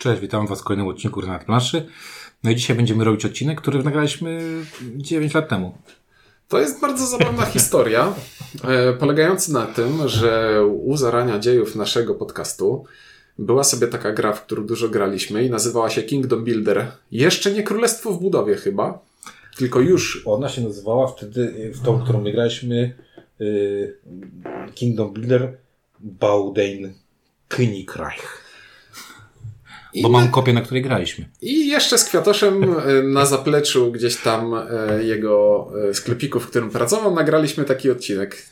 Cześć, 0.00 0.20
witam 0.20 0.46
Was 0.46 0.60
w 0.60 0.64
kolejnym 0.64 0.88
odcinku 0.88 1.22
na 1.22 1.38
planszy. 1.38 1.86
No 2.44 2.50
i 2.50 2.56
dzisiaj 2.56 2.76
będziemy 2.76 3.04
robić 3.04 3.24
odcinek, 3.24 3.60
który 3.60 3.82
nagraliśmy 3.82 4.40
9 4.96 5.34
lat 5.34 5.48
temu. 5.48 5.78
To 6.48 6.60
jest 6.60 6.80
bardzo 6.80 7.06
zabawna 7.06 7.46
historia, 7.56 8.14
e, 8.64 8.92
polegająca 8.92 9.52
na 9.52 9.66
tym, 9.66 10.08
że 10.08 10.62
u 10.66 10.96
zarania 10.96 11.38
dziejów 11.38 11.76
naszego 11.76 12.14
podcastu 12.14 12.84
była 13.38 13.64
sobie 13.64 13.86
taka 13.86 14.12
gra, 14.12 14.32
w 14.32 14.44
którą 14.44 14.66
dużo 14.66 14.88
graliśmy 14.88 15.44
i 15.44 15.50
nazywała 15.50 15.90
się 15.90 16.02
Kingdom 16.02 16.44
Builder. 16.44 16.92
Jeszcze 17.12 17.52
nie 17.52 17.62
Królestwo 17.62 18.12
w 18.12 18.20
budowie 18.20 18.54
chyba, 18.54 18.98
tylko 19.56 19.80
już. 19.80 20.22
Ona 20.26 20.48
się 20.48 20.62
nazywała 20.62 21.06
wtedy, 21.06 21.72
w 21.74 21.82
tą, 21.84 22.02
którą 22.02 22.20
my 22.20 22.32
graliśmy, 22.32 22.94
y, 23.40 23.96
Kingdom 24.74 25.12
Builder 25.12 25.56
Baudein 26.00 26.92
Königreich. 27.48 28.49
Bo 30.02 30.08
mam 30.08 30.28
kopię, 30.28 30.52
na 30.52 30.60
której 30.60 30.82
graliśmy. 30.82 31.28
I 31.42 31.68
jeszcze 31.68 31.98
z 31.98 32.04
Kwiatoszem 32.04 32.62
e, 32.64 33.02
na 33.02 33.26
zapleczu 33.26 33.92
gdzieś 33.92 34.16
tam 34.16 34.54
e, 34.54 35.04
jego 35.04 35.68
e, 35.90 35.94
sklepiku, 35.94 36.40
w 36.40 36.46
którym 36.46 36.70
pracował, 36.70 37.14
nagraliśmy 37.14 37.64
taki 37.64 37.90
odcinek. 37.90 38.46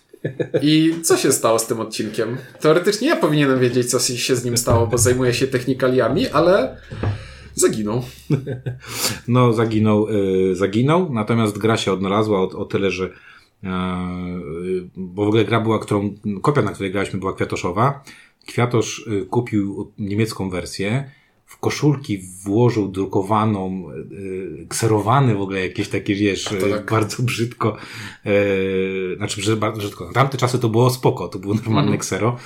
I 0.62 0.94
co 1.02 1.16
się 1.16 1.32
stało 1.32 1.58
z 1.58 1.66
tym 1.66 1.80
odcinkiem? 1.80 2.36
Teoretycznie 2.60 3.08
ja 3.08 3.16
powinienem 3.16 3.60
wiedzieć, 3.60 3.90
co 3.90 3.98
się 3.98 4.36
z 4.36 4.44
nim 4.44 4.56
stało, 4.56 4.86
bo 4.86 4.98
zajmuję 4.98 5.34
się 5.34 5.46
technikaliami, 5.46 6.28
ale 6.28 6.76
zaginął. 7.54 8.02
No, 9.28 9.52
zaginął, 9.52 10.06
zaginął, 10.52 11.12
natomiast 11.12 11.58
gra 11.58 11.76
się 11.76 11.92
odnalazła 11.92 12.38
o, 12.40 12.42
o 12.42 12.64
tyle, 12.64 12.90
że 12.90 13.10
bo 14.96 15.24
w 15.24 15.28
ogóle 15.28 15.44
gra 15.44 15.60
była, 15.60 15.78
którą, 15.78 16.14
kopia, 16.42 16.62
na 16.62 16.72
której 16.72 16.92
graliśmy, 16.92 17.18
była 17.18 17.32
kwiatoszowa. 17.32 18.04
Kwiatosz 18.46 19.08
kupił 19.30 19.92
niemiecką 19.98 20.50
wersję, 20.50 21.10
w 21.58 21.60
koszulki 21.60 22.18
włożył 22.44 22.88
drukowaną, 22.88 23.88
yy, 24.10 24.66
kserowany 24.68 25.34
w 25.34 25.40
ogóle 25.40 25.60
jakieś 25.60 25.88
takie, 25.88 26.14
wiesz, 26.14 26.44
tak. 26.44 26.90
bardzo 26.90 27.22
brzydko, 27.22 27.76
yy, 28.24 29.14
znaczy 29.16 29.56
bardzo 29.56 29.78
brzydko. 29.78 30.06
Na 30.06 30.12
tamte 30.12 30.38
czasy 30.38 30.58
to 30.58 30.68
było 30.68 30.90
spoko, 30.90 31.28
to 31.28 31.38
było 31.38 31.54
normalne 31.54 31.88
mm. 31.88 32.00
ksero. 32.00 32.36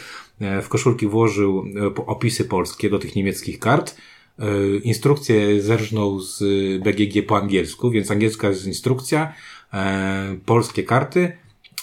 w 0.63 0.69
koszulki 0.69 1.07
włożył 1.07 1.65
opisy 2.07 2.45
polskie 2.45 2.91
do 2.91 2.99
tych 2.99 3.17
niemieckich 3.17 3.59
kart. 3.59 3.97
Instrukcję 4.83 5.63
zerżnął 5.63 6.21
z 6.21 6.39
BGG 6.83 7.27
po 7.27 7.37
angielsku, 7.37 7.91
więc 7.91 8.11
angielska 8.11 8.49
jest 8.49 8.67
instrukcja, 8.67 9.33
polskie 10.47 10.83
karty 10.83 11.33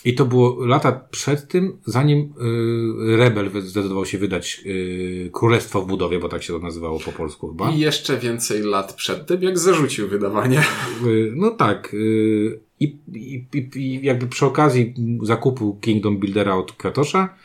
i 0.06 0.14
to 0.16 0.26
było 0.26 0.66
lata 0.66 0.92
przed 0.92 1.48
tym, 1.48 1.78
zanim 1.86 2.20
y, 2.20 3.18
Rebel 3.18 3.62
zdecydował 3.62 4.06
się 4.06 4.18
wydać 4.18 4.62
y, 4.66 5.30
Królestwo 5.34 5.82
w 5.82 5.88
budowie, 5.88 6.20
bo 6.20 6.30
tak 6.30 6.44
się 6.44 6.54
to 6.54 6.60
nazywało 6.60 7.00
po 7.00 7.12
polsku 7.12 7.48
chyba. 7.48 7.72
I 7.72 7.80
jeszcze 7.80 8.18
więcej 8.18 8.62
lat 8.62 8.94
przed 8.94 9.28
tym, 9.28 9.44
jak 9.44 9.60
zarzucił 9.60 10.08
wydawanie. 10.08 10.60
Y, 11.06 11.34
no 11.36 11.52
tak. 11.52 11.94
Y, 11.94 12.60
i, 12.80 12.98
i, 13.14 13.46
I 13.76 14.06
jakby 14.06 14.28
przy 14.28 14.46
okazji 14.46 14.94
zakupu 15.24 15.78
Kingdom 15.82 16.18
Buildera 16.18 16.56
od 16.56 16.72
Kwiatosza 16.72 17.36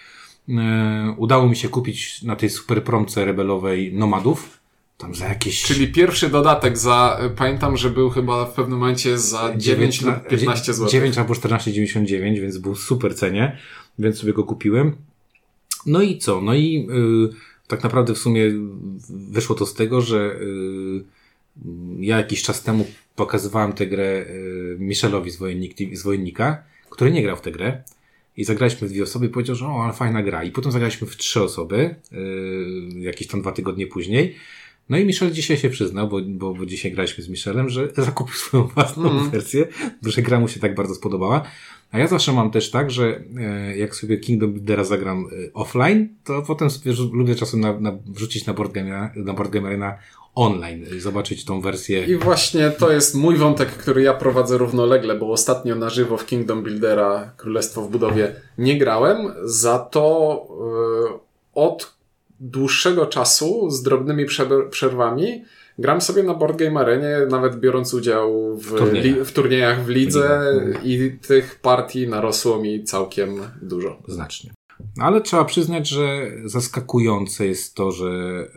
y, 0.49 0.53
udało 1.17 1.49
mi 1.49 1.57
się 1.57 1.69
kupić 1.69 2.23
na 2.23 2.37
tej 2.37 2.51
super 2.51 2.85
promce 2.85 3.25
rebelowej 3.25 3.95
Nomadów 3.95 4.64
tam 4.99 5.15
za 5.15 5.29
jakieś... 5.29 5.63
Czyli 5.63 5.89
pierwszy 5.89 6.29
dodatek 6.29 6.79
za, 6.79 7.21
pamiętam, 7.37 7.77
że 7.77 7.91
był 7.91 8.11
chyba 8.11 8.47
w 8.47 8.55
pewnym 8.55 8.79
momencie 8.79 9.19
za 9.19 9.55
9 9.57 10.03
lub 10.03 10.29
15 10.29 10.75
zł. 10.75 10.91
9 10.91 11.19
albo 11.19 11.35
14,99, 11.35 12.41
więc 12.41 12.59
był 12.59 12.77
super 12.77 13.17
cenie, 13.17 13.59
więc 13.99 14.19
sobie 14.19 14.33
go 14.33 14.45
kupiłem. 14.45 14.97
No 15.87 16.03
i 16.03 16.19
co? 16.19 16.41
No 16.41 16.55
i 16.55 16.87
yy, 16.89 17.31
tak 17.67 17.83
naprawdę 17.83 18.15
w 18.15 18.19
sumie 18.19 18.53
wyszło 19.11 19.57
to 19.57 19.67
z 19.67 19.75
tego, 19.75 20.01
że 20.01 20.37
yy, 20.41 21.05
ja 22.01 22.17
jakiś 22.17 22.43
czas 22.43 22.63
temu 22.63 22.87
pokazywałem 23.17 23.73
tę 23.73 23.87
grę 23.87 24.27
yy, 24.29 24.77
Michelowi 24.79 25.31
z, 25.31 25.37
Wojennik, 25.37 25.97
z 25.99 26.03
Wojennika, 26.03 26.63
który 26.91 27.11
nie 27.11 27.23
grał 27.23 27.37
w 27.37 27.41
tę 27.41 27.53
grę. 27.53 27.83
I 28.37 28.45
zagraliśmy 28.45 28.89
w 28.89 28.91
dwie 28.91 29.03
osoby 29.03 29.27
i 29.27 29.29
powiedział, 29.29 29.57
że 29.57 29.67
o, 29.67 29.85
ale 29.85 29.93
fajna 29.93 30.23
gra. 30.23 30.45
I 30.45 30.51
potem 30.51 30.73
zagraliśmy 30.73 31.07
w 31.07 31.17
trzy 31.17 31.43
osoby, 31.43 31.95
yy, 32.13 33.01
jakieś 33.01 33.29
tam 33.29 33.41
dwa 33.41 33.53
tygodnie 33.53 33.87
później. 33.87 34.37
No 34.89 34.99
i 34.99 35.05
Michel 35.05 35.31
dzisiaj 35.31 35.57
się 35.57 35.71
przyznał, 35.71 36.09
bo, 36.09 36.21
bo, 36.27 36.55
bo 36.55 36.67
dzisiaj 36.67 36.93
graliśmy 36.93 37.25
z 37.25 37.29
Michelem, 37.29 37.69
że 37.69 37.89
zakupił 37.97 38.35
swoją 38.35 38.63
własną 38.67 39.11
mm. 39.11 39.31
wersję, 39.31 39.67
że 40.07 40.23
gra 40.23 40.41
mu 40.41 40.49
się 40.49 40.61
tak 40.61 40.75
bardzo 40.75 40.95
spodobała. 40.95 41.43
A 41.93 41.99
ja 41.99 42.07
zawsze 42.07 42.33
mam 42.33 42.51
też 42.51 42.71
tak, 42.71 42.91
że 42.91 43.21
e, 43.37 43.77
jak 43.77 43.97
sobie 43.97 44.19
Kingdom 44.19 44.53
Buildera 44.53 44.85
zagram 44.85 45.27
e, 45.27 45.53
offline, 45.53 46.09
to 46.25 46.43
potem 46.43 46.71
sobie 46.71 46.93
lubię 47.13 47.35
czasem 47.35 47.61
na, 47.61 47.81
na, 47.81 47.99
wrzucić 48.07 48.47
na 48.47 48.55
boardgamera, 48.55 49.13
na 49.17 49.33
boardgamera 49.33 49.99
online, 50.35 50.87
zobaczyć 50.99 51.45
tą 51.45 51.61
wersję. 51.61 52.05
I 52.05 52.17
właśnie 52.17 52.71
to 52.71 52.93
jest 52.93 53.15
mój 53.15 53.37
wątek, 53.37 53.69
który 53.69 54.03
ja 54.03 54.15
prowadzę 54.15 54.59
równolegle, 54.59 55.15
bo 55.15 55.31
ostatnio 55.31 55.75
na 55.75 55.91
żywo 55.91 56.17
w 56.17 56.27
Kingdom 56.27 56.63
Buildera 56.63 57.33
Królestwo 57.37 57.83
w 57.83 57.91
budowie 57.91 58.35
nie 58.59 58.79
grałem, 58.79 59.33
za 59.45 59.79
to 59.79 60.47
yy, 61.11 61.19
od 61.55 61.95
dłuższego 62.45 63.07
czasu 63.07 63.71
z 63.71 63.83
drobnymi 63.83 64.27
przerwami 64.71 65.45
gram 65.79 66.01
sobie 66.01 66.23
na 66.23 66.35
Board 66.35 66.59
Game 66.59 66.81
Arenie, 66.81 67.19
nawet 67.31 67.61
biorąc 67.61 67.95
udział 67.95 68.57
w, 68.57 68.79
turniejach, 68.79 69.27
w, 69.27 69.33
turniejach 69.33 69.85
w 69.85 69.89
lidze 69.89 70.53
i 70.83 71.19
tych 71.29 71.61
partii 71.61 72.09
narosło 72.09 72.59
mi 72.59 72.85
całkiem 72.85 73.41
dużo. 73.63 74.03
Znacznie. 74.09 74.51
Ale 75.01 75.21
trzeba 75.21 75.45
przyznać, 75.45 75.89
że 75.89 76.31
zaskakujące 76.45 77.47
jest 77.47 77.75
to, 77.75 77.93
że 77.93 78.07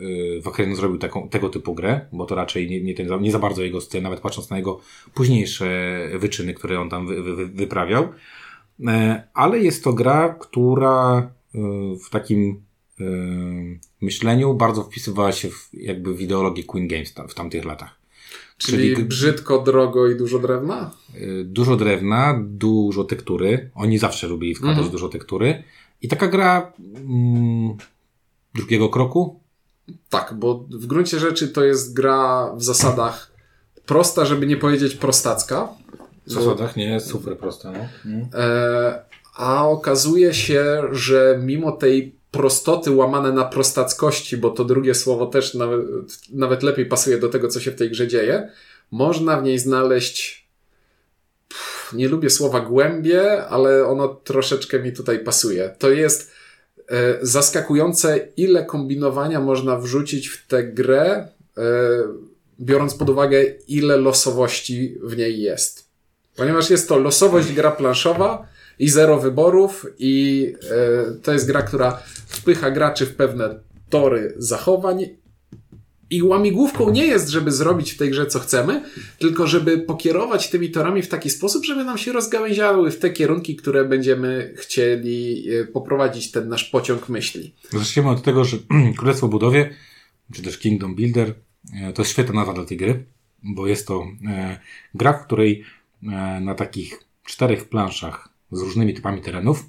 y, 0.00 0.40
Wakreno 0.42 0.76
zrobił 0.76 0.98
taką, 0.98 1.28
tego 1.28 1.48
typu 1.48 1.74
grę, 1.74 2.00
bo 2.12 2.26
to 2.26 2.34
raczej 2.34 2.70
nie, 2.70 2.80
nie, 2.80 2.94
ten, 2.94 3.20
nie 3.20 3.32
za 3.32 3.38
bardzo 3.38 3.62
jego 3.62 3.80
styl, 3.80 4.02
nawet 4.02 4.20
patrząc 4.20 4.50
na 4.50 4.56
jego 4.56 4.80
późniejsze 5.14 5.68
wyczyny, 6.18 6.54
które 6.54 6.80
on 6.80 6.90
tam 6.90 7.06
wy, 7.06 7.22
wy, 7.22 7.46
wyprawiał. 7.46 8.08
E, 8.86 9.22
ale 9.34 9.58
jest 9.58 9.84
to 9.84 9.92
gra, 9.92 10.36
która 10.40 11.30
y, 11.54 11.58
w 12.06 12.10
takim 12.10 12.67
myśleniu 14.00 14.54
bardzo 14.54 14.82
wpisywała 14.82 15.32
się 15.32 15.50
w, 15.50 15.68
jakby 15.72 16.14
w 16.14 16.20
ideologię 16.20 16.64
Queen 16.64 16.88
Games 16.88 17.14
w 17.28 17.34
tamtych 17.34 17.64
latach. 17.64 17.98
Czyli, 18.58 18.94
Czyli 18.94 19.04
brzydko, 19.04 19.58
drogo 19.58 20.08
i 20.08 20.16
dużo 20.16 20.38
drewna? 20.38 20.90
Y, 21.14 21.44
dużo 21.44 21.76
drewna, 21.76 22.40
dużo 22.44 23.04
tektury. 23.04 23.70
Oni 23.74 23.98
zawsze 23.98 24.26
lubili 24.26 24.54
wkładać 24.54 24.76
mhm. 24.76 24.92
dużo 24.92 25.08
tektury. 25.08 25.62
I 26.02 26.08
taka 26.08 26.28
gra 26.28 26.72
mm, 26.78 27.76
drugiego 28.54 28.88
kroku? 28.88 29.40
Tak, 30.08 30.34
bo 30.34 30.66
w 30.70 30.86
gruncie 30.86 31.18
rzeczy 31.18 31.48
to 31.48 31.64
jest 31.64 31.94
gra 31.94 32.52
w 32.56 32.62
zasadach 32.62 33.32
prosta, 33.86 34.24
żeby 34.24 34.46
nie 34.46 34.56
powiedzieć 34.56 34.94
prostacka. 34.94 35.68
W 36.26 36.32
zasadach 36.32 36.76
nie, 36.76 36.84
jest 36.84 37.06
super 37.06 37.38
prosta. 37.38 37.72
No. 37.72 37.78
Mm. 38.04 38.28
E, 38.34 39.02
a 39.36 39.68
okazuje 39.68 40.34
się, 40.34 40.82
że 40.92 41.40
mimo 41.42 41.72
tej 41.72 42.17
prostoty 42.30 42.90
łamane 42.90 43.32
na 43.32 43.44
prostackości, 43.44 44.36
bo 44.36 44.50
to 44.50 44.64
drugie 44.64 44.94
słowo 44.94 45.26
też 45.26 45.54
nawet, 45.54 45.80
nawet 46.32 46.62
lepiej 46.62 46.86
pasuje 46.86 47.18
do 47.18 47.28
tego, 47.28 47.48
co 47.48 47.60
się 47.60 47.70
w 47.70 47.74
tej 47.74 47.90
grze 47.90 48.08
dzieje, 48.08 48.50
można 48.90 49.40
w 49.40 49.42
niej 49.42 49.58
znaleźć 49.58 50.48
pff, 51.48 51.92
nie 51.92 52.08
lubię 52.08 52.30
słowa 52.30 52.60
głębie, 52.60 53.44
ale 53.44 53.86
ono 53.86 54.08
troszeczkę 54.08 54.78
mi 54.78 54.92
tutaj 54.92 55.18
pasuje. 55.18 55.74
To 55.78 55.90
jest 55.90 56.30
e, 56.88 57.18
zaskakujące, 57.22 58.28
ile 58.36 58.64
kombinowania 58.64 59.40
można 59.40 59.78
wrzucić 59.78 60.28
w 60.28 60.46
tę 60.46 60.64
grę, 60.64 61.28
e, 61.58 61.62
biorąc 62.60 62.94
pod 62.94 63.10
uwagę, 63.10 63.44
ile 63.68 63.96
losowości 63.96 64.98
w 65.02 65.16
niej 65.16 65.40
jest. 65.40 65.88
Ponieważ 66.36 66.70
jest 66.70 66.88
to 66.88 66.98
losowość 66.98 67.52
gra 67.52 67.70
planszowa, 67.70 68.48
i 68.78 68.88
zero 68.88 69.18
wyborów 69.18 69.86
i 69.98 70.54
e, 70.70 71.14
to 71.22 71.32
jest 71.32 71.46
gra, 71.46 71.62
która 71.62 72.02
wpycha 72.48 72.70
graczy 72.70 73.06
w 73.06 73.14
pewne 73.14 73.60
tory 73.90 74.34
zachowań 74.36 75.06
i 76.10 76.22
łamigłówką 76.22 76.90
nie 76.90 77.06
jest, 77.06 77.28
żeby 77.28 77.52
zrobić 77.52 77.92
w 77.92 77.96
tej 77.96 78.10
grze 78.10 78.26
co 78.26 78.38
chcemy, 78.38 78.84
tylko 79.18 79.46
żeby 79.46 79.78
pokierować 79.78 80.50
tymi 80.50 80.70
torami 80.70 81.02
w 81.02 81.08
taki 81.08 81.30
sposób, 81.30 81.64
żeby 81.64 81.84
nam 81.84 81.98
się 81.98 82.12
rozgałęziały 82.12 82.90
w 82.90 82.98
te 82.98 83.10
kierunki, 83.10 83.56
które 83.56 83.84
będziemy 83.84 84.54
chcieli 84.56 85.48
e, 85.50 85.64
poprowadzić 85.64 86.30
ten 86.30 86.48
nasz 86.48 86.64
pociąg 86.64 87.08
myśli. 87.08 87.54
Zacznijmy 87.70 88.10
od 88.10 88.22
tego, 88.22 88.44
że 88.44 88.56
Królestwo 88.98 89.28
Budowie, 89.28 89.74
czy 90.32 90.42
też 90.42 90.58
Kingdom 90.58 90.94
Builder, 90.94 91.34
e, 91.74 91.92
to 91.92 92.02
jest 92.02 92.12
świetna 92.12 92.34
nazwa 92.34 92.52
dla 92.52 92.64
tej 92.64 92.76
gry, 92.76 93.04
bo 93.42 93.66
jest 93.66 93.86
to 93.86 94.06
gra, 94.94 95.12
w 95.12 95.24
której 95.24 95.64
na 96.40 96.54
takich 96.54 96.98
czterech 97.24 97.68
planszach 97.68 98.28
z 98.52 98.60
różnymi 98.60 98.94
typami 98.94 99.20
terenów, 99.20 99.64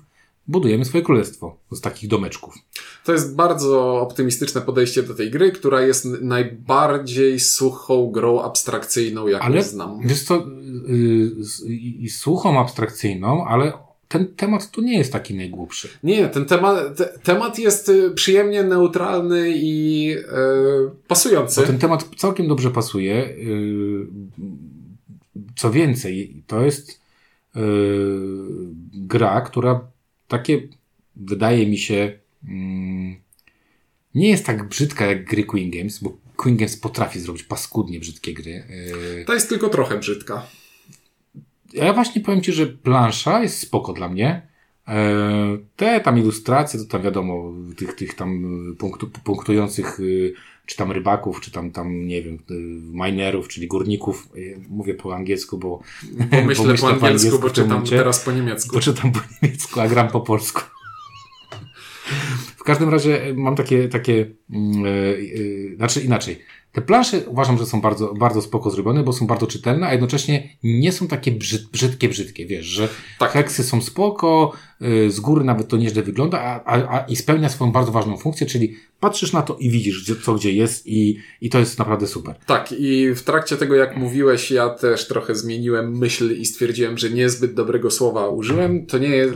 budujemy 0.49 0.85
swoje 0.85 1.03
królestwo 1.03 1.57
z 1.71 1.81
takich 1.81 2.09
domeczków. 2.09 2.55
To 3.05 3.11
jest 3.11 3.35
bardzo 3.35 3.99
optymistyczne 3.99 4.61
podejście 4.61 5.03
do 5.03 5.15
tej 5.15 5.31
gry, 5.31 5.51
która 5.51 5.81
jest 5.81 6.05
najbardziej 6.05 7.39
suchą 7.39 8.11
grą 8.11 8.41
abstrakcyjną, 8.41 9.27
jaką 9.27 9.45
ale, 9.45 9.63
znam. 9.63 9.99
Wiesz 10.03 10.23
co, 10.23 10.45
yy, 10.87 11.31
yy, 12.01 12.09
suchą 12.09 12.59
abstrakcyjną, 12.59 13.45
ale 13.45 13.73
ten 14.07 14.27
temat 14.27 14.71
tu 14.71 14.81
nie 14.81 14.97
jest 14.97 15.13
taki 15.13 15.35
najgłupszy. 15.35 15.89
Nie, 16.03 16.27
ten 16.27 16.45
temat, 16.45 16.97
te, 16.97 17.05
temat 17.23 17.59
jest 17.59 17.89
y, 17.89 18.11
przyjemnie 18.11 18.63
neutralny 18.63 19.53
i 19.55 20.11
e, 20.11 20.35
pasujący. 21.07 21.61
Bo 21.61 21.67
ten 21.67 21.77
temat 21.77 22.09
całkiem 22.17 22.47
dobrze 22.47 22.71
pasuje. 22.71 23.13
Yy, 23.13 24.07
co 25.55 25.71
więcej, 25.71 26.43
to 26.47 26.61
jest 26.61 27.01
yy, 27.55 27.61
gra, 28.93 29.41
która 29.41 29.81
takie 30.29 30.67
wydaje 31.15 31.67
mi 31.67 31.77
się 31.77 32.19
yy, 32.43 32.51
nie 34.15 34.29
jest 34.29 34.45
tak 34.45 34.67
brzydka 34.69 35.05
jak 35.05 35.25
gry 35.25 35.43
Queen 35.43 35.71
Games, 35.71 35.99
bo 35.99 36.17
Queen 36.35 36.57
Games 36.57 36.77
potrafi 36.77 37.19
zrobić 37.19 37.43
paskudnie 37.43 37.99
brzydkie 37.99 38.33
gry. 38.33 38.51
Yy, 38.69 39.25
To 39.25 39.33
jest 39.33 39.49
tylko 39.49 39.69
trochę 39.69 39.97
brzydka. 39.97 40.45
ja 41.73 41.93
właśnie 41.93 42.21
powiem 42.21 42.41
Ci, 42.41 42.53
że 42.53 42.67
plansza 42.67 43.41
jest 43.43 43.59
spoko 43.59 43.93
dla 43.93 44.09
mnie. 44.09 44.47
E, 44.87 45.57
Te 45.75 45.99
tam 46.01 46.17
ilustracje, 46.19 46.79
to 46.79 46.85
tam 46.85 47.01
wiadomo, 47.01 47.53
tych, 47.77 47.93
tych 47.93 48.13
tam 48.13 48.41
punktu, 48.79 49.07
punktujących, 49.07 49.99
y, 49.99 50.33
czy 50.69 50.77
tam 50.77 50.91
rybaków, 50.91 51.41
czy 51.41 51.51
tam, 51.51 51.71
tam 51.71 52.07
nie 52.07 52.21
wiem, 52.21 52.35
y, 52.35 52.55
minerów, 52.93 53.47
czyli 53.47 53.67
górników. 53.67 54.29
Y, 54.35 54.59
Mówię 54.69 54.93
po 54.93 55.15
angielsku, 55.15 55.57
bo, 55.57 55.79
Bo 56.31 56.41
myślę 56.43 56.75
po 56.77 56.87
angielsku, 56.87 57.31
bo 57.31 57.37
w 57.37 57.41
tym 57.41 57.53
czytam 57.53 57.69
momencie. 57.69 57.97
teraz 57.97 58.19
po 58.19 58.31
niemiecku. 58.31 58.75
Bo 58.75 58.81
czytam 58.81 59.11
po 59.11 59.19
niemiecku, 59.41 59.79
a 59.79 59.87
gram 59.87 60.07
po 60.07 60.21
polsku. 60.21 60.61
W 62.57 62.63
każdym 62.63 62.89
razie 62.89 63.33
mam 63.35 63.55
takie, 63.55 63.89
takie 63.89 64.13
e, 64.13 64.57
e, 65.73 65.75
znaczy 65.75 66.01
inaczej. 66.01 66.39
Te 66.71 66.81
plansze 66.81 67.21
uważam, 67.27 67.57
że 67.57 67.65
są 67.65 67.81
bardzo, 67.81 68.13
bardzo 68.13 68.41
spoko 68.41 68.69
zrobione, 68.69 69.03
bo 69.03 69.13
są 69.13 69.27
bardzo 69.27 69.47
czytelne, 69.47 69.87
a 69.87 69.91
jednocześnie 69.91 70.49
nie 70.63 70.91
są 70.91 71.07
takie 71.07 71.31
brzyd, 71.31 71.67
brzydkie, 71.67 72.09
brzydkie, 72.09 72.45
wiesz, 72.45 72.65
że 72.65 72.89
Tak. 73.19 73.31
heksy 73.31 73.63
są 73.63 73.81
spoko, 73.81 74.51
y, 74.81 75.11
z 75.11 75.19
góry 75.19 75.43
nawet 75.43 75.67
to 75.67 75.77
nieźle 75.77 76.03
wygląda, 76.03 76.39
a, 76.41 76.63
a, 76.63 76.97
a 76.97 77.05
i 77.05 77.15
spełnia 77.15 77.49
swoją 77.49 77.71
bardzo 77.71 77.91
ważną 77.91 78.17
funkcję, 78.17 78.47
czyli 78.47 78.75
patrzysz 78.99 79.33
na 79.33 79.41
to 79.41 79.57
i 79.59 79.69
widzisz, 79.69 80.03
gdzie, 80.03 80.15
co 80.15 80.33
gdzie 80.33 80.53
jest 80.53 80.87
i, 80.87 81.17
i 81.41 81.49
to 81.49 81.59
jest 81.59 81.79
naprawdę 81.79 82.07
super. 82.07 82.35
Tak, 82.45 82.71
i 82.71 83.13
w 83.15 83.21
trakcie 83.21 83.57
tego, 83.57 83.75
jak 83.75 83.97
mówiłeś, 83.97 84.51
ja 84.51 84.69
też 84.69 85.07
trochę 85.07 85.35
zmieniłem 85.35 85.97
myśl 85.97 86.35
i 86.39 86.45
stwierdziłem, 86.45 86.97
że 86.97 87.09
niezbyt 87.09 87.53
dobrego 87.53 87.91
słowa 87.91 88.27
użyłem. 88.27 88.85
To 88.85 88.97
nie 88.97 89.09
jest. 89.09 89.33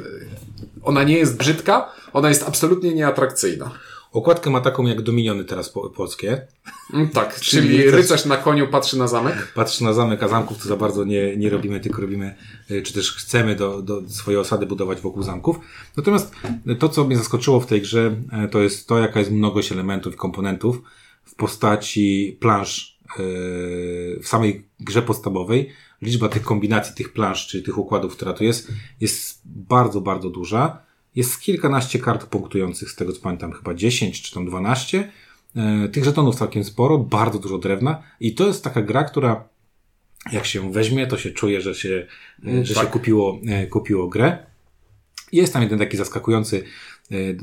Ona 0.82 1.04
nie 1.04 1.18
jest 1.18 1.38
brzydka, 1.38 1.92
ona 2.14 2.30
jest 2.30 2.44
absolutnie 2.48 2.94
nieatrakcyjna. 2.94 3.72
Okładkę 4.14 4.50
ma 4.50 4.62
taką 4.62 4.88
jak 4.88 5.02
Dominiony 5.02 5.46
teraz 5.46 5.70
po, 5.70 5.90
polskie. 5.90 6.48
Mm, 6.94 7.10
Tak, 7.10 7.40
Czyli 7.40 7.68
czyli, 7.68 7.84
rycerz- 7.84 7.96
rycerz 7.96 8.26
na 8.26 8.38
koniu 8.38 8.68
patrzy 8.68 8.98
na 8.98 9.08
zamek. 9.08 9.52
Patrzy 9.56 9.84
na 9.84 9.94
zamek, 9.94 10.24
a 10.24 10.28
zamków 10.28 10.58
to 10.58 10.70
za 10.70 10.76
bardzo 10.76 11.04
nie, 11.04 11.38
nie 11.38 11.50
robimy, 11.50 11.80
tylko 11.80 12.02
robimy, 12.02 12.36
y, 12.72 12.82
czy 12.82 12.94
też 12.94 13.14
chcemy 13.16 13.56
do, 13.56 13.82
do 13.82 14.10
swojej 14.10 14.40
osady 14.40 14.66
budować 14.66 15.02
wokół 15.02 15.24
zamków. 15.24 15.60
Natomiast 15.98 16.36
to, 16.80 16.90
co 16.90 17.04
mnie 17.04 17.18
zaskoczyło 17.18 17.60
w 17.60 17.66
tej 17.66 17.82
grze, 17.82 18.16
e, 18.32 18.48
to 18.48 18.62
jest 18.62 18.88
to, 18.88 18.98
jaka 19.00 19.20
jest 19.20 19.32
mnogość 19.32 19.72
elementów 19.72 20.14
i 20.14 20.18
komponentów 20.18 20.82
w 21.26 21.36
postaci 21.36 22.38
plansz 22.40 22.94
w 24.22 24.28
samej 24.28 24.66
grze 24.80 25.02
podstawowej. 25.02 25.70
Liczba 26.02 26.30
tych 26.30 26.42
kombinacji, 26.44 26.96
tych 26.96 27.14
plansz, 27.14 27.48
czyli 27.48 27.64
tych 27.64 27.78
układów, 27.78 28.16
która 28.16 28.34
tu 28.34 28.44
jest, 28.44 28.72
jest 29.02 29.42
bardzo, 29.46 30.02
bardzo 30.02 30.30
duża. 30.30 30.78
Jest 31.16 31.42
kilkanaście 31.42 32.00
kart 32.00 32.26
punktujących, 32.26 32.92
z 32.92 32.96
tego 32.96 33.14
co 33.14 33.22
pamiętam, 33.22 33.52
chyba 33.52 33.74
10 33.74 34.22
czy 34.22 34.34
tam 34.34 34.46
12. 34.46 35.12
E, 35.56 35.88
Tych 35.88 36.04
żetonów 36.04 36.36
całkiem 36.36 36.64
sporo, 36.64 36.98
bardzo 36.98 37.40
dużo 37.40 37.58
drewna 37.58 38.04
i 38.20 38.36
to 38.36 38.48
jest 38.48 38.64
taka 38.64 38.82
gra, 38.82 39.04
która 39.04 39.50
jak 40.32 40.46
się 40.46 40.72
weźmie, 40.72 41.08
to 41.08 41.18
się 41.18 41.32
czuje, 41.32 41.62
że 41.62 41.76
się, 41.76 42.08
e, 42.48 42.66
że 42.66 42.76
tak. 42.76 42.84
się 42.84 42.90
kupiło, 42.90 43.40
e, 43.48 43.68
kupiło 43.68 44.08
grę. 44.08 44.46
Jest 45.32 45.54
tam 45.54 45.62
jeden 45.62 45.80
taki 45.80 45.98
zaskakujący, 45.98 46.64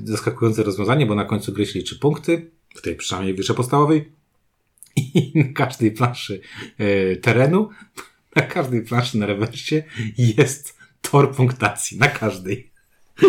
zaskakujące 0.05 0.63
rozwiązanie, 0.63 1.07
bo 1.07 1.15
na 1.15 1.25
końcu 1.25 1.53
gry 1.53 1.67
się 1.67 1.79
liczy 1.79 1.99
punkty, 1.99 2.51
w 2.75 2.83
tej 2.83 2.97
przynajmniej 2.97 3.35
w 3.35 3.37
grze 3.37 3.55
podstawowej 3.55 4.13
i 4.97 5.33
na 5.35 5.53
każdej 5.53 5.93
planszy 5.93 6.41
terenu, 7.23 7.69
na 8.37 8.43
każdej 8.43 8.83
planszy 8.83 9.19
na 9.19 9.27
rewersie 9.27 9.83
jest 10.19 10.79
tor 11.01 11.35
punktacji, 11.35 11.99
na 11.99 12.09
każdej. 12.09 12.70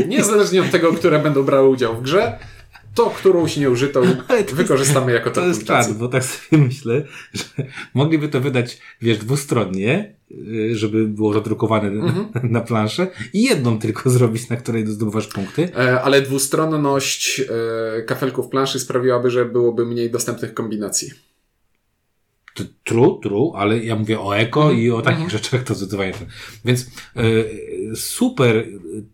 Niezależnie 0.07 0.61
od 0.61 0.71
tego, 0.71 0.93
które 0.93 1.19
będą 1.19 1.43
brały 1.43 1.69
udział 1.69 1.95
w 1.95 2.01
grze, 2.01 2.39
to, 2.95 3.09
którą 3.09 3.47
się 3.47 3.61
nie 3.61 3.69
użytą, 3.69 4.01
wykorzystamy 4.53 5.11
jako 5.11 5.31
To 5.31 5.47
jest 5.47 5.65
czad, 5.65 5.93
bo 5.93 6.07
tak 6.07 6.23
sobie 6.23 6.63
myślę, 6.63 7.03
że 7.33 7.43
mogliby 7.93 8.29
to 8.29 8.41
wydać, 8.41 8.79
wiesz, 9.01 9.17
dwustronnie, 9.17 10.15
y, 10.31 10.75
żeby 10.75 11.07
było 11.07 11.33
zadrukowane 11.33 11.91
na, 11.91 12.13
na 12.43 12.61
planszę 12.61 13.07
i 13.33 13.43
jedną 13.43 13.79
tylko 13.79 14.09
zrobić, 14.09 14.49
na 14.49 14.55
której 14.55 14.87
zdobywasz 14.87 15.27
punkty. 15.27 15.69
E, 15.77 16.01
Ale 16.01 16.21
dwustronność 16.21 17.41
e, 17.97 18.01
kafelków 18.01 18.47
planszy 18.47 18.79
sprawiłaby, 18.79 19.31
że 19.31 19.45
byłoby 19.45 19.85
mniej 19.85 20.11
dostępnych 20.11 20.53
kombinacji. 20.53 21.11
True, 22.83 23.19
true, 23.23 23.51
ale 23.55 23.83
ja 23.85 23.95
mówię 23.95 24.19
o 24.19 24.37
eko 24.37 24.71
i 24.71 24.91
o 24.91 25.01
takich 25.01 25.29
rzeczach, 25.29 25.63
to 25.63 25.75
zdecydowanie. 25.75 26.11
to. 26.11 26.19
Więc 26.65 26.91
e, 27.15 27.21
super 27.95 28.55
y, 28.55 28.71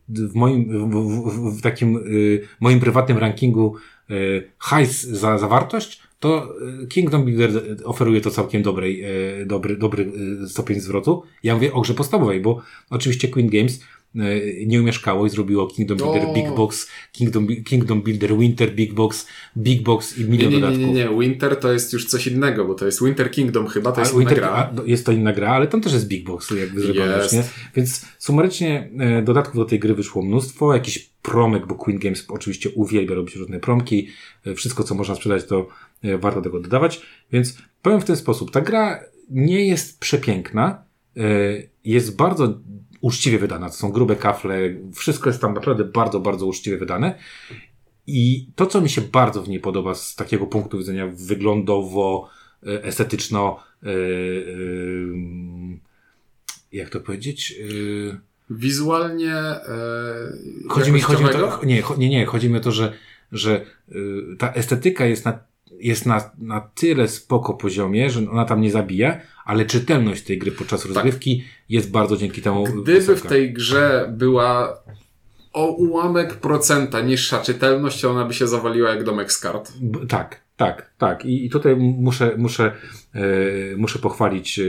w 0.09 0.35
moim, 0.35 0.89
w, 0.91 0.95
w, 0.95 1.59
w 1.59 1.61
takim 1.61 1.97
y, 1.97 2.47
moim 2.59 2.79
prywatnym 2.79 3.17
rankingu 3.17 3.75
e, 4.09 4.13
hajs 4.57 5.03
za 5.03 5.37
zawartość, 5.37 6.01
to 6.19 6.55
e, 6.83 6.87
Kingdom 6.87 7.25
Builder 7.25 7.77
oferuje 7.83 8.21
to 8.21 8.31
całkiem 8.31 8.63
dobrej, 8.63 9.03
e, 9.03 9.45
dobry, 9.45 9.77
dobry 9.77 10.11
e, 10.43 10.47
stopień 10.47 10.79
zwrotu. 10.79 11.23
Ja 11.43 11.55
mówię 11.55 11.73
o 11.73 11.81
grze 11.81 11.93
podstawowej, 11.93 12.41
bo 12.41 12.61
oczywiście 12.89 13.27
Queen 13.27 13.49
Games 13.49 13.79
e, 13.79 13.83
nie 14.65 14.81
umieszkało 14.81 15.25
i 15.25 15.29
zrobiło 15.29 15.67
Kingdom 15.67 15.97
Builder 15.97 16.25
O. 16.25 16.33
Big 16.33 16.49
Box, 16.55 16.87
Kingdom, 17.11 17.47
Kingdom 17.65 18.01
Builder 18.01 18.37
Winter 18.37 18.75
Big 18.75 18.93
Box, 18.93 19.27
Big 19.57 19.83
Box 19.83 20.17
i 20.17 20.21
Nie, 20.23 20.29
milion 20.29 20.51
nie, 20.51 20.55
nie, 20.55 20.61
dodatków. 20.61 20.87
nie, 20.87 20.93
nie. 20.93 21.19
Winter 21.19 21.59
to 21.59 21.73
jest 21.73 21.93
już 21.93 22.05
coś 22.05 22.27
innego, 22.27 22.65
bo 22.65 22.75
to 22.75 22.85
jest 22.85 23.03
Winter 23.03 23.31
Kingdom 23.31 23.67
chyba, 23.67 23.91
to 23.91 23.99
jest 24.01 24.11
A, 24.11 24.15
inna 24.15 24.19
Winter, 24.19 24.37
gra. 24.37 24.49
a, 24.49 24.73
no, 24.73 24.83
jest 24.85 25.05
to 25.05 25.11
inna 25.11 25.33
gra, 25.33 25.49
ale 25.49 25.67
tam 25.67 25.81
też 25.81 25.93
jest 25.93 26.07
Big 26.07 26.25
Box 26.25 26.51
jakby 26.59 26.81
zrobione 26.81 27.27
nie? 27.33 27.43
Więc 27.75 28.05
sumarycznie 28.19 28.89
e, 28.99 29.21
dodatków 29.21 29.55
do 29.55 29.65
tej 29.65 29.79
gry 29.79 29.93
wyszło 29.93 30.21
mnóstwo, 30.21 30.73
jakiś 30.73 31.09
promek, 31.21 31.67
bo 31.67 31.75
Queen 31.75 31.99
Games 31.99 32.25
oczywiście 32.29 32.69
uwielbia 32.69 33.15
robić 33.15 33.35
różne 33.35 33.59
promki, 33.59 34.07
e, 34.45 34.55
wszystko 34.55 34.83
co 34.83 34.95
można 34.95 35.15
sprzedać 35.15 35.45
to 35.45 35.67
e, 36.03 36.17
warto 36.17 36.41
tego 36.41 36.59
dodawać, 36.59 37.01
więc 37.31 37.57
powiem 37.81 38.01
w 38.01 38.05
ten 38.05 38.15
sposób, 38.15 38.51
ta 38.51 38.61
gra 38.61 38.99
nie 39.29 39.67
jest 39.67 39.99
przepiękna, 39.99 40.83
e, 41.17 41.21
jest 41.83 42.15
bardzo 42.15 42.59
uczciwie 43.01 43.39
wydana, 43.39 43.69
to 43.69 43.75
są 43.75 43.91
grube 43.91 44.15
kafle, 44.15 44.59
wszystko 44.95 45.29
jest 45.29 45.41
tam 45.41 45.53
naprawdę 45.53 45.83
bardzo, 45.83 46.19
bardzo 46.19 46.45
uczciwie 46.45 46.77
wydane. 46.77 47.19
I 48.07 48.47
to, 48.55 48.65
co 48.65 48.81
mi 48.81 48.89
się 48.89 49.01
bardzo 49.01 49.43
w 49.43 49.49
niej 49.49 49.59
podoba 49.59 49.95
z 49.95 50.15
takiego 50.15 50.47
punktu 50.47 50.77
widzenia 50.77 51.07
wyglądowo, 51.13 52.29
e, 52.67 52.83
estetyczno, 52.83 53.59
e, 53.83 53.87
e, 53.89 53.93
jak 56.71 56.89
to 56.89 56.99
powiedzieć? 56.99 57.55
E, 58.13 58.27
Wizualnie 58.49 59.35
Chodzi 60.69 60.91
mi, 60.91 61.01
chodzi 61.01 61.23
mi 61.23 61.29
o 61.29 61.33
to, 61.33 61.65
nie, 61.65 61.83
nie, 61.97 62.09
nie, 62.09 62.25
chodzi 62.25 62.49
mi 62.49 62.57
o 62.57 62.59
to, 62.59 62.71
że, 62.71 62.93
że 63.31 63.65
ta 64.37 64.53
estetyka 64.53 65.05
jest 65.05 65.25
na, 65.25 65.39
jest 65.79 66.05
na, 66.05 66.31
na 66.37 66.61
tyle 66.61 67.07
spoko 67.07 67.53
poziomie, 67.53 68.09
że 68.09 68.29
ona 68.31 68.45
tam 68.45 68.61
nie 68.61 68.71
zabija, 68.71 69.19
ale 69.45 69.65
czytelność 69.65 70.23
tej 70.23 70.37
gry 70.37 70.51
podczas 70.51 70.85
rozgrywki 70.85 71.43
jest 71.69 71.91
bardzo 71.91 72.17
dzięki 72.17 72.41
temu 72.41 72.63
Tak. 72.65 72.73
Gdyby 72.75 73.01
w 73.01 73.05
wysoka. 73.07 73.29
tej 73.29 73.53
grze 73.53 74.13
była 74.17 74.83
o 75.53 75.67
ułamek 75.71 76.33
procenta 76.33 77.01
niższa 77.01 77.39
czytelność, 77.41 78.01
to 78.01 78.11
ona 78.11 78.25
by 78.25 78.33
się 78.33 78.47
zawaliła 78.47 78.89
jak 78.89 79.03
domek 79.03 79.31
z 79.31 79.39
kart. 79.39 79.71
B- 79.81 80.07
Tak, 80.07 80.41
tak, 80.57 80.93
tak. 80.97 81.25
I, 81.25 81.45
i 81.45 81.49
tutaj 81.49 81.75
muszę, 81.75 82.35
muszę, 82.37 82.71
e, 83.13 83.21
muszę 83.77 83.99
pochwalić 83.99 84.59
e, 84.59 84.63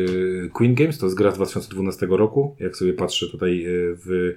Queen 0.49 0.75
Games, 0.75 0.99
to 0.99 1.07
jest 1.07 1.17
gra 1.19 1.31
z 1.31 1.35
2012 1.35 2.07
roku, 2.11 2.57
jak 2.61 2.77
sobie 2.77 2.93
patrzę 2.93 3.27
tutaj 3.31 3.65
e, 3.65 3.69
w, 3.95 4.35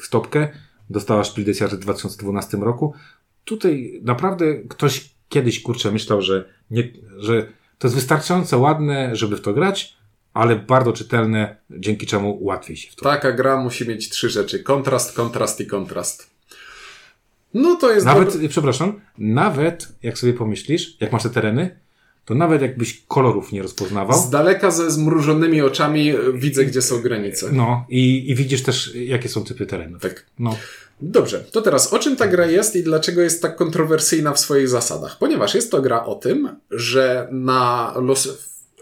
w 0.00 0.06
stopkę. 0.06 0.48
Dostała 0.90 1.24
Spiel 1.24 1.44
des 1.44 1.60
Jahres 1.60 1.78
w 1.78 1.82
2012 1.82 2.56
roku. 2.56 2.94
Tutaj 3.44 4.00
naprawdę 4.04 4.54
ktoś 4.54 5.17
kiedyś, 5.28 5.62
kurczę, 5.62 5.92
myślał, 5.92 6.22
że, 6.22 6.44
nie, 6.70 6.88
że 7.18 7.46
to 7.78 7.86
jest 7.88 7.94
wystarczająco 7.94 8.58
ładne, 8.58 9.16
żeby 9.16 9.36
w 9.36 9.40
to 9.40 9.52
grać, 9.52 9.96
ale 10.34 10.56
bardzo 10.56 10.92
czytelne, 10.92 11.56
dzięki 11.70 12.06
czemu 12.06 12.38
łatwiej 12.40 12.76
się 12.76 12.90
w 12.90 12.94
to 12.96 13.02
Taka 13.04 13.32
gra 13.32 13.56
musi 13.62 13.88
mieć 13.88 14.08
trzy 14.08 14.30
rzeczy. 14.30 14.58
Kontrast, 14.62 15.16
kontrast 15.16 15.60
i 15.60 15.66
kontrast. 15.66 16.30
No 17.54 17.76
to 17.76 17.92
jest 17.92 18.06
Nawet, 18.06 18.28
dobry- 18.34 18.48
przepraszam, 18.48 19.00
nawet 19.18 19.88
jak 20.02 20.18
sobie 20.18 20.32
pomyślisz, 20.32 20.96
jak 21.00 21.12
masz 21.12 21.22
te 21.22 21.30
tereny, 21.30 21.78
to 22.24 22.34
nawet 22.34 22.62
jakbyś 22.62 23.02
kolorów 23.08 23.52
nie 23.52 23.62
rozpoznawał, 23.62 24.18
Z 24.18 24.30
daleka 24.30 24.70
ze 24.70 24.90
zmrużonymi 24.90 25.62
oczami 25.62 26.12
widzę, 26.34 26.64
gdzie 26.64 26.82
są 26.82 27.00
granice. 27.00 27.48
no 27.52 27.86
i, 27.88 28.30
i 28.30 28.34
widzisz 28.34 28.62
też, 28.62 28.94
jakie 28.94 29.28
są 29.28 29.44
typy 29.44 29.66
terenów. 29.66 30.02
Tak. 30.02 30.26
No, 30.38 30.56
Dobrze, 31.00 31.44
to 31.52 31.62
teraz 31.62 31.92
o 31.92 31.98
czym 31.98 32.16
ta 32.16 32.26
gra 32.26 32.46
jest 32.46 32.76
i 32.76 32.82
dlaczego 32.82 33.20
jest 33.20 33.42
tak 33.42 33.56
kontrowersyjna 33.56 34.32
w 34.32 34.40
swoich 34.40 34.68
zasadach? 34.68 35.18
Ponieważ 35.18 35.54
jest 35.54 35.70
to 35.70 35.82
gra 35.82 36.04
o 36.04 36.14
tym, 36.14 36.56
że 36.70 37.28
na, 37.30 37.94
los, 37.96 38.28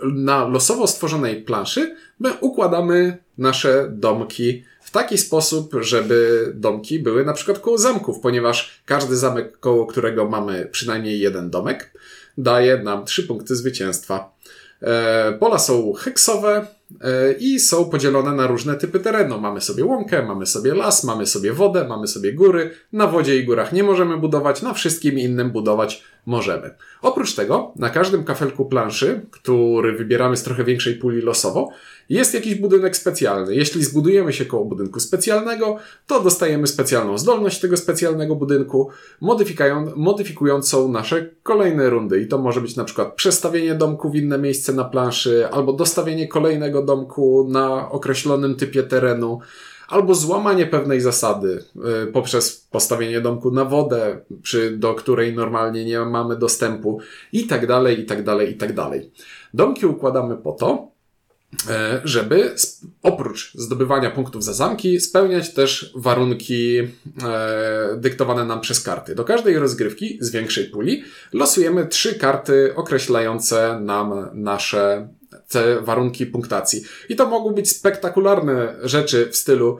na 0.03 0.49
losowo 0.49 0.87
stworzonej 0.87 1.43
planszy 1.43 1.97
my 2.21 2.33
układamy 2.41 3.19
nasze 3.39 3.89
domki 3.93 4.65
w 4.83 4.91
taki 4.91 5.19
sposób, 5.19 5.75
żeby 5.81 6.51
domki 6.55 6.99
były 6.99 7.25
na 7.25 7.33
przykład 7.33 7.59
koło 7.59 7.79
zamków, 7.79 8.21
ponieważ 8.21 8.83
każdy 8.85 9.17
zamek, 9.17 9.61
koło 9.61 9.87
którego 9.87 10.29
mamy 10.29 10.69
przynajmniej 10.73 11.21
jeden 11.21 11.51
domek, 11.51 11.91
daje 12.39 12.79
nam 12.83 13.05
trzy 13.05 13.23
punkty 13.23 13.57
zwycięstwa. 13.57 14.37
E, 14.83 15.33
pola 15.41 15.59
są 15.59 15.93
heksowe 15.93 16.67
e, 17.01 17.33
i 17.33 17.61
są 17.61 17.85
podzielone 17.85 18.33
na 18.33 18.47
różne 18.47 18.75
typy 18.75 19.01
terenu. 19.01 19.41
Mamy 19.41 19.61
sobie 19.61 19.85
łąkę, 19.85 20.23
mamy 20.23 20.47
sobie 20.47 20.75
las, 20.75 21.05
mamy 21.05 21.27
sobie 21.27 21.53
wodę, 21.53 21.89
mamy 21.89 22.07
sobie 22.07 22.33
góry. 22.33 22.71
Na 22.93 23.07
wodzie 23.07 23.37
i 23.37 23.45
górach 23.45 23.73
nie 23.73 23.83
możemy 23.83 24.19
budować, 24.19 24.63
na 24.63 24.75
wszystkim 24.75 25.19
innym 25.19 25.51
budować 25.51 26.05
możemy. 26.27 26.71
Oprócz 27.03 27.35
tego, 27.35 27.73
na 27.77 27.91
każdym 27.91 28.25
kafelku 28.25 28.65
planszy, 28.65 29.21
który 29.31 29.93
wybieramy 29.93 30.37
z 30.37 30.43
trochę 30.43 30.65
większej 30.65 30.95
puli 30.95 31.23
losowo, 31.23 31.71
jest 32.09 32.35
jakiś 32.35 32.55
budynek 32.55 32.97
specjalny. 32.97 33.55
Jeśli 33.55 33.85
zbudujemy 33.85 34.33
się 34.33 34.45
koło 34.45 34.65
budynku 34.65 35.01
specjalnego, 35.01 35.79
to 36.07 36.21
dostajemy 36.21 36.67
specjalną 36.67 37.19
zdolność 37.19 37.61
tego 37.61 37.77
specjalnego 37.77 38.37
budynku, 38.37 38.91
modyfikującą 39.97 40.89
nasze 40.89 41.31
kolejne 41.43 41.91
rundy. 41.91 42.21
I 42.21 42.27
to 42.27 42.39
może 42.39 42.61
być 42.61 42.77
na 42.77 42.85
przykład 42.85 43.15
przestawienie 43.15 43.75
domku 43.75 44.11
w 44.11 44.17
inne 44.17 44.39
miejsce 44.39 44.66
na 44.73 44.85
planszy, 44.85 45.49
albo 45.51 45.73
dostawienie 45.73 46.29
kolejnego 46.29 46.83
domku 46.83 47.47
na 47.51 47.91
określonym 47.91 48.55
typie 48.57 48.83
terenu 48.83 49.41
albo 49.89 50.15
złamanie 50.15 50.67
pewnej 50.67 51.01
zasady 51.01 51.65
y, 52.05 52.13
poprzez 52.13 52.67
postawienie 52.71 53.21
domku 53.21 53.51
na 53.51 53.65
wodę, 53.65 54.21
przy, 54.43 54.77
do 54.77 54.95
której 54.95 55.35
normalnie 55.35 55.85
nie 55.85 56.01
mamy 56.01 56.37
dostępu 56.37 56.99
i 57.33 57.47
tak 57.47 57.67
dalej, 57.67 58.01
i 58.01 58.07
tak 58.07 58.25
dalej, 58.25 58.53
i 58.53 58.57
tak 58.57 58.75
dalej. 58.75 59.11
Domki 59.55 59.87
układamy 59.87 60.37
po 60.37 60.53
to, 60.53 60.89
żeby 62.05 62.55
oprócz 63.03 63.53
zdobywania 63.55 64.11
punktów 64.11 64.45
za 64.45 64.53
zamki 64.53 65.01
spełniać 65.01 65.55
też 65.55 65.93
warunki 65.95 66.79
e, 66.79 67.97
dyktowane 67.97 68.45
nam 68.45 68.61
przez 68.61 68.83
karty. 68.83 69.15
Do 69.15 69.25
każdej 69.25 69.59
rozgrywki 69.59 70.19
z 70.21 70.31
większej 70.31 70.65
puli 70.65 71.05
losujemy 71.33 71.87
trzy 71.87 72.15
karty 72.15 72.73
określające 72.77 73.81
nam 73.81 74.31
nasze 74.35 75.09
te 75.49 75.81
warunki 75.81 76.27
punktacji. 76.27 76.83
I 77.09 77.17
to 77.17 77.27
mogą 77.27 77.51
być 77.51 77.71
spektakularne 77.71 78.75
rzeczy 78.83 79.29
w 79.31 79.37
stylu 79.37 79.79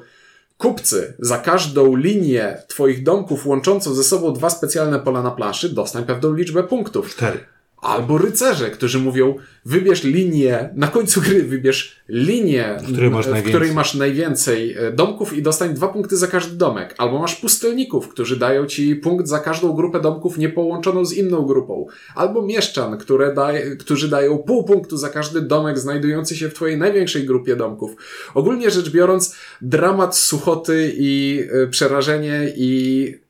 kupcy, 0.59 1.15
za 1.19 1.39
każdą 1.39 1.97
linię 1.97 2.63
twoich 2.69 3.03
domków 3.03 3.47
łączącą 3.47 3.95
ze 3.95 4.05
sobą 4.05 4.33
dwa 4.33 4.51
specjalne 4.51 4.99
pola 4.99 5.23
na 5.23 5.31
planszy 5.31 5.69
dostań 5.69 6.05
pewną 6.05 6.35
liczbę 6.35 6.63
punktów. 6.63 7.11
Cztery. 7.11 7.56
Albo 7.77 8.19
rycerze, 8.19 8.71
którzy 8.71 8.99
mówią, 8.99 9.35
wybierz 9.65 10.05
linię, 10.05 10.71
na 10.75 10.89
końcu 10.89 11.21
gry 11.21 11.43
wybierz 11.43 11.97
linię, 12.09 12.79
w 12.83 12.93
której 12.93 13.11
masz, 13.11 13.27
w 13.27 13.43
której 13.43 13.73
masz 13.73 13.95
najwięcej 13.95 14.73
e, 14.73 14.93
domków 14.93 15.37
i 15.37 15.43
dostań 15.43 15.75
dwa 15.75 15.89
punkty 15.89 16.17
za 16.17 16.27
każdy 16.27 16.57
domek. 16.57 16.95
Albo 16.99 17.19
masz 17.19 17.37
pustelników, 17.37 18.09
którzy 18.09 18.37
dają 18.37 18.67
ci 18.67 18.97
punkt 18.97 19.29
za 19.29 19.39
każdą 19.39 19.73
grupę 19.73 20.01
domków 20.01 20.39
niepołączoną 20.39 21.05
z 21.05 21.13
inną 21.13 21.43
grupą. 21.43 21.87
Albo 22.15 22.43
mieszczan, 22.43 22.99
które 22.99 23.35
daj, 23.35 23.77
którzy 23.79 24.09
dają 24.09 24.39
pół 24.39 24.65
punktu 24.65 24.97
za 24.97 25.09
każdy 25.09 25.41
domek 25.41 25.79
znajdujący 25.79 26.37
się 26.37 26.49
w 26.49 26.55
twojej 26.55 26.79
największej 26.79 27.25
grupie 27.25 27.57
domków. 27.57 27.97
Ogólnie 28.35 28.71
rzecz 28.71 28.91
biorąc, 28.91 29.37
dramat 29.63 30.17
suchoty 30.17 30.93
i 30.97 31.43
e, 31.53 31.67
przerażenie 31.67 32.53
i 32.57 33.26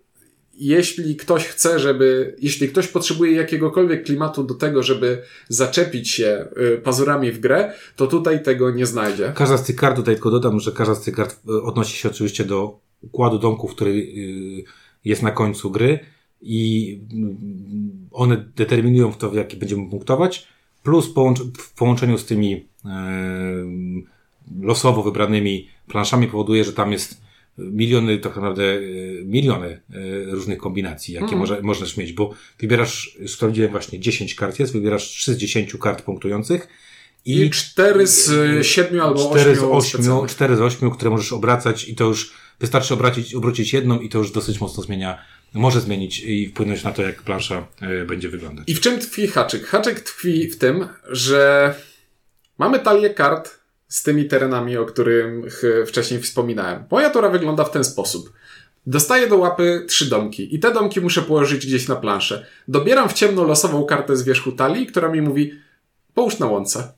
jeśli 0.58 1.16
ktoś 1.16 1.44
chce, 1.44 1.78
żeby, 1.78 2.36
jeśli 2.38 2.68
ktoś 2.68 2.88
potrzebuje 2.88 3.32
jakiegokolwiek 3.32 4.04
klimatu 4.04 4.44
do 4.44 4.54
tego, 4.54 4.82
żeby 4.82 5.22
zaczepić 5.48 6.10
się 6.10 6.48
y, 6.74 6.78
pazurami 6.78 7.32
w 7.32 7.40
grę, 7.40 7.72
to 7.96 8.06
tutaj 8.06 8.42
tego 8.42 8.70
nie 8.70 8.86
znajdzie. 8.86 9.32
Każda 9.36 9.56
z 9.56 9.64
tych 9.64 9.76
kart, 9.76 9.96
tutaj 9.96 10.14
tylko 10.14 10.30
dodam, 10.30 10.60
że 10.60 10.72
każda 10.72 10.94
z 10.94 11.00
tych 11.02 11.14
kart 11.14 11.36
y, 11.48 11.62
odnosi 11.62 11.96
się 11.96 12.08
oczywiście 12.08 12.44
do 12.44 12.80
układu 13.02 13.38
domków, 13.38 13.74
który 13.74 13.90
y, 13.90 14.64
jest 15.04 15.22
na 15.22 15.30
końcu 15.30 15.70
gry 15.70 15.98
i 16.40 17.00
one 18.12 18.44
determinują 18.56 19.12
to, 19.12 19.30
w 19.30 19.34
jaki 19.34 19.56
będziemy 19.56 19.90
punktować, 19.90 20.46
plus 20.82 21.14
w 21.58 21.74
połączeniu 21.74 22.18
z 22.18 22.24
tymi 22.24 22.68
losowo 24.60 25.02
wybranymi 25.02 25.68
planszami 25.88 26.26
powoduje, 26.26 26.64
że 26.64 26.72
tam 26.72 26.92
jest 26.92 27.25
miliony, 27.58 28.18
tak 28.18 28.36
naprawdę 28.36 28.64
e, 28.64 28.80
miliony 29.24 29.66
e, 29.66 30.24
różnych 30.24 30.58
kombinacji, 30.58 31.14
jakie 31.14 31.26
mm. 31.26 31.38
może, 31.38 31.62
możesz 31.62 31.96
mieć, 31.96 32.12
bo 32.12 32.34
wybierasz, 32.58 33.18
sprawdziłem 33.26 33.70
właśnie 33.70 34.00
10 34.00 34.34
kart 34.34 34.58
jest, 34.58 34.72
wybierasz 34.72 35.04
3 35.04 35.34
z 35.34 35.36
10 35.36 35.76
kart 35.76 36.02
punktujących 36.02 36.68
i, 37.24 37.40
I 37.40 37.50
4 37.50 38.06
z 38.06 38.66
7 38.66 39.00
albo 39.00 39.30
4 39.30 39.50
8 39.50 40.02
z 40.02 40.08
8, 40.08 40.28
4 40.28 40.56
z 40.56 40.60
8, 40.60 40.90
które 40.90 41.10
możesz 41.10 41.32
obracać 41.32 41.88
i 41.88 41.94
to 41.94 42.04
już 42.04 42.32
wystarczy 42.60 42.94
obracić, 42.94 43.34
obrócić 43.34 43.72
jedną 43.72 44.00
i 44.00 44.08
to 44.08 44.18
już 44.18 44.30
dosyć 44.30 44.60
mocno 44.60 44.82
zmienia, 44.82 45.18
może 45.54 45.80
zmienić 45.80 46.20
i 46.20 46.48
wpłynąć 46.48 46.84
na 46.84 46.92
to, 46.92 47.02
jak 47.02 47.22
plansza 47.22 47.66
e, 47.80 48.04
będzie 48.04 48.28
wyglądać. 48.28 48.64
I 48.68 48.74
w 48.74 48.80
czym 48.80 48.98
tkwi 48.98 49.26
haczyk? 49.26 49.66
Haczyk 49.66 50.00
tkwi 50.00 50.50
w 50.50 50.58
tym, 50.58 50.88
że 51.10 51.74
mamy 52.58 52.78
talię 52.78 53.10
kart, 53.10 53.58
z 53.88 54.02
tymi 54.02 54.24
terenami, 54.24 54.76
o 54.76 54.86
których 54.86 55.62
wcześniej 55.86 56.20
wspominałem. 56.20 56.84
Moja 56.90 57.10
tura 57.10 57.28
wygląda 57.28 57.64
w 57.64 57.70
ten 57.70 57.84
sposób. 57.84 58.32
Dostaję 58.86 59.26
do 59.26 59.36
łapy 59.36 59.84
trzy 59.88 60.10
domki 60.10 60.54
i 60.54 60.58
te 60.58 60.72
domki 60.72 61.00
muszę 61.00 61.22
położyć 61.22 61.66
gdzieś 61.66 61.88
na 61.88 61.96
planszę. 61.96 62.46
Dobieram 62.68 63.08
w 63.08 63.12
ciemno 63.12 63.44
losową 63.44 63.84
kartę 63.84 64.16
z 64.16 64.22
wierzchu 64.22 64.52
talii, 64.52 64.86
która 64.86 65.08
mi 65.08 65.22
mówi 65.22 65.52
połóż 66.14 66.38
na 66.38 66.46
łące. 66.46 66.92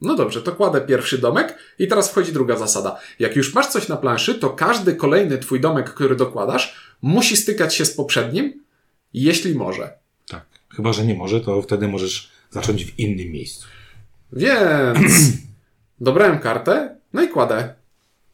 No 0.00 0.14
dobrze, 0.16 0.42
to 0.42 0.52
kładę 0.52 0.80
pierwszy 0.80 1.18
domek 1.18 1.58
i 1.78 1.88
teraz 1.88 2.10
wchodzi 2.10 2.32
druga 2.32 2.56
zasada. 2.56 3.00
Jak 3.18 3.36
już 3.36 3.54
masz 3.54 3.66
coś 3.66 3.88
na 3.88 3.96
planszy, 3.96 4.34
to 4.34 4.50
każdy 4.50 4.94
kolejny 4.94 5.38
twój 5.38 5.60
domek, 5.60 5.90
który 5.94 6.16
dokładasz, 6.16 6.76
musi 7.02 7.36
stykać 7.36 7.74
się 7.74 7.84
z 7.84 7.94
poprzednim, 7.94 8.62
jeśli 9.14 9.54
może. 9.54 9.92
Tak. 10.28 10.44
Chyba, 10.76 10.92
że 10.92 11.06
nie 11.06 11.14
może, 11.14 11.40
to 11.40 11.62
wtedy 11.62 11.88
możesz 11.88 12.30
zacząć 12.50 12.84
w 12.84 12.98
innym 12.98 13.32
miejscu. 13.32 13.66
Więc 14.32 15.08
Dobrałem 16.02 16.38
kartę, 16.38 16.96
no 17.12 17.22
i 17.22 17.28
kładę 17.28 17.74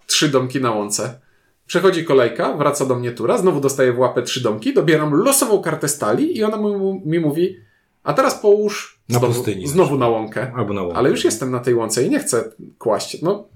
trzy 0.07 0.29
domki 0.29 0.61
na 0.61 0.71
łące. 0.71 1.21
Przechodzi 1.67 2.05
kolejka, 2.05 2.53
wraca 2.57 2.87
do 2.87 2.95
mnie 2.95 3.13
tura, 3.13 3.39
znowu 3.39 3.61
dostaję 3.61 3.93
w 3.93 3.99
łapę 3.99 4.23
trzy 4.23 4.43
domki, 4.43 4.75
dobieram 4.75 5.15
losową 5.15 5.63
kartę 5.63 5.89
stali 5.89 6.39
i 6.39 6.45
ona 6.45 6.59
mi 7.05 7.21
mówi, 7.21 7.57
a 8.03 8.13
teraz 8.13 8.35
połóż 8.35 9.01
na 9.09 9.19
znowu, 9.19 9.35
pustyni. 9.35 9.67
znowu 9.67 9.99
na 9.99 10.09
łąkę. 10.09 10.53
Albo 10.57 10.75
na 10.75 10.83
łąkę. 10.83 10.97
Ale 10.97 11.11
już 11.11 11.25
jestem 11.25 11.51
na 11.51 11.61
tej 11.61 11.75
łące 11.75 12.05
i 12.05 12.11
nie 12.11 12.19
chcę 12.19 12.53
kłaść. 12.79 13.23
No, 13.23 13.49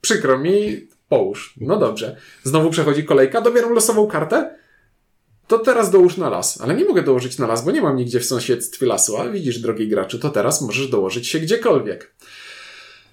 przykro 0.00 0.38
mi, 0.38 0.86
połóż. 1.08 1.54
No 1.60 1.76
dobrze. 1.76 2.16
Znowu 2.42 2.70
przechodzi 2.70 3.04
kolejka, 3.04 3.40
dobieram 3.40 3.72
losową 3.72 4.06
kartę, 4.06 4.54
to 5.46 5.58
teraz 5.58 5.90
dołóż 5.90 6.16
na 6.16 6.28
las. 6.28 6.60
Ale 6.60 6.74
nie 6.74 6.84
mogę 6.84 7.02
dołożyć 7.02 7.38
na 7.38 7.46
las, 7.46 7.64
bo 7.64 7.70
nie 7.70 7.82
mam 7.82 7.96
nigdzie 7.96 8.20
w 8.20 8.24
sąsiedztwie 8.24 8.86
lasu. 8.86 9.16
Ale 9.16 9.30
widzisz, 9.32 9.58
drogi 9.58 9.88
graczu, 9.88 10.18
to 10.18 10.30
teraz 10.30 10.62
możesz 10.62 10.88
dołożyć 10.88 11.28
się 11.28 11.38
gdziekolwiek. 11.38 12.14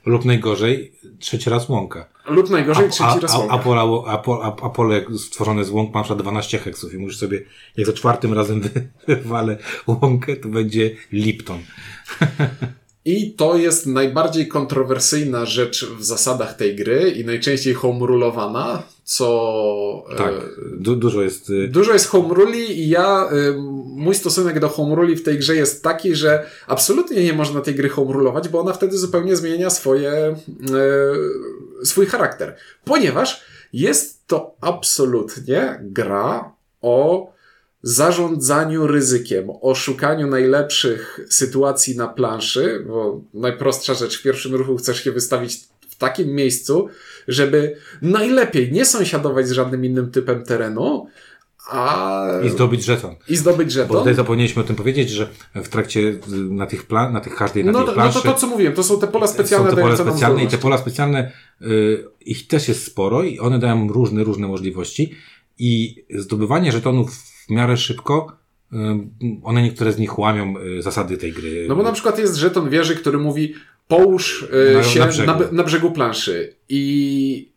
Lub 0.05 0.25
najgorzej, 0.25 0.91
trzeci 1.19 1.49
raz 1.49 1.69
łąka. 1.69 2.05
Lub 2.27 2.49
najgorzej, 2.49 2.89
trzeci 2.89 3.19
raz 3.19 3.37
łąka. 3.37 3.53
A, 3.53 3.57
a, 3.57 4.13
a, 4.13 4.23
a, 4.43 4.55
a 4.65 4.69
pole 4.69 5.05
stworzone 5.17 5.65
z 5.65 5.69
łąk 5.69 5.93
ma 5.93 6.03
na 6.09 6.15
12 6.15 6.57
heksów 6.57 6.93
i 6.93 6.97
musisz 6.97 7.19
sobie, 7.19 7.43
jak 7.77 7.87
za 7.87 7.93
czwartym 7.93 8.33
razem 8.33 8.61
wywalę 9.07 9.57
łąkę, 9.87 10.35
to 10.35 10.49
będzie 10.49 10.95
Lipton. 11.11 11.59
I 13.05 13.33
to 13.33 13.57
jest 13.57 13.85
najbardziej 13.85 14.47
kontrowersyjna 14.47 15.45
rzecz 15.45 15.85
w 15.85 16.03
zasadach 16.03 16.55
tej 16.55 16.75
gry 16.75 17.11
i 17.11 17.25
najczęściej 17.25 17.73
home 17.73 18.05
rulowana, 18.07 18.83
co... 19.03 20.05
E, 20.11 20.15
tak, 20.15 20.33
du 20.77 20.95
dużo 20.95 21.21
jest... 21.21 21.49
Y, 21.49 21.67
dużo 21.67 21.93
jest 21.93 22.07
home 22.07 22.33
ruli 22.33 22.81
i 22.81 22.89
ja... 22.89 23.29
Y, 23.31 23.55
mój 23.95 24.15
stosunek 24.15 24.59
do 24.59 24.69
home 24.69 24.95
ruli 24.95 25.15
w 25.15 25.23
tej 25.23 25.37
grze 25.37 25.55
jest 25.55 25.83
taki, 25.83 26.15
że 26.15 26.45
absolutnie 26.67 27.23
nie 27.23 27.33
można 27.33 27.61
tej 27.61 27.75
gry 27.75 27.89
home 27.89 28.13
rulować, 28.13 28.49
bo 28.49 28.59
ona 28.59 28.73
wtedy 28.73 28.97
zupełnie 28.97 29.35
zmienia 29.35 29.69
swoje... 29.69 30.35
Y, 31.81 31.85
swój 31.85 32.05
charakter. 32.05 32.55
Ponieważ 32.85 33.41
jest 33.73 34.27
to 34.27 34.55
absolutnie 34.61 35.79
gra 35.81 36.51
o 36.81 37.32
zarządzaniu 37.83 38.87
ryzykiem, 38.87 39.49
o 39.61 39.75
szukaniu 39.75 40.27
najlepszych 40.27 41.19
sytuacji 41.29 41.97
na 41.97 42.07
planszy, 42.07 42.83
bo 42.87 43.21
najprostsza 43.33 43.93
rzecz, 43.93 44.19
w 44.19 44.23
pierwszym 44.23 44.55
ruchu 44.55 44.77
chcesz 44.77 45.03
się 45.03 45.11
wystawić 45.11 45.59
w 45.89 45.95
takim 45.95 46.29
miejscu, 46.29 46.87
żeby 47.27 47.75
najlepiej 48.01 48.71
nie 48.71 48.85
sąsiadować 48.85 49.47
z 49.47 49.51
żadnym 49.51 49.85
innym 49.85 50.11
typem 50.11 50.43
terenu, 50.43 51.07
a... 51.71 52.27
I 52.45 52.49
zdobyć 52.49 52.83
żeton. 52.83 53.15
I 53.29 53.35
zdobyć 53.35 53.71
żeton. 53.71 53.87
Bo 53.87 53.99
tutaj 53.99 54.15
zapomnieliśmy 54.15 54.61
o 54.61 54.65
tym 54.65 54.75
powiedzieć, 54.75 55.09
że 55.09 55.29
w 55.55 55.67
trakcie, 55.67 56.19
na 56.49 56.65
tych, 56.65 56.83
plan, 56.87 57.13
na 57.13 57.21
tych 57.21 57.35
każdej, 57.35 57.65
na 57.65 57.71
no, 57.71 57.83
tej 57.83 57.93
planszy... 57.93 58.17
No 58.17 58.21
to 58.23 58.33
to, 58.33 58.39
co 58.39 58.47
mówiłem, 58.47 58.73
to 58.73 58.83
są 58.83 58.99
te 58.99 59.07
pola 59.07 59.27
specjalne. 59.27 59.69
Są 59.69 59.75
te 59.75 59.81
pola 59.81 59.95
specjalne 59.97 60.43
i 60.43 60.47
te 60.47 60.57
pola 60.57 60.77
specjalne, 60.77 61.31
y, 61.61 62.05
ich 62.21 62.47
też 62.47 62.67
jest 62.67 62.85
sporo 62.85 63.23
i 63.23 63.39
one 63.39 63.59
dają 63.59 63.87
różne, 63.87 64.23
różne 64.23 64.47
możliwości 64.47 65.15
i 65.59 66.03
zdobywanie 66.09 66.71
żetonów 66.71 67.32
w 67.47 67.49
miarę 67.49 67.77
szybko. 67.77 68.37
One 69.43 69.61
niektóre 69.61 69.91
z 69.91 69.97
nich 69.97 70.19
łamią 70.19 70.53
y, 70.57 70.81
zasady 70.81 71.17
tej 71.17 71.33
gry. 71.33 71.65
No 71.69 71.75
bo 71.75 71.83
na 71.83 71.91
przykład 71.91 72.19
jest 72.19 72.35
żeton 72.35 72.69
wieży, 72.69 72.95
który 72.95 73.17
mówi 73.17 73.53
połóż 73.87 74.47
y, 74.71 74.73
na, 74.73 74.83
się 74.83 74.99
na 74.99 75.07
brzegu. 75.07 75.31
Na, 75.31 75.39
na 75.51 75.63
brzegu 75.63 75.91
planszy 75.91 76.55
i 76.69 77.53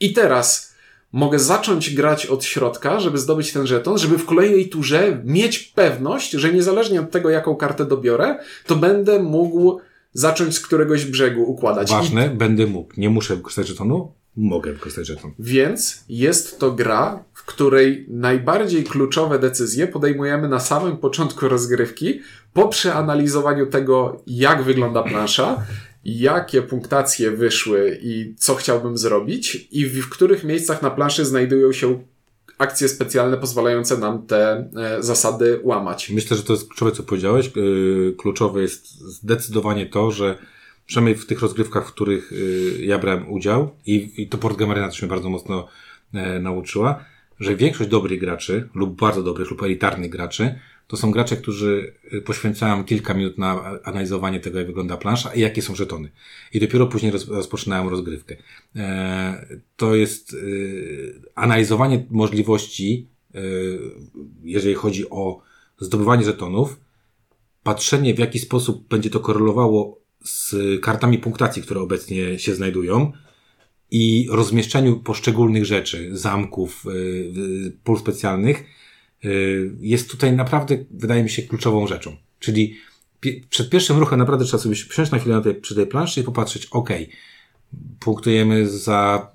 I 0.00 0.12
teraz 0.12 0.74
mogę 1.12 1.38
zacząć 1.38 1.94
grać 1.94 2.26
od 2.26 2.44
środka, 2.44 3.00
żeby 3.00 3.18
zdobyć 3.18 3.52
ten 3.52 3.66
żeton, 3.66 3.98
żeby 3.98 4.18
w 4.18 4.26
kolejnej 4.26 4.68
turze 4.68 5.22
mieć 5.24 5.58
pewność, 5.58 6.30
że 6.30 6.52
niezależnie 6.52 7.00
od 7.00 7.10
tego, 7.10 7.30
jaką 7.30 7.56
kartę 7.56 7.84
dobiorę, 7.84 8.38
to 8.66 8.76
będę 8.76 9.22
mógł 9.22 9.80
zacząć 10.12 10.54
z 10.54 10.60
któregoś 10.60 11.04
brzegu 11.04 11.42
układać. 11.42 11.90
Ważne, 11.90 12.26
I... 12.26 12.36
będę 12.36 12.66
mógł. 12.66 12.92
Nie 12.96 13.10
muszę 13.10 13.36
wykorzystać 13.36 13.68
żetonu, 13.68 14.12
mogę 14.36 14.72
wykorzystać 14.72 15.06
żeton. 15.06 15.32
Więc 15.38 16.04
jest 16.08 16.58
to 16.58 16.72
gra, 16.72 17.24
w 17.32 17.44
której 17.44 18.06
najbardziej 18.08 18.84
kluczowe 18.84 19.38
decyzje 19.38 19.86
podejmujemy 19.86 20.48
na 20.48 20.60
samym 20.60 20.96
początku 20.96 21.48
rozgrywki, 21.48 22.20
po 22.52 22.68
przeanalizowaniu 22.68 23.66
tego, 23.66 24.22
jak 24.26 24.62
wygląda 24.62 25.02
plansza, 25.02 25.66
jakie 26.04 26.62
punktacje 26.62 27.30
wyszły 27.30 27.98
i 28.02 28.34
co 28.38 28.54
chciałbym 28.54 28.98
zrobić, 28.98 29.68
i 29.70 29.86
w 29.86 30.08
których 30.08 30.44
miejscach 30.44 30.82
na 30.82 30.90
planszy 30.90 31.24
znajdują 31.24 31.72
się 31.72 32.02
akcje 32.58 32.88
specjalne 32.88 33.36
pozwalające 33.36 33.98
nam 33.98 34.26
te 34.26 34.70
e, 34.76 35.02
zasady 35.02 35.60
łamać. 35.62 36.10
Myślę, 36.10 36.36
że 36.36 36.42
to 36.42 36.52
jest 36.52 36.68
kluczowe, 36.68 36.92
co 36.92 37.02
powiedziałeś. 37.02 37.46
E, 37.46 37.50
kluczowe 38.12 38.62
jest 38.62 38.90
zdecydowanie 39.00 39.86
to, 39.86 40.10
że 40.10 40.38
przynajmniej 40.86 41.16
w 41.16 41.26
tych 41.26 41.40
rozgrywkach, 41.40 41.88
w 41.88 41.92
których 41.92 42.32
e, 42.32 42.84
ja 42.84 42.98
brałem 42.98 43.32
udział 43.32 43.76
i, 43.86 44.12
i 44.16 44.28
to 44.28 44.38
Port 44.38 44.58
Gamarina 44.58 44.88
też 44.88 45.02
mnie 45.02 45.08
bardzo 45.08 45.30
mocno 45.30 45.68
nauczyła, 46.40 47.04
że 47.40 47.56
większość 47.56 47.90
dobrych 47.90 48.20
graczy 48.20 48.68
lub 48.74 49.00
bardzo 49.00 49.22
dobrych 49.22 49.50
lub 49.50 49.62
elitarnych 49.62 50.10
graczy 50.10 50.54
to 50.86 50.96
są 50.96 51.10
gracze, 51.10 51.36
którzy 51.36 51.94
y, 52.12 52.22
poświęcają 52.22 52.84
kilka 52.84 53.14
minut 53.14 53.38
na 53.38 53.80
analizowanie 53.84 54.40
tego, 54.40 54.58
jak 54.58 54.66
wygląda 54.66 54.96
plansza 54.96 55.34
i 55.34 55.40
jakie 55.40 55.62
są 55.62 55.74
żetony. 55.74 56.10
I 56.52 56.60
dopiero 56.60 56.86
później 56.86 57.12
roz, 57.12 57.28
rozpoczynają 57.28 57.90
rozgrywkę. 57.90 58.36
E, 58.76 59.58
to 59.76 59.94
jest 59.94 60.32
y, 60.32 61.22
analizowanie 61.34 62.06
możliwości, 62.10 63.08
y, 63.34 63.78
jeżeli 64.42 64.74
chodzi 64.74 65.10
o 65.10 65.42
zdobywanie 65.78 66.24
żetonów, 66.24 66.80
patrzenie 67.62 68.14
w 68.14 68.18
jaki 68.18 68.38
sposób 68.38 68.88
będzie 68.88 69.10
to 69.10 69.20
korelowało 69.20 70.00
z 70.24 70.54
kartami 70.82 71.18
punktacji, 71.18 71.62
które 71.62 71.80
obecnie 71.80 72.38
się 72.38 72.54
znajdują 72.54 73.12
i 73.90 74.28
rozmieszczeniu 74.30 74.96
poszczególnych 74.96 75.64
rzeczy, 75.64 76.08
zamków, 76.12 76.84
pól 77.84 77.98
specjalnych, 77.98 78.64
Y, 79.24 79.70
jest 79.80 80.10
tutaj 80.10 80.32
naprawdę, 80.32 80.76
wydaje 80.90 81.22
mi 81.22 81.30
się, 81.30 81.42
kluczową 81.42 81.86
rzeczą. 81.86 82.16
Czyli 82.38 82.76
przed 83.50 83.70
pierwszym 83.70 83.98
ruchem 83.98 84.18
naprawdę 84.18 84.44
trzeba 84.44 84.62
sobie 84.62 84.74
wsiąść 84.74 85.10
na 85.10 85.18
chwilę 85.18 85.34
na 85.34 85.40
tej, 85.40 85.54
przy 85.54 85.74
tej 85.74 85.86
planszy 85.86 86.20
i 86.20 86.24
popatrzeć, 86.24 86.66
ok, 86.66 86.90
punktujemy 88.00 88.68
za 88.68 89.30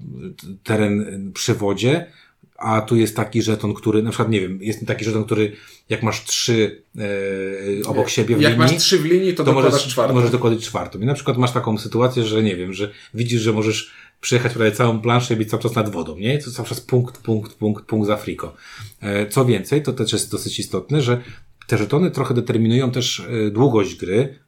teren 0.64 1.32
przy 1.34 1.54
wodzie, 1.54 2.12
a 2.60 2.82
tu 2.82 2.96
jest 2.96 3.16
taki 3.16 3.42
żeton, 3.42 3.74
który, 3.74 4.04
na 4.04 4.10
przykład, 4.10 4.30
nie 4.30 4.42
wiem, 4.42 4.60
jest 4.62 4.86
taki 4.88 5.06
żeton, 5.06 5.24
który 5.24 5.52
jak 5.90 6.04
masz 6.04 6.26
trzy 6.26 6.84
e, 6.98 7.88
obok 7.88 8.10
siebie 8.10 8.36
w 8.36 8.42
jak 8.42 8.52
linii. 8.52 8.64
Jak 8.64 8.72
masz 8.72 8.82
trzy 8.82 9.00
w 9.00 9.06
linii, 9.06 9.34
to, 9.34 9.44
to 9.44 9.54
możesz, 9.54 9.88
czwartą. 9.88 10.14
Możesz 10.14 10.32
dokładać 10.32 10.60
czwartą. 10.60 11.00
I 11.00 11.06
na 11.06 11.14
przykład 11.14 11.38
masz 11.38 11.52
taką 11.52 11.78
sytuację, 11.78 12.24
że 12.24 12.44
nie 12.44 12.56
wiem, 12.56 12.74
że 12.74 12.92
widzisz, 13.14 13.42
że 13.42 13.54
możesz 13.54 13.92
przyjechać 14.22 14.54
prawie 14.54 14.72
całą 14.72 15.02
planszę 15.02 15.34
i 15.34 15.38
być 15.38 15.50
cały 15.50 15.64
czas 15.64 15.76
nad 15.76 15.90
wodą, 15.90 16.18
nie? 16.18 16.38
To 16.38 16.52
cały 16.52 16.68
czas 16.68 16.82
punkt, 16.82 17.18
punkt, 17.18 17.54
punkt, 17.54 17.86
punkt 17.86 18.08
za 18.08 18.18
friko. 18.18 18.54
E, 19.02 19.28
co 19.28 19.46
więcej, 19.46 19.84
to 19.84 19.94
też 19.94 20.14
jest 20.14 20.32
dosyć 20.32 20.60
istotne, 20.60 21.02
że 21.02 21.22
te 21.68 21.78
żetony 21.78 22.12
trochę 22.12 22.34
determinują 22.34 22.92
też 22.92 23.20
e, 23.20 23.52
długość 23.52 23.96
gry, 23.96 24.40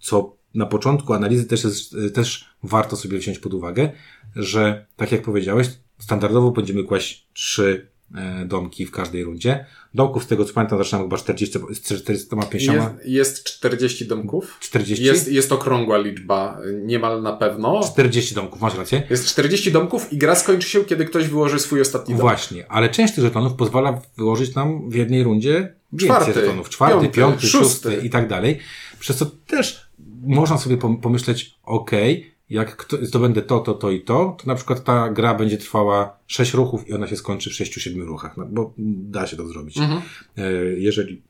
co 0.00 0.36
na 0.54 0.66
początku 0.66 1.12
analizy 1.12 1.44
też 1.44 1.64
jest, 1.64 1.94
e, 1.94 2.10
też 2.10 2.44
warto 2.62 2.96
sobie 2.96 3.18
wziąć 3.18 3.38
pod 3.38 3.54
uwagę, 3.54 3.90
że 4.36 4.86
tak 4.96 5.12
jak 5.12 5.22
powiedziałeś, 5.22 5.68
standardowo 6.00 6.50
będziemy 6.50 6.84
kłaść 6.84 7.28
trzy 7.32 7.90
E, 8.14 8.44
domki 8.44 8.86
w 8.86 8.90
każdej 8.90 9.24
rundzie. 9.24 9.66
Domków, 9.94 10.24
z 10.24 10.26
tego 10.26 10.44
co 10.44 10.52
pamiętam, 10.52 10.78
zaczynamy 10.78 11.04
chyba 11.04 11.16
40, 11.16 11.58
z 11.72 11.80
450. 11.80 12.78
Jest, 12.78 13.06
jest 13.06 13.44
40 13.44 14.06
domków. 14.06 14.56
40? 14.60 15.04
Jest, 15.04 15.28
jest 15.28 15.52
okrągła 15.52 15.98
liczba, 15.98 16.60
niemal 16.82 17.22
na 17.22 17.32
pewno. 17.32 17.80
40 17.92 18.34
domków, 18.34 18.60
masz 18.60 18.76
rację. 18.76 19.02
Jest 19.10 19.26
40 19.26 19.72
domków 19.72 20.12
i 20.12 20.18
gra 20.18 20.34
skończy 20.34 20.68
się, 20.68 20.84
kiedy 20.84 21.04
ktoś 21.04 21.28
wyłoży 21.28 21.58
swój 21.58 21.80
ostatni 21.80 22.14
dom. 22.14 22.20
Właśnie, 22.20 22.72
ale 22.72 22.88
część 22.88 23.14
tych 23.14 23.24
żetonów 23.24 23.54
pozwala 23.54 24.02
wyłożyć 24.16 24.54
nam 24.54 24.90
w 24.90 24.94
jednej 24.94 25.24
rundzie 25.24 25.74
więcej 25.92 26.08
czwarty, 26.08 26.40
żetonów. 26.40 26.68
Czwarty, 26.68 26.94
piąty, 26.94 27.16
piąty 27.16 27.46
szósty. 27.46 27.90
szósty 27.90 28.06
i 28.06 28.10
tak 28.10 28.28
dalej. 28.28 28.58
Przez 29.00 29.16
co 29.16 29.26
też 29.26 29.90
można 30.22 30.58
sobie 30.58 30.76
pomyśleć, 30.76 31.58
okej, 31.62 32.18
okay, 32.18 32.30
jak 32.50 32.76
kto, 32.76 33.06
zdobędę 33.06 33.42
to, 33.42 33.58
to, 33.60 33.74
to 33.74 33.90
i 33.90 34.00
to, 34.00 34.36
to 34.38 34.46
na 34.46 34.54
przykład 34.54 34.84
ta 34.84 35.10
gra 35.10 35.34
będzie 35.34 35.58
trwała 35.58 36.16
6 36.26 36.54
ruchów 36.54 36.88
i 36.88 36.92
ona 36.92 37.06
się 37.06 37.16
skończy 37.16 37.50
w 37.50 37.52
6-7 37.52 38.04
ruchach, 38.04 38.36
no, 38.36 38.46
bo 38.46 38.74
da 38.78 39.26
się 39.26 39.36
to 39.36 39.48
zrobić. 39.48 39.78
Mhm. 39.78 40.02
E, 40.36 40.52
jeżeli 40.62 41.22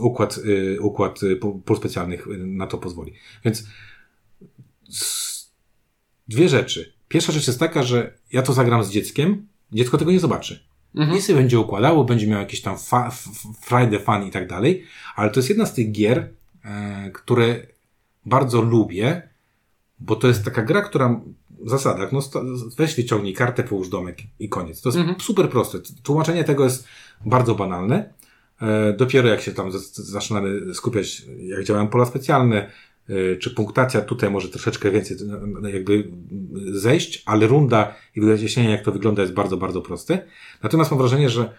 układ, 0.00 0.40
e, 0.76 0.80
układ 0.80 1.20
e, 1.22 1.36
pól 1.36 1.76
specjalnych 1.76 2.26
na 2.38 2.66
to 2.66 2.78
pozwoli. 2.78 3.12
Więc 3.44 3.66
dwie 6.28 6.48
rzeczy. 6.48 6.92
Pierwsza 7.08 7.32
rzecz 7.32 7.46
jest 7.46 7.60
taka, 7.60 7.82
że 7.82 8.14
ja 8.32 8.42
to 8.42 8.52
zagram 8.52 8.84
z 8.84 8.90
dzieckiem, 8.90 9.46
dziecko 9.72 9.98
tego 9.98 10.10
nie 10.10 10.20
zobaczy. 10.20 10.68
Mhm. 10.94 11.18
I 11.18 11.22
sobie 11.22 11.38
będzie 11.38 11.58
układało, 11.58 12.04
będzie 12.04 12.26
miał 12.26 12.40
jakieś 12.40 12.60
tam 12.62 12.78
fa, 12.78 13.10
Friday 13.60 14.00
fun 14.00 14.26
i 14.28 14.30
tak 14.30 14.48
dalej, 14.48 14.84
ale 15.16 15.30
to 15.30 15.40
jest 15.40 15.48
jedna 15.48 15.66
z 15.66 15.74
tych 15.74 15.92
gier, 15.92 16.30
e, 16.64 17.10
które 17.10 17.66
bardzo 18.26 18.62
lubię, 18.62 19.28
bo 20.00 20.16
to 20.16 20.28
jest 20.28 20.44
taka 20.44 20.62
gra, 20.62 20.82
która 20.82 21.20
w 21.60 21.70
zasadach, 21.70 22.12
no 22.12 22.20
weź 22.76 22.94
wyciągnij 22.94 23.34
kartę, 23.34 23.62
połóż 23.62 23.88
domek 23.88 24.18
i 24.38 24.48
koniec. 24.48 24.80
To 24.80 24.88
jest 24.88 24.98
mhm. 24.98 25.20
super 25.20 25.50
proste. 25.50 25.78
Tłumaczenie 26.02 26.44
tego 26.44 26.64
jest 26.64 26.84
bardzo 27.26 27.54
banalne. 27.54 28.12
E, 28.62 28.92
dopiero 28.92 29.28
jak 29.28 29.40
się 29.40 29.52
tam 29.52 29.70
zaczynamy 29.92 30.74
skupiać, 30.74 31.22
jak 31.38 31.64
działają 31.64 31.88
pola 31.88 32.06
specjalne, 32.06 32.70
e, 33.08 33.36
czy 33.36 33.50
punktacja, 33.50 34.00
tutaj 34.00 34.30
może 34.30 34.48
troszeczkę 34.48 34.90
więcej 34.90 35.16
jakby 35.72 36.08
zejść, 36.72 37.22
ale 37.26 37.46
runda 37.46 37.94
i 38.16 38.20
wyjaśnienie, 38.20 38.70
jak 38.70 38.84
to 38.84 38.92
wygląda, 38.92 39.22
jest 39.22 39.34
bardzo, 39.34 39.56
bardzo 39.56 39.82
proste. 39.82 40.24
Natomiast 40.62 40.90
mam 40.90 40.98
wrażenie, 40.98 41.30
że 41.30 41.52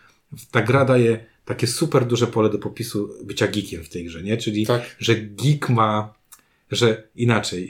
ta 0.52 0.62
gra 0.62 0.86
daje 0.86 1.26
takie 1.46 1.68
super 1.68 2.06
duże 2.06 2.28
pole 2.28 2.50
do 2.50 2.60
popisu 2.60 3.10
bycia 3.24 3.48
geekiem 3.48 3.84
w 3.84 3.90
tej 3.90 4.06
grze, 4.06 4.24
nie? 4.24 4.38
Czyli, 4.38 4.66
tak. 4.66 4.96
że 5.00 5.16
geek 5.16 5.70
ma, 5.70 6.14
że 6.72 7.04
inaczej, 7.16 7.70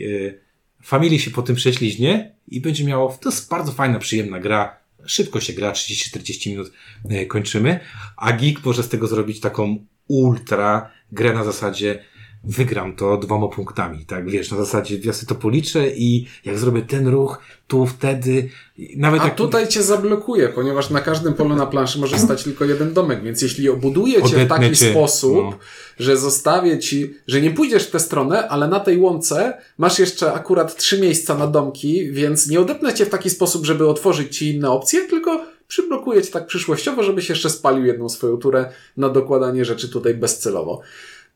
Familii 0.84 1.20
się 1.20 1.32
po 1.32 1.42
tym 1.42 1.56
prześliźnie 1.56 2.36
i 2.48 2.62
będzie 2.62 2.84
miało, 2.86 3.18
to 3.22 3.30
jest 3.30 3.50
bardzo 3.50 3.72
fajna, 3.72 4.00
przyjemna 4.00 4.40
gra. 4.40 4.80
Szybko 5.06 5.42
się 5.42 5.54
gra, 5.54 5.72
30-40 5.72 6.50
minut 6.50 6.72
e, 7.10 7.26
kończymy, 7.26 7.80
a 8.18 8.34
Geek 8.34 8.66
może 8.66 8.84
z 8.84 8.90
tego 8.90 9.08
zrobić 9.08 9.40
taką 9.40 9.86
ultra 10.08 10.92
grę 11.12 11.34
na 11.34 11.44
zasadzie 11.44 12.04
wygram 12.44 12.96
to 12.96 13.18
dwoma 13.18 13.48
punktami, 13.48 14.06
tak, 14.06 14.30
wiesz, 14.30 14.52
na 14.52 14.58
zasadzie 14.58 15.00
ja 15.04 15.14
sobie 15.14 15.28
to 15.28 15.36
policzę 15.36 15.90
i 15.90 16.28
jak 16.46 16.60
zrobię 16.60 16.82
ten 16.82 17.08
ruch, 17.08 17.40
tu, 17.68 17.86
wtedy, 17.86 18.50
nawet 18.98 19.22
A 19.22 19.26
jak... 19.26 19.36
tutaj 19.36 19.68
cię 19.68 19.84
zablokuje, 19.84 20.50
ponieważ 20.50 20.90
na 20.90 21.02
każdym 21.02 21.34
polu 21.34 21.56
na 21.56 21.66
planszy 21.66 22.00
może 22.00 22.20
stać 22.20 22.44
tylko 22.44 22.66
jeden 22.66 22.94
domek, 22.94 23.24
więc 23.24 23.42
jeśli 23.42 23.70
obuduję 23.70 24.24
cię 24.24 24.46
w 24.46 24.48
taki 24.48 24.76
cię. 24.76 24.92
sposób, 24.92 25.36
no. 25.36 25.54
że 26.00 26.18
zostawię 26.18 26.80
ci, 26.80 27.14
że 27.28 27.42
nie 27.42 27.52
pójdziesz 27.52 27.88
w 27.88 27.92
tę 27.92 28.00
stronę, 28.00 28.48
ale 28.48 28.68
na 28.68 28.80
tej 28.80 28.98
łące 28.98 29.58
masz 29.78 30.00
jeszcze 30.00 30.34
akurat 30.34 30.76
trzy 30.76 31.02
miejsca 31.02 31.36
na 31.36 31.48
domki, 31.48 32.12
więc 32.12 32.48
nie 32.48 32.60
odepnę 32.60 32.94
cię 32.94 33.06
w 33.06 33.10
taki 33.10 33.30
sposób, 33.30 33.66
żeby 33.66 33.88
otworzyć 33.88 34.38
ci 34.38 34.56
inne 34.56 34.72
opcje, 34.72 35.02
tylko 35.02 35.46
przyblokuję 35.68 36.22
cię 36.22 36.32
tak 36.32 36.48
przyszłościowo, 36.48 37.04
żebyś 37.04 37.30
jeszcze 37.30 37.50
spalił 37.50 37.86
jedną 37.86 38.10
swoją 38.10 38.38
turę 38.38 38.72
na 38.98 39.10
dokładanie 39.10 39.66
rzeczy 39.66 39.90
tutaj 39.90 40.14
bezcelowo. 40.14 40.82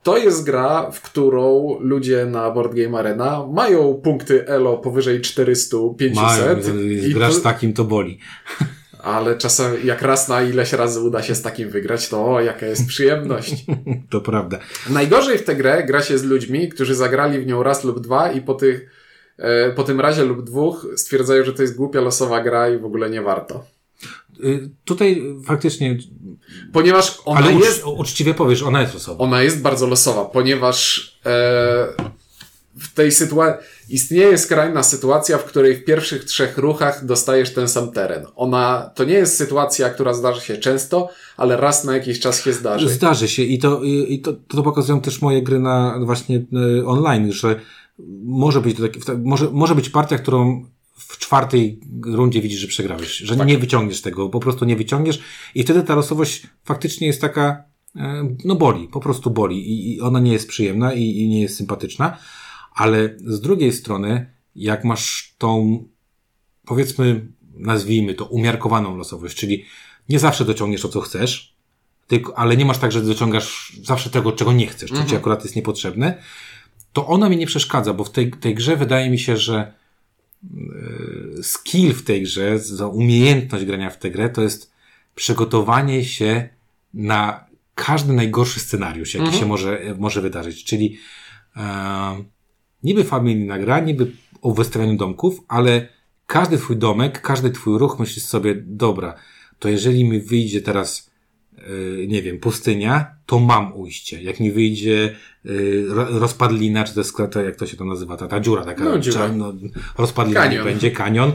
To 0.04 0.18
jest 0.18 0.46
gra, 0.46 0.92
w 0.92 1.02
którą 1.02 1.78
ludzie 1.80 2.26
na 2.26 2.52
Board 2.52 2.76
Game 2.76 3.00
Arena 3.00 3.48
mają 3.54 3.94
punkty 3.94 4.48
ELO 4.48 4.78
powyżej 4.78 5.22
400, 5.22 5.78
500. 5.98 6.24
Mają, 6.24 6.80
i 7.08 7.13
grasz 7.13 7.36
to... 7.36 7.42
takim 7.42 7.74
to 7.74 7.84
boli. 7.84 8.20
Ale 9.04 9.38
czasem, 9.38 9.74
jak 9.84 10.02
raz 10.02 10.28
na 10.28 10.42
ileś 10.42 10.74
razy 10.74 11.02
uda 11.02 11.24
się 11.24 11.36
z 11.36 11.42
takim 11.42 11.70
wygrać, 11.70 12.10
to 12.10 12.26
o, 12.26 12.42
jaka 12.42 12.66
jest 12.66 12.88
przyjemność. 12.88 13.66
to 14.12 14.22
prawda. 14.22 14.60
Najgorzej 14.89 15.38
w 15.38 15.44
tę 15.44 15.56
grę 15.56 15.84
gra 15.84 16.02
się 16.02 16.18
z 16.18 16.24
ludźmi, 16.24 16.70
którzy 16.70 16.96
zagrali 16.96 17.39
w 17.39 17.46
nią 17.46 17.63
raz 17.63 17.84
lub 17.84 18.00
dwa 18.00 18.32
i 18.32 18.42
po 18.42 18.54
tych, 18.54 18.89
e, 19.38 19.72
po 19.72 19.84
tym 19.84 20.02
razie 20.02 20.24
lub 20.26 20.44
dwóch 20.44 20.88
stwierdzają, 20.96 21.44
że 21.44 21.54
to 21.54 21.62
jest 21.62 21.76
głupia 21.76 22.02
losowa 22.02 22.44
gra 22.44 22.70
i 22.70 22.78
w 22.78 22.86
ogóle 22.86 23.10
nie 23.10 23.22
warto. 23.22 23.66
Y, 24.43 24.69
tutaj 24.86 25.23
faktycznie. 25.45 25.97
Ponieważ 26.73 27.19
ona 27.25 27.39
ale 27.39 27.53
jest. 27.53 27.84
uczciwie 27.86 28.34
powiesz, 28.34 28.63
ona 28.63 28.82
jest 28.82 28.93
losowa. 28.93 29.23
Ona 29.23 29.41
jest 29.41 29.62
bardzo 29.62 29.88
losowa, 29.88 30.25
ponieważ 30.25 31.08
e, 31.25 31.29
w 32.75 32.93
tej 32.93 33.12
sytuacji 33.12 33.67
istnieje 33.89 34.38
skrajna 34.38 34.84
sytuacja, 34.84 35.38
w 35.38 35.43
której 35.43 35.75
w 35.75 35.86
pierwszych 35.86 36.25
trzech 36.25 36.58
ruchach 36.58 37.06
dostajesz 37.06 37.53
ten 37.53 37.67
sam 37.67 37.91
teren. 37.91 38.25
Ona 38.36 38.91
to 38.95 39.03
nie 39.03 39.13
jest 39.13 39.38
sytuacja, 39.38 39.89
która 39.89 40.13
zdarzy 40.13 40.41
się 40.41 40.58
często, 40.58 41.10
ale 41.38 41.58
raz 41.58 41.84
na 41.84 41.93
jakiś 41.93 42.19
czas 42.19 42.43
się 42.43 42.53
zdarzy. 42.53 42.89
Zdarzy 42.89 43.27
się 43.27 43.43
i 43.43 43.60
to, 43.60 43.84
i, 43.84 44.13
i 44.13 44.21
to, 44.21 44.34
to 44.34 44.63
pokazują 44.63 45.01
też 45.01 45.21
moje 45.21 45.41
gry 45.41 45.60
na 45.60 45.99
właśnie 46.06 46.45
e, 46.82 46.86
online, 46.86 47.32
że 47.32 47.60
może 48.23 48.62
być, 48.62 48.77
to 48.77 48.84
taki, 48.84 48.99
może, 49.23 49.49
może 49.51 49.75
być 49.75 49.89
partia, 49.89 50.17
którą 50.17 50.65
w 50.97 51.17
czwartej 51.17 51.79
rundzie 52.06 52.41
widzisz, 52.41 52.60
że 52.60 52.67
przegrałeś, 52.67 53.17
że 53.17 53.38
tak. 53.38 53.47
nie 53.47 53.58
wyciągniesz 53.58 54.01
tego, 54.01 54.29
po 54.29 54.39
prostu 54.39 54.65
nie 54.65 54.75
wyciągniesz 54.75 55.19
i 55.56 55.63
wtedy 55.63 55.84
ta 55.84 55.95
losowość 55.95 56.47
faktycznie 56.63 57.08
jest 57.08 57.21
taka, 57.21 57.63
e, 57.95 58.36
no 58.45 58.56
boli, 58.56 58.88
po 58.88 58.99
prostu 58.99 59.32
boli 59.32 59.69
i, 59.71 59.95
i 59.95 60.01
ona 60.01 60.19
nie 60.19 60.34
jest 60.34 60.47
przyjemna 60.47 60.93
i, 60.93 61.03
i 61.03 61.27
nie 61.27 61.41
jest 61.41 61.58
sympatyczna, 61.58 62.17
ale 62.75 63.15
z 63.25 63.41
drugiej 63.41 63.73
strony, 63.73 64.34
jak 64.56 64.84
masz 64.84 65.36
tą, 65.38 65.84
powiedzmy, 66.65 67.27
nazwijmy 67.53 68.13
to 68.13 68.25
umiarkowaną 68.25 68.97
losowość, 68.97 69.36
czyli 69.36 69.65
nie 70.10 70.19
zawsze 70.19 70.45
dociągniesz 70.45 70.82
to, 70.82 70.89
co 70.89 71.01
chcesz, 71.01 71.56
tylko, 72.08 72.38
ale 72.38 72.58
nie 72.58 72.65
masz 72.65 72.77
tak, 72.77 72.91
że 72.91 73.01
dociągasz 73.01 73.77
zawsze 73.84 74.10
tego, 74.10 74.32
czego 74.32 74.53
nie 74.53 74.67
chcesz, 74.67 74.89
co 74.89 74.95
mhm. 74.95 75.10
ci 75.10 75.15
akurat 75.15 75.43
jest 75.43 75.56
niepotrzebne, 75.56 76.23
to 76.93 77.08
ona 77.08 77.29
mi 77.29 77.38
nie 77.38 77.47
przeszkadza, 77.47 77.93
bo 77.93 78.03
w 78.03 78.12
tej, 78.12 78.32
tej 78.32 78.56
grze 78.56 78.77
wydaje 78.77 79.10
mi 79.10 79.19
się, 79.19 79.38
że 79.38 79.73
skill 81.41 81.93
w 81.93 82.03
tej 82.03 82.23
grze, 82.23 82.60
za 82.60 82.88
umiejętność 82.88 83.65
grania 83.65 83.89
w 83.89 83.97
tę 83.97 84.12
grę, 84.12 84.29
to 84.29 84.41
jest 84.41 84.71
przygotowanie 85.15 86.06
się 86.06 86.49
na 86.93 87.45
każdy 87.75 88.13
najgorszy 88.13 88.60
scenariusz, 88.60 89.13
jaki 89.13 89.25
mhm. 89.25 89.41
się 89.41 89.47
może, 89.47 89.95
może 89.99 90.21
wydarzyć. 90.21 90.63
Czyli 90.63 90.97
e, 91.56 92.23
niby 92.84 93.03
familijna 93.03 93.60
gra, 93.60 93.79
niby 93.79 94.12
o 94.41 94.53
wystawianiu 94.53 94.97
domków, 94.97 95.41
ale 95.47 95.88
każdy 96.27 96.58
twój 96.58 96.77
domek, 96.77 97.21
każdy 97.21 97.51
twój 97.51 97.77
ruch 97.77 97.99
myślisz 97.99 98.25
sobie, 98.25 98.56
dobra, 98.65 99.15
to 99.60 99.69
jeżeli 99.69 100.06
mi 100.06 100.21
wyjdzie 100.21 100.62
teraz, 100.62 101.12
nie 102.08 102.21
wiem, 102.21 102.39
pustynia, 102.39 103.15
to 103.26 103.39
mam 103.39 103.73
ujście. 103.76 104.23
Jak 104.23 104.39
mi 104.39 104.52
wyjdzie 104.52 105.15
yy, 105.43 105.86
rozpadlina, 105.93 106.84
czy 106.84 106.93
to 106.93 106.99
jest, 106.99 107.17
to, 107.32 107.41
jak 107.41 107.56
to 107.56 107.67
się 107.67 107.78
to 107.78 107.86
nazywa, 107.86 108.17
ta, 108.17 108.28
ta 108.28 108.39
dziura 108.39 108.65
taka, 108.65 108.84
no, 108.84 108.99
dziura. 108.99 109.28
No, 109.28 109.54
rozpadlina 109.97 110.41
kanion. 110.41 110.63
będzie, 110.63 110.91
kanion, 110.91 111.32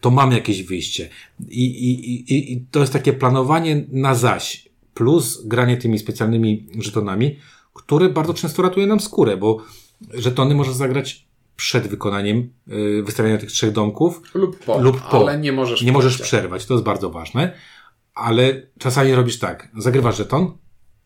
to 0.00 0.10
mam 0.10 0.32
jakieś 0.32 0.62
wyjście. 0.62 1.08
I, 1.48 1.64
i, 1.64 2.32
i, 2.34 2.52
I 2.52 2.66
to 2.70 2.80
jest 2.80 2.92
takie 2.92 3.12
planowanie 3.12 3.84
na 3.88 4.14
zaś, 4.14 4.68
plus 4.94 5.46
granie 5.46 5.76
tymi 5.76 5.98
specjalnymi 5.98 6.66
żetonami, 6.78 7.36
które 7.74 8.08
bardzo 8.08 8.34
często 8.34 8.62
ratuje 8.62 8.86
nam 8.86 9.00
skórę, 9.00 9.36
bo 9.36 9.64
żetony 10.14 10.54
możesz 10.54 10.74
zagrać 10.74 11.26
przed 11.56 11.86
wykonaniem 11.86 12.52
yy, 12.66 13.02
wystawiania 13.02 13.38
tych 13.38 13.50
trzech 13.50 13.72
domków. 13.72 14.22
Lub 14.34 14.64
po, 14.64 14.80
lub 14.80 15.00
po. 15.00 15.20
ale 15.20 15.38
nie 15.38 15.52
możesz 15.52 15.82
Nie 15.82 15.92
możesz 15.92 16.18
przerwać, 16.18 16.66
to 16.66 16.74
jest 16.74 16.84
bardzo 16.84 17.10
ważne. 17.10 17.52
Ale 18.14 18.62
czasami 18.78 19.12
robisz 19.12 19.38
tak, 19.38 19.68
zagrywasz 19.78 20.16
żeton, 20.16 20.52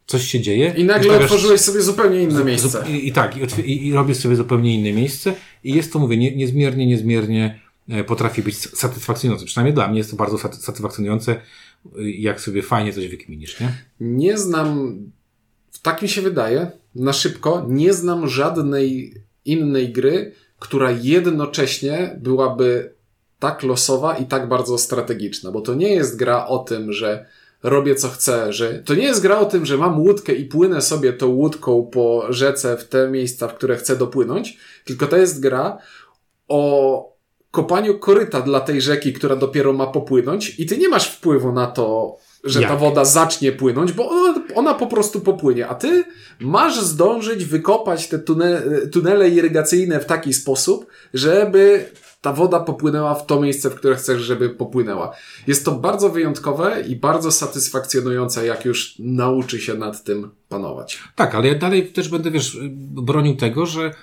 coś 0.06 0.24
się 0.24 0.40
dzieje. 0.40 0.74
I 0.76 0.84
nagle 0.84 1.02
wystawiasz... 1.02 1.24
otworzyłeś 1.24 1.60
sobie 1.60 1.82
zupełnie 1.82 2.22
inne 2.22 2.44
miejsce. 2.44 2.84
I, 2.90 3.08
i 3.08 3.12
tak, 3.12 3.36
i, 3.58 3.86
i, 3.86 3.92
robisz 3.92 4.16
sobie 4.16 4.36
zupełnie 4.36 4.74
inne 4.74 4.92
miejsce 4.92 5.34
i 5.64 5.74
jest 5.74 5.92
to, 5.92 5.98
mówię, 5.98 6.16
nie, 6.16 6.36
niezmiernie, 6.36 6.86
niezmiernie 6.86 7.60
e, 7.88 8.04
potrafi 8.04 8.42
być 8.42 8.56
satysfakcjonujące. 8.58 9.46
Przynajmniej 9.46 9.74
dla 9.74 9.88
mnie 9.88 9.98
jest 9.98 10.10
to 10.10 10.16
bardzo 10.16 10.38
satysfakcjonujące, 10.38 11.40
jak 12.18 12.40
sobie 12.40 12.62
fajnie 12.62 12.92
coś 12.92 13.08
wykminisz, 13.08 13.60
nie? 13.60 13.72
Nie 14.00 14.38
znam, 14.38 14.96
tak 15.82 16.02
mi 16.02 16.08
się 16.08 16.22
wydaje, 16.22 16.70
na 16.94 17.12
szybko, 17.12 17.66
nie 17.68 17.92
znam 17.92 18.28
żadnej 18.28 19.14
innej 19.44 19.92
gry, 19.92 20.32
która 20.58 20.90
jednocześnie 20.90 22.16
byłaby 22.22 22.94
tak 23.38 23.62
losowa 23.62 24.16
i 24.16 24.26
tak 24.26 24.48
bardzo 24.48 24.78
strategiczna, 24.78 25.50
bo 25.50 25.60
to 25.60 25.74
nie 25.74 25.94
jest 25.94 26.16
gra 26.16 26.46
o 26.46 26.58
tym, 26.58 26.92
że 26.92 27.26
robię 27.62 27.94
co 27.94 28.08
chcę, 28.08 28.52
że 28.52 28.74
to 28.74 28.94
nie 28.94 29.04
jest 29.04 29.22
gra 29.22 29.38
o 29.38 29.44
tym, 29.44 29.66
że 29.66 29.78
mam 29.78 30.00
łódkę 30.00 30.32
i 30.32 30.44
płynę 30.44 30.82
sobie 30.82 31.12
tą 31.12 31.26
łódką 31.26 31.88
po 31.92 32.26
rzece 32.28 32.76
w 32.76 32.88
te 32.88 33.08
miejsca, 33.08 33.48
w 33.48 33.54
które 33.54 33.76
chcę 33.76 33.96
dopłynąć, 33.96 34.58
tylko 34.84 35.06
to 35.06 35.16
jest 35.16 35.40
gra 35.40 35.78
o 36.48 37.14
kopaniu 37.50 37.98
koryta 37.98 38.40
dla 38.40 38.60
tej 38.60 38.80
rzeki, 38.80 39.12
która 39.12 39.36
dopiero 39.36 39.72
ma 39.72 39.86
popłynąć 39.86 40.60
i 40.60 40.66
ty 40.66 40.78
nie 40.78 40.88
masz 40.88 41.08
wpływu 41.08 41.52
na 41.52 41.66
to, 41.66 42.16
że 42.44 42.60
Jak? 42.60 42.70
ta 42.70 42.76
woda 42.76 43.04
zacznie 43.04 43.52
płynąć, 43.52 43.92
bo 43.92 44.10
ona, 44.10 44.42
ona, 44.54 44.74
po 44.74 44.86
prostu 44.86 45.20
popłynie, 45.20 45.68
a 45.68 45.74
ty 45.74 46.04
masz 46.40 46.80
zdążyć 46.80 47.44
wykopać 47.44 48.08
te 48.08 48.18
tunele, 48.18 48.86
tunele 48.86 49.28
irygacyjne 49.28 50.00
w 50.00 50.04
taki 50.04 50.34
sposób, 50.34 50.86
żeby 51.14 51.84
ta 52.24 52.32
woda 52.32 52.60
popłynęła 52.60 53.14
w 53.14 53.26
to 53.26 53.40
miejsce, 53.40 53.70
w 53.70 53.74
które 53.74 53.96
chcesz, 53.96 54.22
żeby 54.22 54.50
popłynęła. 54.50 55.16
Jest 55.46 55.64
to 55.64 55.72
bardzo 55.72 56.10
wyjątkowe 56.10 56.84
i 56.88 56.96
bardzo 56.96 57.32
satysfakcjonujące, 57.32 58.46
jak 58.46 58.64
już 58.64 58.94
nauczy 58.98 59.60
się 59.60 59.74
nad 59.74 60.04
tym 60.04 60.30
panować. 60.48 60.98
Tak, 61.16 61.34
ale 61.34 61.48
ja 61.48 61.54
dalej 61.54 61.86
też 61.86 62.08
będę, 62.08 62.30
wiesz, 62.30 62.58
bronił 62.76 63.36
tego, 63.36 63.66
że 63.66 63.94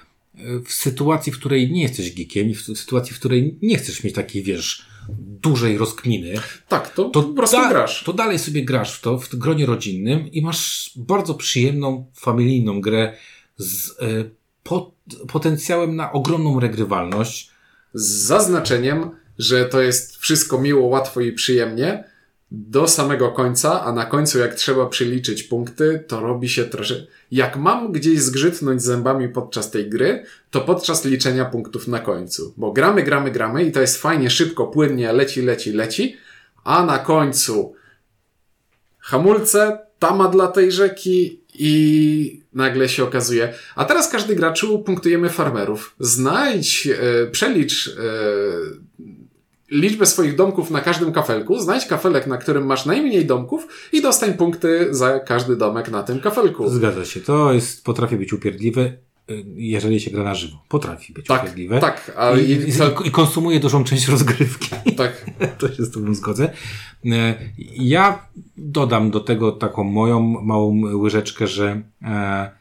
w 0.65 0.73
sytuacji, 0.73 1.31
w 1.31 1.39
której 1.39 1.71
nie 1.71 1.81
jesteś 1.81 2.15
geekiem 2.15 2.49
i 2.49 2.55
w 2.55 2.61
sytuacji, 2.61 3.15
w 3.15 3.19
której 3.19 3.59
nie 3.61 3.77
chcesz 3.77 4.03
mieć 4.03 4.15
takiej, 4.15 4.43
wiesz, 4.43 4.85
dużej 5.19 5.77
rozkminy. 5.77 6.33
Tak, 6.67 6.93
to, 6.93 7.09
to 7.09 7.23
po 7.23 7.33
prostu 7.33 7.57
da, 7.57 7.69
grasz. 7.69 8.03
To 8.03 8.13
dalej 8.13 8.39
sobie 8.39 8.65
grasz 8.65 8.97
w 8.97 9.01
to, 9.01 9.17
w 9.17 9.35
gronie 9.35 9.65
rodzinnym 9.65 10.31
i 10.31 10.41
masz 10.41 10.91
bardzo 10.95 11.33
przyjemną, 11.33 12.05
familijną 12.15 12.81
grę 12.81 13.13
z 13.57 13.89
y, 13.89 14.31
po, 14.63 14.91
potencjałem 15.27 15.95
na 15.95 16.11
ogromną 16.11 16.59
regrywalność. 16.59 17.50
Z 17.93 18.03
zaznaczeniem, 18.03 19.09
że 19.37 19.65
to 19.65 19.81
jest 19.81 20.17
wszystko 20.17 20.61
miło, 20.61 20.87
łatwo 20.87 21.21
i 21.21 21.31
przyjemnie, 21.31 22.03
do 22.51 22.87
samego 22.87 23.31
końca, 23.31 23.83
a 23.83 23.93
na 23.93 24.05
końcu 24.05 24.39
jak 24.39 24.55
trzeba 24.55 24.85
przeliczyć 24.85 25.43
punkty, 25.43 26.03
to 26.07 26.19
robi 26.19 26.49
się 26.49 26.65
troszkę... 26.65 26.95
Jak 27.31 27.57
mam 27.57 27.91
gdzieś 27.91 28.21
zgrzytnąć 28.21 28.81
zębami 28.81 29.29
podczas 29.29 29.71
tej 29.71 29.89
gry, 29.89 30.23
to 30.49 30.61
podczas 30.61 31.05
liczenia 31.05 31.45
punktów 31.45 31.87
na 31.87 31.99
końcu. 31.99 32.53
Bo 32.57 32.71
gramy, 32.71 33.03
gramy, 33.03 33.31
gramy 33.31 33.63
i 33.63 33.71
to 33.71 33.81
jest 33.81 34.01
fajnie, 34.01 34.29
szybko, 34.29 34.67
płynnie, 34.67 35.13
leci, 35.13 35.41
leci, 35.41 35.71
leci, 35.71 36.17
a 36.63 36.85
na 36.85 36.99
końcu 36.99 37.73
hamulce, 38.99 39.79
tama 39.99 40.27
dla 40.27 40.47
tej 40.47 40.71
rzeki 40.71 41.40
i 41.53 42.41
nagle 42.53 42.89
się 42.89 43.03
okazuje. 43.03 43.53
A 43.75 43.85
teraz 43.85 44.09
każdy 44.09 44.35
graczu 44.35 44.79
punktujemy 44.79 45.29
farmerów. 45.29 45.95
Znajdź, 45.99 46.85
yy, 46.85 46.95
przelicz 47.31 47.87
yy, 47.87 47.93
liczbę 49.71 50.05
swoich 50.05 50.35
domków 50.35 50.71
na 50.71 50.81
każdym 50.81 51.11
kafelku, 51.11 51.59
znajdź 51.59 51.85
kafelek, 51.85 52.27
na 52.27 52.37
którym 52.37 52.65
masz 52.65 52.85
najmniej 52.85 53.25
domków 53.25 53.67
i 53.91 54.01
dostań 54.01 54.33
punkty 54.33 54.87
za 54.91 55.19
każdy 55.19 55.55
domek 55.55 55.91
na 55.91 56.03
tym 56.03 56.19
kafelku. 56.19 56.69
Zgadza 56.69 57.05
się. 57.05 57.21
To 57.21 57.53
jest, 57.53 57.83
potrafi 57.83 58.17
być 58.17 58.33
upierdliwe, 58.33 58.93
jeżeli 59.55 59.99
się 59.99 60.11
gra 60.11 60.23
na 60.23 60.35
żywo. 60.35 60.63
Potrafi 60.69 61.13
być 61.13 61.27
tak, 61.27 61.41
upierdliwe. 61.41 61.79
Tak, 61.79 62.11
ale 62.17 62.43
I, 62.43 62.51
i, 62.51 62.71
i 63.05 63.11
konsumuje 63.11 63.59
dużą 63.59 63.83
część 63.83 64.07
rozgrywki. 64.07 64.69
Tak. 64.97 65.25
to 65.59 65.73
się 65.73 65.83
z 65.83 65.91
tobą 65.91 66.13
zgodzę. 66.13 66.53
Y, 67.05 67.09
ja 67.75 68.25
dodam 68.57 69.11
do 69.11 69.19
tego 69.19 69.51
taką 69.51 69.83
moją 69.83 70.21
małą 70.21 70.81
łyżeczkę, 70.81 71.47
że 71.47 71.81
e, 72.03 72.51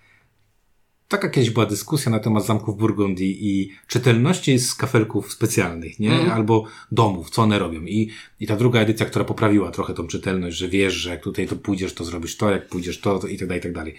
taka 1.11 1.29
kiedyś 1.29 1.51
była 1.51 1.67
dyskusja 1.67 2.13
na 2.13 2.19
temat 2.19 2.47
zamków 2.47 2.79
Burgundii 2.79 3.39
i 3.41 3.73
czytelności 3.87 4.59
z 4.59 4.75
kafelków 4.75 5.33
specjalnych, 5.33 6.01
nie? 6.01 6.13
Mm. 6.13 6.31
Albo 6.31 6.65
domów, 6.93 7.31
co 7.31 7.43
one 7.43 7.59
robią. 7.59 7.81
I, 7.81 8.11
I 8.41 8.47
ta 8.47 8.57
druga 8.57 8.81
edycja, 8.81 9.07
która 9.07 9.25
poprawiła 9.25 9.71
trochę 9.71 9.95
tą 9.95 10.07
czytelność, 10.07 10.57
że 10.57 10.69
wiesz, 10.69 10.95
że 10.95 11.11
jak 11.11 11.23
tutaj 11.23 11.47
to 11.47 11.57
pójdziesz, 11.57 11.95
to 11.95 12.05
zrobisz 12.05 12.37
to, 12.37 12.51
jak 12.51 12.69
pójdziesz 12.69 13.01
to, 13.01 13.19
to 13.19 13.27
i 13.27 13.39
tak 13.39 13.49
dalej, 13.49 13.61
i 13.61 13.63
tak 13.63 13.73
dalej. 13.73 13.95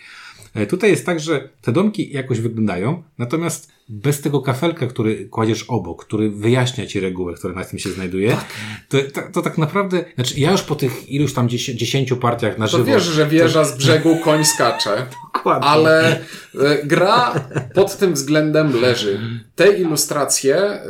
E, 0.54 0.66
tutaj 0.66 0.90
jest 0.90 1.06
tak, 1.06 1.20
że 1.20 1.50
te 1.62 1.72
domki 1.72 2.12
jakoś 2.14 2.40
wyglądają, 2.40 3.04
natomiast 3.18 3.72
bez 3.90 4.22
tego 4.22 4.42
kafelka, 4.42 4.88
który 4.88 5.26
kładziesz 5.26 5.64
obok, 5.64 6.06
który 6.06 6.30
wyjaśnia 6.30 6.86
ci 6.86 7.00
regułę, 7.00 7.34
która 7.34 7.54
na 7.54 7.66
tym 7.66 7.80
się 7.80 7.90
znajduje, 7.90 8.30
tak. 8.30 8.46
To, 8.90 8.98
to, 9.14 9.22
to, 9.34 9.42
tak 9.42 9.58
naprawdę, 9.58 10.06
znaczy 10.16 10.40
ja 10.40 10.52
już 10.52 10.62
po 10.62 10.76
tych 10.76 11.10
iluś 11.10 11.34
tam 11.34 11.50
dziesięciu 11.50 12.18
partiach 12.18 12.58
na 12.58 12.68
żywo... 12.68 12.84
To 12.84 12.92
wiesz, 12.92 13.04
że 13.04 13.28
wieża 13.28 13.64
z 13.64 13.78
brzegu 13.78 14.18
koń 14.18 14.46
skacze. 14.46 15.06
Dokładnie. 15.34 15.68
Ale 15.68 16.20
e, 16.60 16.86
gra 16.86 17.50
pod 17.74 17.98
tym 17.98 18.14
względem 18.14 18.82
leży. 18.82 19.20
Te 19.56 19.78
ilustracje 19.78 20.56
e, 20.56 20.82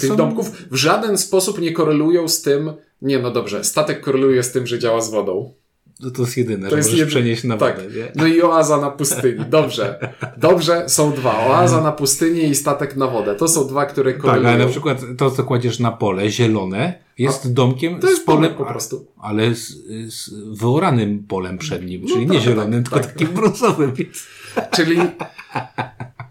tych 0.00 0.10
Są... 0.10 0.16
domków 0.16 0.50
w 0.70 0.76
żaden 0.76 1.18
sposób 1.18 1.60
nie 1.60 1.72
korelują 1.72 2.28
z 2.28 2.42
tym, 2.42 2.72
nie 3.02 3.18
no 3.18 3.30
dobrze, 3.30 3.64
statek 3.64 4.00
koreluje 4.00 4.42
z 4.42 4.52
tym, 4.52 4.66
że 4.66 4.78
działa 4.78 5.00
z 5.00 5.10
wodą. 5.10 5.52
No 6.00 6.10
to 6.10 6.22
jest 6.22 6.36
jedyne, 6.36 6.68
to 6.68 6.70
że 6.70 6.76
jest 6.76 6.90
możesz 6.90 7.08
przenieść 7.08 7.44
na 7.44 7.56
tak. 7.56 7.76
wodę. 7.76 7.96
Nie? 7.96 8.12
No 8.14 8.26
i 8.26 8.42
oaza 8.42 8.80
na 8.80 8.90
pustyni. 8.90 9.44
Dobrze. 9.50 10.12
Dobrze, 10.36 10.88
są 10.88 11.12
dwa. 11.12 11.46
Oaza 11.46 11.80
na 11.80 11.92
pustyni 11.92 12.44
i 12.44 12.54
statek 12.54 12.96
na 12.96 13.06
wodę. 13.06 13.34
To 13.34 13.48
są 13.48 13.68
dwa, 13.68 13.86
które 13.86 14.14
korelują. 14.14 14.44
Tak, 14.44 14.54
ale 14.54 14.64
na 14.64 14.70
przykład 14.70 15.00
to, 15.18 15.30
co 15.30 15.44
kładziesz 15.44 15.78
na 15.78 15.92
pole, 15.92 16.30
zielone, 16.30 16.94
jest 17.18 17.46
A, 17.46 17.48
domkiem 17.48 18.00
to 18.00 18.10
jest 18.10 18.22
z 18.22 18.24
polem 18.24 18.54
po 18.54 18.64
prostu. 18.64 19.06
Ale 19.18 19.54
z, 19.54 19.68
z 20.06 20.30
wyoranym 20.60 21.24
polem 21.28 21.58
przed 21.58 21.86
nim, 21.86 22.02
no 22.02 22.08
czyli 22.08 22.26
no 22.26 22.32
nie 22.32 22.38
tak, 22.38 22.48
zielonym, 22.48 22.84
tak, 22.84 22.92
tylko 22.92 23.06
tak. 23.06 23.12
takim 23.12 23.34
brązowym. 23.34 23.92
Czyli 24.70 24.96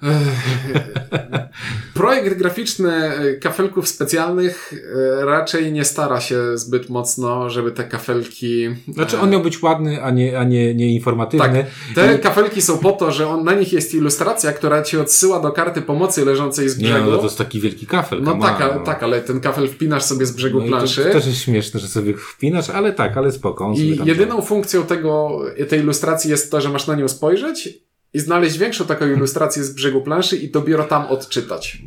Projekt 1.93 2.37
graficzny 2.37 2.93
e, 2.93 3.33
kafelków 3.33 3.87
specjalnych 3.87 4.73
e, 5.21 5.25
raczej 5.25 5.71
nie 5.71 5.85
stara 5.85 6.21
się 6.21 6.57
zbyt 6.57 6.89
mocno, 6.89 7.49
żeby 7.49 7.71
te 7.71 7.83
kafelki... 7.83 8.67
Znaczy 8.93 9.19
on 9.19 9.29
miał 9.29 9.41
być 9.41 9.61
ładny, 9.61 10.03
a 10.03 10.11
nie, 10.11 10.39
a 10.39 10.43
nie, 10.43 10.75
nie 10.75 10.93
informatywny. 10.93 11.63
Tak. 11.63 11.95
Te 11.95 12.15
I... 12.15 12.19
kafelki 12.19 12.61
są 12.61 12.77
po 12.77 12.91
to, 12.91 13.11
że 13.11 13.27
on, 13.27 13.43
na 13.43 13.53
nich 13.53 13.73
jest 13.73 13.93
ilustracja, 13.93 14.53
która 14.53 14.81
ci 14.81 14.97
odsyła 14.97 15.39
do 15.39 15.51
karty 15.51 15.81
pomocy 15.81 16.25
leżącej 16.25 16.69
z 16.69 16.75
brzegu. 16.75 17.05
Nie, 17.05 17.11
no 17.11 17.17
to 17.17 17.23
jest 17.23 17.37
taki 17.37 17.59
wielki 17.59 17.87
kafel. 17.87 18.21
No 18.21 18.39
tak, 18.41 18.75
no. 18.75 18.83
tak, 18.83 19.03
ale 19.03 19.21
ten 19.21 19.39
kafel 19.39 19.67
wpinasz 19.67 20.03
sobie 20.03 20.25
z 20.25 20.31
brzegu 20.31 20.61
no 20.61 20.67
planszy. 20.67 21.01
To, 21.01 21.07
to 21.07 21.13
też 21.13 21.27
jest 21.27 21.41
śmieszne, 21.41 21.79
że 21.79 21.87
sobie 21.87 22.13
wpinasz, 22.13 22.69
ale 22.69 22.93
tak, 22.93 23.17
ale 23.17 23.31
spoko. 23.31 23.73
I 23.75 23.99
jedyną 24.05 24.41
funkcją 24.41 24.83
tego, 24.83 25.41
tej 25.69 25.79
ilustracji 25.79 26.31
jest 26.31 26.51
to, 26.51 26.61
że 26.61 26.69
masz 26.69 26.87
na 26.87 26.95
nią 26.95 27.07
spojrzeć 27.07 27.85
i 28.13 28.19
znaleźć 28.19 28.57
większą 28.57 28.85
taką 28.85 29.07
ilustrację 29.11 29.63
z 29.63 29.73
brzegu 29.73 30.01
planszy 30.01 30.37
i 30.37 30.49
dopiero 30.49 30.83
tam 30.83 31.05
odczytać. 31.05 31.81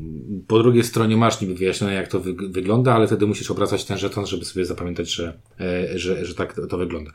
Po 0.47 0.59
drugiej 0.59 0.85
stronie 0.85 1.17
masz 1.17 1.41
niby 1.41 1.55
wyjaśnione, 1.55 1.95
jak 1.95 2.09
to 2.09 2.21
wy 2.21 2.33
wygląda, 2.33 2.95
ale 2.95 3.07
wtedy 3.07 3.27
musisz 3.27 3.51
obracać 3.51 3.85
ten 3.85 3.99
żeton, 3.99 4.27
żeby 4.27 4.45
sobie 4.45 4.65
zapamiętać, 4.65 5.11
że, 5.11 5.41
e, 5.61 5.99
że, 5.99 6.25
że 6.25 6.35
tak 6.35 6.55
to, 6.55 6.67
to 6.67 6.79
wygląda. 6.79 7.11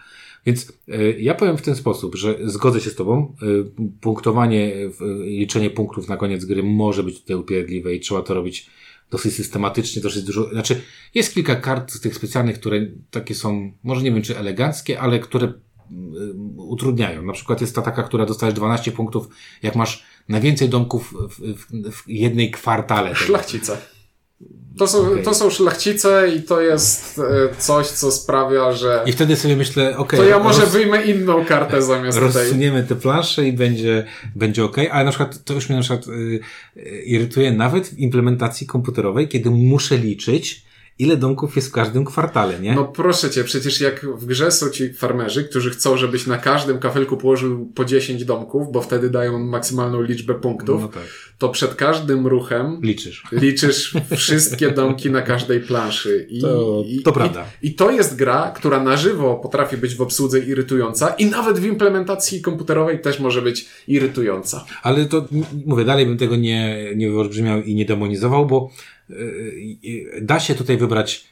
Więc 0.45 0.73
e, 0.87 1.11
ja 1.11 1.35
powiem 1.35 1.57
w 1.57 1.61
ten 1.61 1.75
sposób, 1.75 2.15
że 2.15 2.35
zgodzę 2.43 2.81
się 2.81 2.89
z 2.89 2.95
Tobą. 2.95 3.35
E, 3.41 3.45
punktowanie, 4.01 4.75
liczenie 5.21 5.69
punktów 5.69 6.07
na 6.07 6.17
koniec 6.17 6.45
gry 6.45 6.63
może 6.63 7.03
być 7.03 7.21
tutaj 7.21 7.35
upierdliwe 7.35 7.95
i 7.95 7.99
trzeba 7.99 8.21
to 8.21 8.33
robić 8.33 8.69
dosyć 9.11 9.33
systematycznie, 9.35 10.01
dosyć 10.01 10.23
dużo, 10.23 10.49
znaczy 10.49 10.81
jest 11.15 11.33
kilka 11.33 11.55
kart 11.55 12.01
tych 12.01 12.15
specjalnych, 12.15 12.59
które 12.59 12.87
takie 13.11 13.35
są, 13.35 13.71
może 13.83 14.01
nie 14.01 14.11
wiem 14.11 14.21
czy 14.21 14.37
eleganckie, 14.37 14.99
ale 14.99 15.19
które 15.19 15.53
utrudniają. 16.57 17.25
Na 17.25 17.33
przykład 17.33 17.61
jest 17.61 17.75
ta 17.75 17.81
taka, 17.81 18.03
która 18.03 18.25
dostajesz 18.25 18.55
12 18.55 18.91
punktów, 18.91 19.27
jak 19.63 19.75
masz 19.75 20.03
najwięcej 20.29 20.69
domków 20.69 21.13
w, 21.29 21.53
w, 21.53 21.91
w 21.91 22.09
jednej 22.09 22.51
kwartale. 22.51 23.15
Szlachcice. 23.15 23.77
To 24.77 24.87
są, 24.87 25.07
okay. 25.07 25.23
to 25.23 25.33
są 25.33 25.49
szlachcice 25.49 26.31
i 26.35 26.43
to 26.43 26.61
jest 26.61 27.19
e, 27.19 27.55
coś, 27.57 27.87
co 27.87 28.11
sprawia, 28.11 28.71
że. 28.71 29.03
I 29.05 29.11
wtedy 29.11 29.35
sobie 29.35 29.55
myślę, 29.55 29.89
okej. 29.89 29.97
Okay, 29.97 30.19
to 30.19 30.25
ja 30.25 30.39
może 30.39 30.61
roz... 30.61 30.69
wyjmę 30.69 31.05
inną 31.05 31.45
kartę 31.45 31.81
zamiast 31.81 32.17
tej. 32.17 32.27
Rozsuniemy 32.27 32.83
te 32.83 32.95
plansze 32.95 33.47
i 33.47 33.53
będzie, 33.53 34.05
będzie 34.35 34.63
ok, 34.63 34.77
ale 34.91 35.05
na 35.05 35.11
przykład 35.11 35.43
to 35.43 35.53
już 35.53 35.69
mnie 35.69 35.77
na 35.77 35.83
przykład 35.83 36.07
yy, 36.07 37.01
irytuje 37.05 37.51
nawet 37.51 37.87
w 37.87 37.99
implementacji 37.99 38.67
komputerowej, 38.67 39.27
kiedy 39.27 39.49
muszę 39.49 39.97
liczyć, 39.97 40.65
ile 40.99 41.17
domków 41.17 41.55
jest 41.55 41.69
w 41.69 41.71
każdym 41.71 42.05
kwartale, 42.05 42.59
nie? 42.59 42.75
No 42.75 42.85
proszę 42.85 43.29
cię, 43.29 43.43
przecież 43.43 43.81
jak 43.81 44.05
w 44.05 44.25
grze 44.25 44.51
są 44.51 44.69
ci 44.69 44.93
farmerzy, 44.93 45.43
którzy 45.43 45.69
chcą, 45.69 45.97
żebyś 45.97 46.27
na 46.27 46.37
każdym 46.37 46.79
kafelku 46.79 47.17
położył 47.17 47.65
po 47.75 47.85
10 47.85 48.25
domków, 48.25 48.71
bo 48.71 48.81
wtedy 48.81 49.09
dają 49.09 49.39
maksymalną 49.39 50.01
liczbę 50.01 50.33
punktów, 50.33 50.81
no 50.81 50.87
tak. 50.87 51.03
to 51.37 51.49
przed 51.49 51.75
każdym 51.75 52.27
ruchem 52.27 52.79
liczysz, 52.81 53.23
liczysz 53.31 53.93
wszystkie 54.17 54.71
domki 54.71 55.11
na 55.11 55.21
każdej 55.21 55.59
planszy. 55.59 56.27
I, 56.29 56.41
to, 56.41 56.83
to 57.03 57.09
i, 57.09 57.13
prawda. 57.13 57.45
I, 57.61 57.67
I 57.67 57.73
to 57.73 57.91
jest 57.91 58.15
gra, 58.15 58.53
która 58.55 58.83
na 58.83 58.97
żywo 58.97 59.35
potrafi 59.35 59.77
być 59.77 59.95
w 59.95 60.01
obsłudze 60.01 60.39
irytująca 60.39 61.09
i 61.09 61.25
nawet 61.25 61.59
w 61.59 61.65
implementacji 61.65 62.41
komputerowej 62.41 62.99
też 62.99 63.19
może 63.19 63.41
być 63.41 63.65
irytująca. 63.87 64.65
Ale 64.83 65.05
to, 65.05 65.27
mówię, 65.65 65.85
dalej 65.85 66.05
bym 66.05 66.17
tego 66.17 66.35
nie, 66.35 66.91
nie 66.95 67.11
wyolbrzymiał 67.11 67.61
i 67.61 67.75
nie 67.75 67.85
demonizował, 67.85 68.45
bo 68.45 68.69
da 70.21 70.39
się 70.39 70.55
tutaj 70.55 70.77
wybrać 70.77 71.27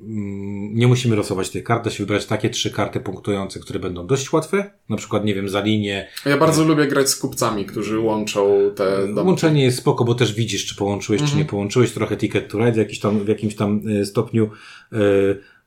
mm, 0.00 0.74
nie 0.74 0.86
musimy 0.86 1.16
losować 1.16 1.50
tych 1.50 1.64
kart, 1.64 1.84
da 1.84 1.90
się 1.90 2.04
wybrać 2.04 2.26
takie 2.26 2.50
trzy 2.50 2.70
karty 2.70 3.00
punktujące, 3.00 3.60
które 3.60 3.80
będą 3.80 4.06
dość 4.06 4.32
łatwe. 4.32 4.70
Na 4.88 4.96
przykład, 4.96 5.24
nie 5.24 5.34
wiem, 5.34 5.48
za 5.48 5.60
linię. 5.60 6.08
Ja 6.26 6.36
bardzo 6.36 6.64
lubię 6.64 6.86
grać 6.86 7.08
z 7.08 7.16
kupcami, 7.16 7.66
którzy 7.66 7.98
łączą 7.98 8.70
te 8.76 9.06
domki. 9.06 9.26
Łączenie 9.26 9.64
jest 9.64 9.78
spoko, 9.78 10.04
bo 10.04 10.14
też 10.14 10.34
widzisz, 10.34 10.66
czy 10.66 10.76
połączyłeś, 10.76 11.20
czy 11.20 11.26
nie 11.26 11.32
mhm. 11.32 11.48
połączyłeś. 11.48 11.92
Trochę 11.92 12.16
ticket 12.16 12.48
to 12.48 12.58
ride 12.58 12.72
w, 12.72 12.76
jakiś 12.76 13.00
tam, 13.00 13.24
w 13.24 13.28
jakimś 13.28 13.56
tam 13.56 13.80
stopniu. 14.04 14.50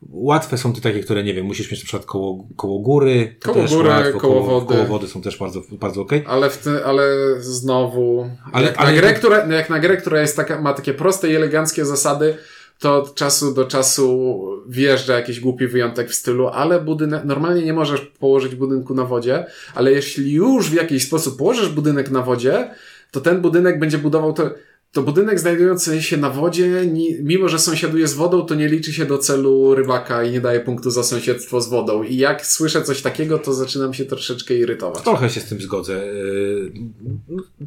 Łatwe 0.09 0.57
są 0.57 0.73
te 0.73 0.81
takie, 0.81 0.99
które 0.99 1.23
nie 1.23 1.33
wiem, 1.33 1.45
musisz 1.45 1.71
mieć 1.71 1.81
na 1.81 1.85
przykład 1.85 2.05
koło, 2.05 2.47
koło 2.55 2.79
góry. 2.79 3.35
To 3.39 3.53
koło 3.53 3.65
góry, 3.65 3.89
łatwo, 3.89 4.19
koło, 4.19 4.33
koło, 4.33 4.59
wody. 4.59 4.75
Koło 4.75 4.85
wody 4.85 5.07
są 5.07 5.21
też 5.21 5.37
bardzo, 5.37 5.61
bardzo 5.71 6.01
okej. 6.01 6.19
Okay. 6.19 6.33
Ale, 6.33 6.49
w 6.49 6.57
ty, 6.57 6.85
ale 6.85 7.03
znowu, 7.39 8.29
ale, 8.51 8.65
jak, 8.65 8.75
ale 8.77 8.91
na 8.91 8.97
grę, 8.97 9.13
która, 9.13 9.47
jak 9.47 9.69
na 9.69 9.79
grę, 9.79 9.97
która 9.97 10.21
jest 10.21 10.35
taka, 10.35 10.61
ma 10.61 10.73
takie 10.73 10.93
proste 10.93 11.29
i 11.29 11.35
eleganckie 11.35 11.85
zasady, 11.85 12.37
to 12.79 12.95
od 12.95 13.15
czasu 13.15 13.53
do 13.53 13.65
czasu 13.65 14.41
wjeżdża 14.67 15.15
jakiś 15.15 15.39
głupi 15.39 15.67
wyjątek 15.67 16.09
w 16.09 16.15
stylu, 16.15 16.47
ale 16.47 16.81
budynek, 16.81 17.25
normalnie 17.25 17.65
nie 17.65 17.73
możesz 17.73 18.01
położyć 18.01 18.55
budynku 18.55 18.93
na 18.93 19.05
wodzie, 19.05 19.45
ale 19.75 19.91
jeśli 19.91 20.31
już 20.31 20.69
w 20.69 20.73
jakiś 20.73 21.07
sposób 21.07 21.37
położysz 21.37 21.69
budynek 21.69 22.11
na 22.11 22.21
wodzie, 22.21 22.69
to 23.11 23.21
ten 23.21 23.41
budynek 23.41 23.79
będzie 23.79 23.97
budował 23.97 24.33
to, 24.33 24.49
to 24.95 25.01
budynek 25.01 25.39
znajdujący 25.39 26.03
się 26.03 26.17
na 26.17 26.29
wodzie, 26.29 26.91
mimo 27.23 27.49
że 27.49 27.59
sąsiaduje 27.59 28.07
z 28.07 28.13
wodą, 28.13 28.45
to 28.45 28.55
nie 28.55 28.67
liczy 28.67 28.93
się 28.93 29.05
do 29.05 29.17
celu 29.17 29.75
rybaka 29.75 30.23
i 30.23 30.31
nie 30.31 30.41
daje 30.41 30.59
punktu 30.59 30.91
za 30.91 31.03
sąsiedztwo 31.03 31.61
z 31.61 31.69
wodą. 31.69 32.03
I 32.03 32.17
jak 32.17 32.45
słyszę 32.45 32.81
coś 32.81 33.01
takiego, 33.01 33.39
to 33.39 33.53
zaczynam 33.53 33.93
się 33.93 34.05
troszeczkę 34.05 34.53
irytować. 34.57 35.03
Trochę 35.03 35.29
się 35.29 35.41
z 35.41 35.45
tym 35.45 35.61
zgodzę. 35.61 36.05
Yy, 36.05 36.71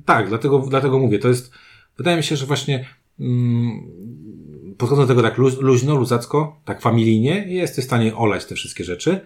tak, 0.04 0.28
dlatego, 0.28 0.66
dlatego 0.70 0.98
mówię, 0.98 1.18
to 1.18 1.28
jest, 1.28 1.50
wydaje 1.96 2.16
mi 2.16 2.22
się, 2.22 2.36
że 2.36 2.46
właśnie 2.46 2.88
mm, 3.20 3.80
podchodzę 4.78 5.02
do 5.02 5.08
tego 5.08 5.22
tak 5.22 5.38
luźno, 5.60 5.96
luzacko, 5.96 6.60
tak 6.64 6.82
familijnie 6.82 7.46
i 7.48 7.54
jesteś 7.54 7.84
w 7.84 7.88
stanie 7.88 8.16
olać 8.16 8.44
te 8.44 8.54
wszystkie 8.54 8.84
rzeczy. 8.84 9.20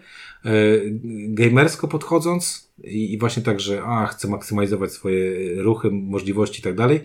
Yy, 0.45 1.01
gamersko 1.29 1.89
podchodząc 1.89 2.73
i 2.85 3.19
właśnie 3.19 3.43
tak, 3.43 3.61
że 3.61 3.83
a, 3.83 4.07
chcę 4.07 4.29
maksymalizować 4.29 4.93
swoje 4.93 5.55
ruchy, 5.63 5.91
możliwości 5.91 6.61
i 6.61 6.63
tak 6.63 6.75
dalej, 6.75 7.01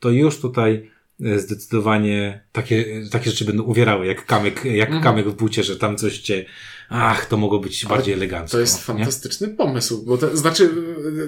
to 0.00 0.10
już 0.10 0.40
tutaj 0.40 0.90
e, 1.24 1.38
zdecydowanie 1.38 2.44
takie, 2.52 3.02
takie 3.10 3.30
rzeczy 3.30 3.44
będą 3.44 3.62
uwierały, 3.62 4.06
jak 4.06 4.26
kamyk, 4.26 4.64
jak 4.64 4.88
mhm. 4.88 5.04
kamyk 5.04 5.28
w 5.28 5.34
bucie, 5.34 5.62
że 5.62 5.76
tam 5.76 5.96
coś 5.96 6.18
cię, 6.18 6.44
ach, 6.88 7.26
to 7.26 7.36
mogło 7.36 7.58
być 7.58 7.86
bardziej 7.86 8.14
elegancko. 8.14 8.56
To 8.56 8.60
jest 8.60 8.84
fantastyczny 8.84 9.48
pomysł, 9.48 10.04
bo 10.04 10.18
to 10.18 10.36
znaczy, 10.36 10.70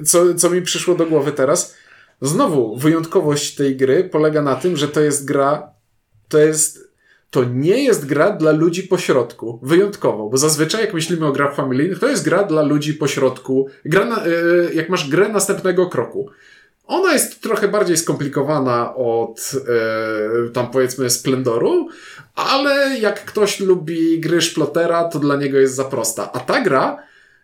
co, 0.04 0.35
co 0.35 0.50
mi 0.50 0.62
przyszło 0.62 0.94
do 0.94 1.07
głowy 1.07 1.33
teraz, 1.33 1.74
znowu 2.20 2.76
wyjątkowość 2.76 3.54
tej 3.54 3.76
gry 3.76 4.04
polega 4.04 4.42
na 4.42 4.57
tym, 4.57 4.76
że 4.76 4.88
to 4.88 5.00
jest 5.00 5.24
gra, 5.24 5.70
to 6.28 6.38
jest 6.38 6.88
to 7.31 7.44
nie 7.44 7.85
jest 7.85 8.07
gra 8.07 8.31
dla 8.31 8.52
ludzi 8.52 8.83
pośrodku. 8.83 9.61
Wyjątkowo, 9.62 10.31
bo 10.31 10.37
zazwyczaj 10.37 10.81
jak 10.81 10.94
myślimy 10.94 11.26
o 11.26 11.33
grach 11.33 11.54
familijnych, 11.54 11.98
to 11.98 12.09
jest 12.09 12.24
gra 12.24 12.44
dla 12.44 12.62
ludzi 12.62 12.94
pośrodku. 12.94 13.68
Gra 13.85 14.04
na, 14.04 14.24
e, 14.24 14.28
jak 14.74 14.88
masz 14.88 15.11
grę 15.11 15.28
następnego 15.28 15.87
kroku. 15.87 16.31
Ona 16.88 17.12
jest 17.12 17.42
trochę 17.42 17.68
bardziej 17.68 17.96
skomplikowana 17.96 18.94
od 18.94 19.53
e, 20.46 20.51
tam 20.51 20.70
powiedzmy 20.70 21.11
Splendoru, 21.11 21.88
ale 22.35 22.98
jak 22.98 23.24
ktoś 23.24 23.61
lubi 23.61 24.20
gry 24.20 24.42
Szplotera, 24.42 25.05
to 25.05 25.18
dla 25.18 25.37
niego 25.37 25.59
jest 25.59 25.74
za 25.74 25.85
prosta. 25.85 26.33
A 26.33 26.40
ta 26.40 26.61
gra 26.61 26.96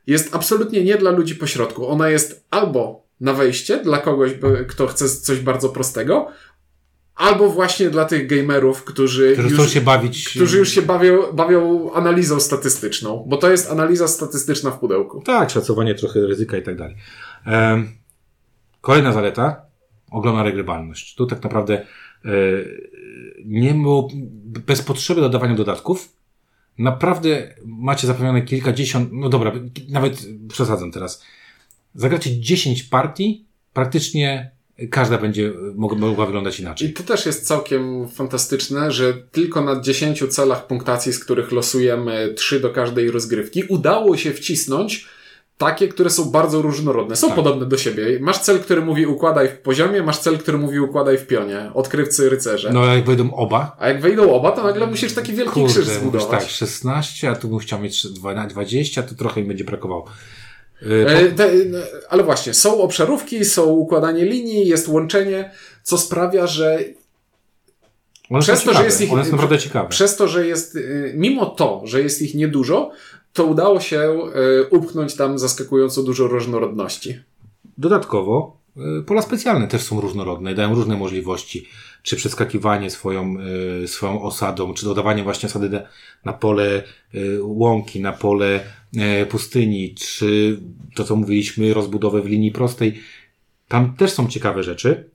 jest 0.07 0.35
absolutnie 0.35 0.85
nie 0.85 0.97
dla 0.97 1.11
ludzi 1.11 1.35
pośrodku. 1.35 1.89
Ona 1.89 2.09
jest 2.09 2.45
albo 2.51 3.07
na 3.21 3.33
wejście 3.33 3.77
dla 3.77 3.99
kogoś, 3.99 4.31
kto 4.69 4.87
chce 4.87 5.09
coś 5.09 5.41
bardzo 5.41 5.69
prostego, 5.69 6.29
albo 7.15 7.49
właśnie 7.49 7.91
dla 7.91 8.05
tych 8.05 8.27
gamerów, 8.27 8.85
którzy, 8.85 9.33
którzy 9.33 9.63
już, 9.63 9.71
się 9.73 9.81
bawić. 9.81 10.29
Którzy 10.29 10.59
już 10.59 10.69
się 10.69 10.83
bawią, 10.83 11.33
bawią 11.33 11.93
analizą 11.93 12.41
statystyczną, 12.41 13.25
bo 13.29 13.37
to 13.37 13.51
jest 13.51 13.71
analiza 13.71 14.09
statystyczna 14.09 14.71
w 14.71 14.79
pudełku. 14.79 15.23
Tak, 15.23 15.51
szacowanie 15.51 15.95
trochę 15.95 16.21
ryzyka 16.21 16.57
i 16.57 16.63
tak 16.63 16.77
dalej. 16.77 16.97
Um, 17.47 18.04
Kolejna 18.85 19.13
zaleta, 19.13 19.67
ogromna 20.11 20.43
regrywalność. 20.43 21.15
Tu 21.15 21.27
tak 21.27 21.43
naprawdę 21.43 21.87
yy, 22.25 23.43
nie 23.45 23.75
było, 23.75 24.09
bez 24.67 24.83
potrzeby 24.83 25.21
dodawania 25.21 25.55
dodatków, 25.55 26.17
naprawdę 26.79 27.55
macie 27.65 28.07
zapewnione 28.07 28.43
kilkadziesiąt, 28.43 29.09
no 29.13 29.29
dobra, 29.29 29.53
nawet 29.89 30.27
przesadzam 30.49 30.93
teraz. 30.93 31.23
Zagracie 31.95 32.41
10 32.41 32.83
partii, 32.83 33.47
praktycznie 33.73 34.51
każda 34.91 35.19
będzie 35.19 35.53
mogła 35.75 36.27
wyglądać 36.27 36.61
inaczej. 36.61 36.89
I 36.89 36.93
to 36.93 37.03
też 37.03 37.27
jest 37.27 37.47
całkiem 37.47 38.09
fantastyczne, 38.09 38.93
że 38.93 39.15
tylko 39.15 39.61
na 39.61 39.81
10 39.81 40.25
celach 40.29 40.67
punktacji, 40.67 41.13
z 41.13 41.25
których 41.25 41.53
losujemy 41.53 42.35
3 42.37 42.61
do 42.61 42.71
każdej 42.71 43.11
rozgrywki, 43.11 43.65
udało 43.69 44.17
się 44.17 44.33
wcisnąć 44.33 45.09
takie, 45.59 45.89
które 45.89 46.11
są 46.11 46.31
bardzo 46.31 46.63
różnorodne. 46.63 47.17
Są 47.17 47.27
tak. 47.27 47.37
podobne 47.37 47.67
do 47.67 47.79
siebie. 47.79 48.19
Masz 48.21 48.39
cel, 48.39 48.61
który 48.61 48.81
mówi 48.81 49.07
układaj 49.07 49.49
w 49.49 49.59
poziomie, 49.59 50.03
masz 50.03 50.19
cel, 50.19 50.39
który 50.39 50.59
mówi 50.59 50.81
układaj 50.81 51.19
w 51.19 51.27
pionie. 51.27 51.71
Odkrywcy, 51.75 52.31
rycerze. 52.31 52.71
No 52.73 52.83
a 52.83 52.95
jak 52.95 53.05
wejdą 53.05 53.35
oba? 53.35 53.77
A 53.79 53.89
jak 53.89 54.01
wejdą 54.01 54.33
oba, 54.33 54.53
to 54.53 54.63
nagle 54.63 54.87
musisz 54.87 55.15
taki 55.15 55.33
wielki 55.33 55.53
Kurde, 55.53 55.73
krzyż 55.73 55.87
zbudować. 55.87 56.31
tak, 56.31 56.51
16, 56.51 57.31
a 57.31 57.37
tu 57.37 57.49
bym 57.49 57.59
chciał 57.59 57.81
mieć 57.81 58.07
20, 58.49 59.03
to 59.03 59.15
trochę 59.15 59.43
mi 59.43 59.49
będzie 59.49 59.65
brakowało. 59.65 60.05
Yy, 60.83 61.07
e, 61.09 61.33
te, 61.33 61.51
ale 62.09 62.23
właśnie, 62.23 62.55
są 62.55 62.83
obszarówki, 62.83 63.45
są 63.45 63.65
układanie 63.65 64.25
linii, 64.25 64.69
jest 64.69 64.89
łączenie, 64.89 65.51
co 65.83 65.99
sprawia, 65.99 66.47
że 66.47 66.79
one 68.31 68.43
przez 68.43 68.65
to, 68.65 68.75
że 68.75 68.85
jest 68.85 69.01
ich, 69.01 69.13
one 69.13 69.25
są 69.25 69.31
naprawdę 69.31 69.59
ciekawe. 69.59 69.89
Przez 69.89 70.17
to, 70.17 70.29
że 70.29 70.47
jest, 70.47 70.77
y, 70.77 71.13
mimo 71.17 71.47
to, 71.47 71.83
że 71.85 72.03
jest 72.03 72.23
ich 72.23 72.35
niedużo, 72.35 72.91
to 73.35 73.45
udało 73.45 73.81
się 73.81 73.99
e, 74.01 74.19
upchnąć 74.71 75.17
tam 75.17 75.39
zaskakująco 75.39 76.03
dużo 76.03 76.27
różnorodności. 76.27 77.19
Dodatkowo 77.79 78.65
Y, 78.77 79.03
pola 79.03 79.23
specjalne 79.23 79.69
też 79.69 79.83
są 79.83 80.01
różnorodne, 80.01 80.55
dają 80.55 80.75
różne 80.75 80.97
możliwości. 80.97 81.67
Czy 82.03 82.17
przeskakiwanie 82.17 82.91
swoją, 82.91 83.37
y, 83.85 83.89
swoją 83.89 84.23
osadą, 84.23 84.75
czy 84.75 84.85
dodawanie 84.85 85.23
właśnie 85.23 85.49
osady 85.49 85.83
na 86.25 86.33
pole 86.33 86.83
łąki, 87.41 88.01
na 88.01 88.13
pole 88.13 88.61
pustyni, 89.29 89.95
czy 89.95 90.61
to, 90.95 91.05
co 91.05 91.17
mówiliśmy, 91.17 91.75
rozbudowę 91.75 92.23
w 92.23 92.27
linii 92.27 92.53
prostej. 92.53 93.01
Tam 93.69 93.97
też 93.97 94.11
są 94.11 94.29
ciekawe 94.29 94.63
rzeczy 94.63 95.11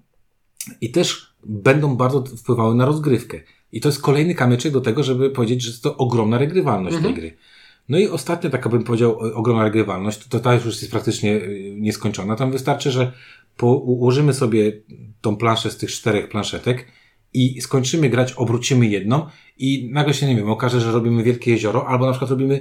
i 0.82 0.92
też 0.92 1.34
będą 1.44 1.96
bardzo 1.96 2.24
wpływały 2.24 2.76
na 2.76 2.86
rozgrywkę. 2.86 3.40
I 3.72 3.82
to 3.82 3.90
jest 3.90 4.02
kolejny 4.02 4.36
kamyczek 4.36 4.74
do 4.74 4.82
tego, 4.82 5.04
żeby 5.04 5.30
powiedzieć, 5.30 5.62
że 5.62 5.82
to 5.82 5.98
ogromna 5.98 6.38
regrywalność 6.38 6.96
mhm. 6.96 7.14
tej 7.14 7.24
gry. 7.24 7.38
No 7.90 7.98
i 7.98 8.08
ostatnia 8.08 8.50
taka 8.50 8.70
bym 8.70 8.84
powiedział 8.84 9.20
ogromna 9.20 9.64
regrywalność, 9.64 10.28
to 10.28 10.40
ta 10.40 10.54
już 10.54 10.66
jest 10.66 10.92
praktycznie 10.92 11.42
nieskończona. 11.76 12.36
Tam 12.36 12.52
wystarczy, 12.52 12.92
że 12.92 13.12
po, 13.58 13.68
ułożymy 13.68 14.34
sobie 14.34 14.72
tą 15.22 15.36
planszę 15.36 15.72
z 15.72 15.78
tych 15.78 15.92
czterech 15.92 16.30
planszetek 16.30 16.86
i 17.34 17.62
skończymy 17.62 18.10
grać, 18.10 18.34
obrócimy 18.34 18.88
jedną 18.88 19.26
i 19.58 19.90
nagle 19.92 20.14
się, 20.14 20.28
nie 20.28 20.36
wiem, 20.36 20.50
okaże, 20.50 20.82
że 20.82 20.92
robimy 20.92 21.24
wielkie 21.24 21.52
jezioro, 21.52 21.88
albo 21.88 22.06
na 22.06 22.12
przykład 22.12 22.32
robimy 22.32 22.60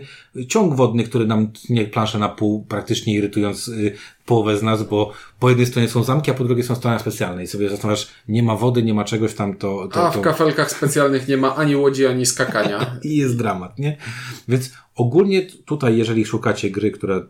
ciąg 0.49 0.75
wodny, 0.75 1.05
który 1.05 1.27
nam 1.27 1.53
tnie 1.53 1.85
planszę 1.85 2.19
na 2.19 2.29
pół, 2.29 2.65
praktycznie 2.65 3.15
irytując 3.15 3.69
y, 3.69 3.95
połowę 4.27 4.57
z 4.57 4.63
nas, 4.63 4.83
bo 4.83 5.13
po 5.41 5.49
jednej 5.49 5.67
stronie 5.67 5.89
są 5.89 6.03
zamki, 6.03 6.31
a 6.31 6.35
po 6.35 6.45
drugiej 6.45 6.65
są 6.65 6.75
strony 6.75 6.99
specjalne 6.99 7.43
i 7.43 7.47
sobie 7.47 7.71
zastanawiasz, 7.71 8.09
nie 8.29 8.43
ma 8.43 8.57
wody, 8.57 8.83
nie 8.83 8.95
ma 8.95 9.05
czegoś 9.05 9.35
tam, 9.35 9.57
to... 9.57 9.89
to 9.93 10.07
a 10.07 10.11
w 10.11 10.15
to... 10.15 10.21
kafelkach 10.21 10.71
specjalnych 10.71 11.29
nie 11.29 11.37
ma 11.37 11.57
ani 11.57 11.77
łodzi, 11.77 12.07
ani 12.07 12.27
skakania. 12.27 12.97
I 13.05 13.17
jest 13.17 13.39
dramat, 13.39 13.79
nie? 13.79 13.97
Więc 14.49 14.73
ogólnie 14.99 15.43
tutaj, 15.43 15.97
jeżeli 15.97 16.25
szukacie 16.25 16.71
gry, 16.71 16.91
która 16.91 17.27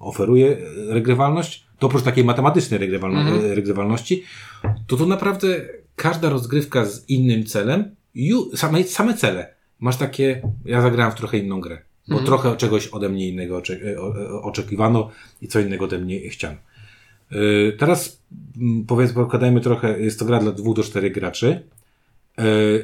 oferuje 0.00 0.56
regrywalność, 0.88 1.66
to 1.78 1.86
oprócz 1.86 2.02
takiej 2.02 2.24
matematycznej 2.24 2.80
regrywalno 2.80 3.20
mhm. 3.20 3.52
regrywalności, 3.52 4.24
to 4.86 4.96
tu 4.96 5.06
naprawdę 5.06 5.48
każda 5.96 6.28
rozgrywka 6.28 6.84
z 6.84 7.10
innym 7.10 7.44
celem, 7.44 7.94
ju, 8.14 8.56
same, 8.56 8.84
same 8.84 9.14
cele. 9.14 9.54
Masz 9.80 9.96
takie, 9.96 10.42
ja 10.64 10.82
zagrałem 10.82 11.12
w 11.12 11.14
trochę 11.14 11.38
inną 11.38 11.60
grę, 11.60 11.78
bo 12.08 12.14
mhm. 12.14 12.26
trochę 12.26 12.56
czegoś 12.56 12.86
ode 12.86 13.08
mnie 13.08 13.28
innego 13.28 13.62
e, 13.84 14.00
oczekiwano 14.42 15.10
i 15.42 15.48
co 15.48 15.60
innego 15.60 15.84
ode 15.84 15.98
mnie 15.98 16.20
chciano. 16.20 16.56
Teraz 17.78 18.22
mm, 18.60 18.84
powiedzmy, 18.86 19.14
pokładajmy 19.14 19.60
trochę, 19.60 20.00
jest 20.00 20.18
to 20.18 20.24
gra 20.24 20.38
dla 20.40 20.52
dwóch 20.52 20.76
do 20.76 20.82
czterech 20.82 21.12
graczy 21.12 21.62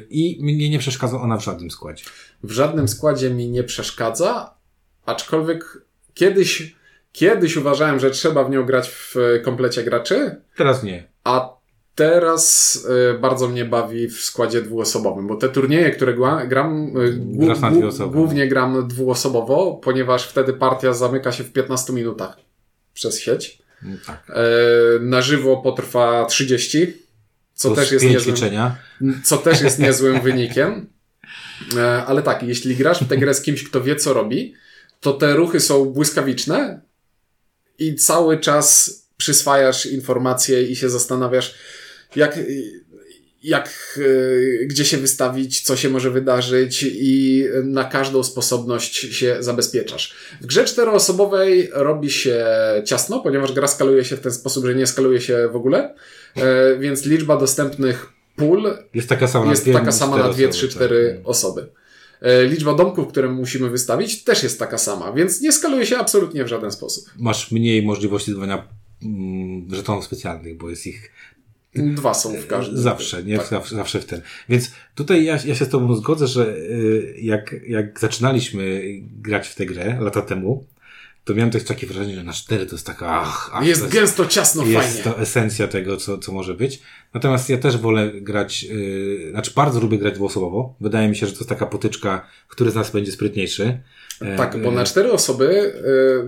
i 0.09 0.39
mnie 0.41 0.69
nie 0.69 0.79
przeszkadza 0.79 1.21
ona 1.21 1.37
w 1.37 1.43
żadnym 1.43 1.71
składzie. 1.71 2.03
W 2.43 2.51
żadnym 2.51 2.87
składzie 2.87 3.29
mi 3.29 3.49
nie 3.49 3.63
przeszkadza, 3.63 4.55
aczkolwiek 5.05 5.81
kiedyś 6.13 6.75
Kiedyś 7.15 7.57
uważałem, 7.57 7.99
że 7.99 8.11
trzeba 8.11 8.43
w 8.43 8.49
nią 8.49 8.65
grać 8.65 8.89
w 8.89 9.15
komplecie 9.43 9.83
graczy. 9.83 10.41
Teraz 10.57 10.83
nie. 10.83 11.07
A 11.23 11.49
teraz 11.95 12.75
y, 13.15 13.19
bardzo 13.19 13.47
mnie 13.47 13.65
bawi 13.65 14.07
w 14.07 14.21
składzie 14.21 14.61
dwuosobowym, 14.61 15.27
bo 15.27 15.35
te 15.35 15.49
turnieje, 15.49 15.91
które 15.91 16.13
gram, 16.47 16.97
y, 16.97 18.07
głównie 18.11 18.47
gram 18.47 18.87
dwuosobowo, 18.87 19.79
ponieważ 19.83 20.27
wtedy 20.27 20.53
partia 20.53 20.93
zamyka 20.93 21.31
się 21.31 21.43
w 21.43 21.51
15 21.51 21.93
minutach 21.93 22.37
przez 22.93 23.19
sieć. 23.19 23.61
Mm, 23.83 23.97
tak. 24.07 24.29
Y, 24.29 24.99
na 24.99 25.21
żywo 25.21 25.57
potrwa 25.57 26.25
30, 26.25 26.93
co 27.55 27.69
Plus 27.69 27.79
też 27.79 27.91
jest 27.91 28.05
niezłym, 28.05 28.35
ćwiczenia. 28.35 28.77
co 29.23 29.37
też 29.37 29.61
jest 29.61 29.79
niezłym 29.79 30.21
wynikiem. 30.21 30.89
E, 31.77 32.03
ale 32.03 32.23
tak, 32.23 32.43
jeśli 32.43 32.75
grasz 32.75 33.03
w 33.03 33.07
tę 33.07 33.17
grę 33.17 33.33
z 33.33 33.41
kimś, 33.41 33.63
kto 33.63 33.83
wie, 33.83 33.95
co 33.95 34.13
robi, 34.13 34.53
to 34.99 35.13
te 35.13 35.35
ruchy 35.35 35.59
są 35.59 35.85
błyskawiczne, 35.85 36.81
i 37.79 37.95
cały 37.95 38.39
czas 38.39 38.91
przyswajasz 39.17 39.85
informacje 39.85 40.63
i 40.63 40.75
się 40.75 40.89
zastanawiasz, 40.89 41.55
jak, 42.15 42.39
jak, 43.45 43.99
e, 44.61 44.65
gdzie 44.65 44.85
się 44.85 44.97
wystawić, 44.97 45.61
co 45.61 45.75
się 45.75 45.89
może 45.89 46.11
wydarzyć 46.11 46.85
i 46.91 47.45
na 47.63 47.83
każdą 47.83 48.23
sposobność 48.23 48.95
się 48.95 49.37
zabezpieczasz. 49.39 50.15
W 50.41 50.45
grze 50.45 50.65
czteroosobowej 50.65 51.69
robi 51.73 52.11
się 52.11 52.45
ciasno, 52.85 53.19
ponieważ 53.19 53.53
gra 53.53 53.67
skaluje 53.67 54.05
się 54.05 54.17
w 54.17 54.19
ten 54.19 54.31
sposób, 54.31 54.65
że 54.65 54.75
nie 54.75 54.87
skaluje 54.87 55.21
się 55.21 55.49
w 55.51 55.55
ogóle, 55.55 55.95
e, 56.35 56.77
więc 56.77 57.05
liczba 57.05 57.37
dostępnych 57.37 58.13
pól 58.35 58.77
jest 58.93 59.09
taka 59.09 59.27
sama 59.27 59.51
jest 59.51 59.67
na, 59.67 59.73
taka 59.79 59.91
sama 59.91 60.17
na 60.17 60.29
2, 60.29 60.47
3, 60.47 60.69
4 60.69 61.21
osoby. 61.23 61.67
E, 62.21 62.45
liczba 62.45 62.73
domków, 62.73 63.07
które 63.07 63.29
musimy 63.29 63.69
wystawić, 63.69 64.23
też 64.23 64.43
jest 64.43 64.59
taka 64.59 64.77
sama, 64.77 65.13
więc 65.13 65.41
nie 65.41 65.51
skaluje 65.51 65.85
się 65.85 65.97
absolutnie 65.97 66.43
w 66.43 66.47
żaden 66.47 66.71
sposób. 66.71 67.05
Masz 67.19 67.51
mniej 67.51 67.83
możliwości 67.83 68.31
zdobywania 68.31 68.67
mm, 69.03 69.75
żetonów 69.75 70.05
specjalnych, 70.05 70.57
bo 70.57 70.69
jest 70.69 70.87
ich 70.87 71.11
Dwa 71.75 72.13
są 72.13 72.33
w 72.35 72.47
każdym. 72.47 72.77
Zawsze, 72.77 73.23
nie? 73.23 73.37
Tak. 73.37 73.47
Zawsze, 73.47 73.75
zawsze 73.75 73.99
w 73.99 74.05
ten. 74.05 74.21
Więc 74.49 74.71
tutaj 74.95 75.25
ja, 75.25 75.39
ja 75.45 75.55
się 75.55 75.65
z 75.65 75.69
Tobą 75.69 75.95
zgodzę, 75.95 76.27
że 76.27 76.57
y, 76.57 77.15
jak, 77.21 77.55
jak 77.67 77.99
zaczynaliśmy 77.99 78.81
grać 79.01 79.47
w 79.47 79.55
tę 79.55 79.65
grę 79.65 79.97
lata 80.01 80.21
temu, 80.21 80.65
to 81.25 81.33
miałem 81.33 81.51
też 81.51 81.63
takie 81.63 81.87
wrażenie, 81.87 82.15
że 82.15 82.23
na 82.23 82.33
cztery 82.33 82.65
to 82.65 82.75
jest 82.75 82.85
taka, 82.85 83.21
ach, 83.21 83.49
ach 83.53 83.65
Jest 83.65 83.87
gęsto, 83.87 84.25
ciasno, 84.25 84.65
jest 84.65 84.75
fajnie. 84.75 84.91
Jest 84.91 85.03
to 85.03 85.19
esencja 85.19 85.67
tego, 85.67 85.97
co, 85.97 86.17
co 86.17 86.31
może 86.31 86.53
być. 86.53 86.81
Natomiast 87.13 87.49
ja 87.49 87.57
też 87.57 87.77
wolę 87.77 88.11
grać, 88.13 88.63
yy, 88.63 89.27
znaczy 89.31 89.51
bardzo 89.55 89.79
lubię 89.79 89.97
grać 89.97 90.13
dwuosobowo. 90.13 90.75
Wydaje 90.81 91.07
mi 91.09 91.15
się, 91.15 91.25
że 91.25 91.31
to 91.31 91.39
jest 91.39 91.49
taka 91.49 91.65
potyczka, 91.65 92.27
który 92.47 92.71
z 92.71 92.75
nas 92.75 92.91
będzie 92.91 93.11
sprytniejszy. 93.11 93.79
Tak, 94.37 94.61
bo 94.61 94.71
na 94.71 94.83
cztery 94.83 95.11
osoby 95.11 95.73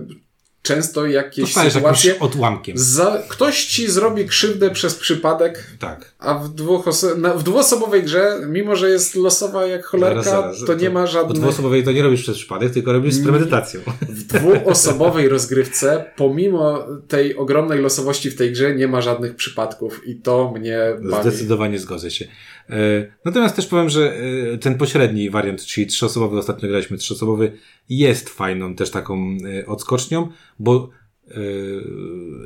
yy, 0.08 0.27
często 0.62 1.06
jakieś 1.06 1.54
sytuacje... 1.54 2.18
odłamkiem. 2.20 2.78
Za, 2.78 3.22
ktoś 3.28 3.66
ci 3.66 3.90
zrobi 3.90 4.26
krzywdę 4.26 4.70
przez 4.70 4.94
przypadek, 4.94 5.66
tak. 5.78 6.14
a 6.18 6.34
w, 6.34 6.48
dwóch 6.48 6.84
na, 7.16 7.34
w 7.34 7.42
dwuosobowej 7.42 8.02
grze, 8.02 8.38
mimo 8.46 8.76
że 8.76 8.90
jest 8.90 9.14
losowa 9.14 9.66
jak 9.66 9.84
cholerka, 9.84 10.22
zaraz, 10.22 10.58
zaraz. 10.58 10.66
to 10.66 10.74
nie 10.74 10.90
ma 10.90 11.06
żadnych... 11.06 11.36
W 11.36 11.40
dwuosobowej 11.40 11.84
to 11.84 11.92
nie 11.92 12.02
robisz 12.02 12.22
przez 12.22 12.36
przypadek, 12.36 12.72
tylko 12.72 12.92
robisz 12.92 13.14
z 13.14 13.22
premedytacją. 13.22 13.80
W 14.08 14.22
dwuosobowej 14.22 15.28
rozgrywce, 15.28 16.04
pomimo 16.16 16.86
tej 17.08 17.36
ogromnej 17.36 17.80
losowości 17.80 18.30
w 18.30 18.36
tej 18.36 18.52
grze, 18.52 18.74
nie 18.74 18.88
ma 18.88 19.00
żadnych 19.00 19.34
przypadków 19.34 20.08
i 20.08 20.16
to 20.16 20.52
mnie 20.56 20.78
bawi. 21.02 21.30
Zdecydowanie 21.30 21.78
zgodzę 21.78 22.10
się. 22.10 22.28
E, 22.70 23.06
natomiast 23.24 23.56
też 23.56 23.66
powiem, 23.66 23.88
że 23.88 24.16
e, 24.54 24.58
ten 24.58 24.78
pośredni 24.78 25.30
wariant, 25.30 25.64
czyli 25.64 25.86
trzyosobowy, 25.86 26.38
ostatnio 26.38 26.68
graliśmy 26.68 26.98
trzyosobowy, 26.98 27.52
jest 27.88 28.28
fajną 28.28 28.74
też 28.74 28.90
taką 28.90 29.36
e, 29.60 29.66
odskocznią, 29.66 30.28
bo 30.58 30.90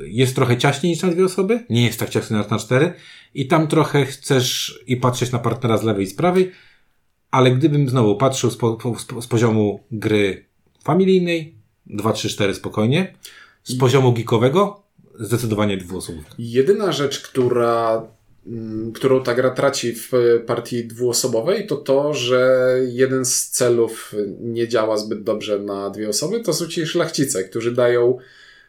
jest 0.05 0.35
trochę 0.35 0.57
ciaśniej 0.57 0.91
niż 0.91 1.01
na 1.01 1.09
dwie 1.09 1.25
osoby, 1.25 1.65
nie 1.69 1.85
jest 1.85 1.99
tak 1.99 2.09
ciasny 2.09 2.37
jak 2.37 2.51
na 2.51 2.59
cztery 2.59 2.93
i 3.33 3.47
tam 3.47 3.67
trochę 3.67 4.05
chcesz 4.05 4.79
i 4.87 4.97
patrzeć 4.97 5.31
na 5.31 5.39
partnera 5.39 5.77
z 5.77 5.83
lewej 5.83 6.03
i 6.03 6.07
z 6.07 6.15
prawej, 6.15 6.51
ale 7.31 7.51
gdybym 7.51 7.89
znowu 7.89 8.15
patrzył 8.15 8.51
z, 8.51 8.57
po, 8.57 8.95
z 9.21 9.27
poziomu 9.27 9.83
gry 9.91 10.45
familijnej, 10.83 11.55
2, 11.85 12.13
3, 12.13 12.29
4 12.29 12.53
spokojnie, 12.53 13.15
z 13.63 13.77
poziomu 13.77 14.13
geekowego, 14.13 14.83
zdecydowanie 15.19 15.77
dwuosobówka. 15.77 16.35
Jedyna 16.37 16.91
rzecz, 16.91 17.21
która 17.21 18.03
którą 18.93 19.23
ta 19.23 19.35
gra 19.35 19.49
traci 19.49 19.93
w 19.95 20.11
partii 20.45 20.85
dwuosobowej, 20.85 21.67
to 21.67 21.75
to, 21.75 22.13
że 22.13 22.69
jeden 22.87 23.25
z 23.25 23.49
celów 23.49 24.15
nie 24.39 24.67
działa 24.67 24.97
zbyt 24.97 25.23
dobrze 25.23 25.59
na 25.59 25.89
dwie 25.89 26.09
osoby, 26.09 26.39
to 26.39 26.53
są 26.53 26.67
ci 26.67 26.85
szlachcice, 26.87 27.43
którzy 27.43 27.71
dają, 27.71 28.17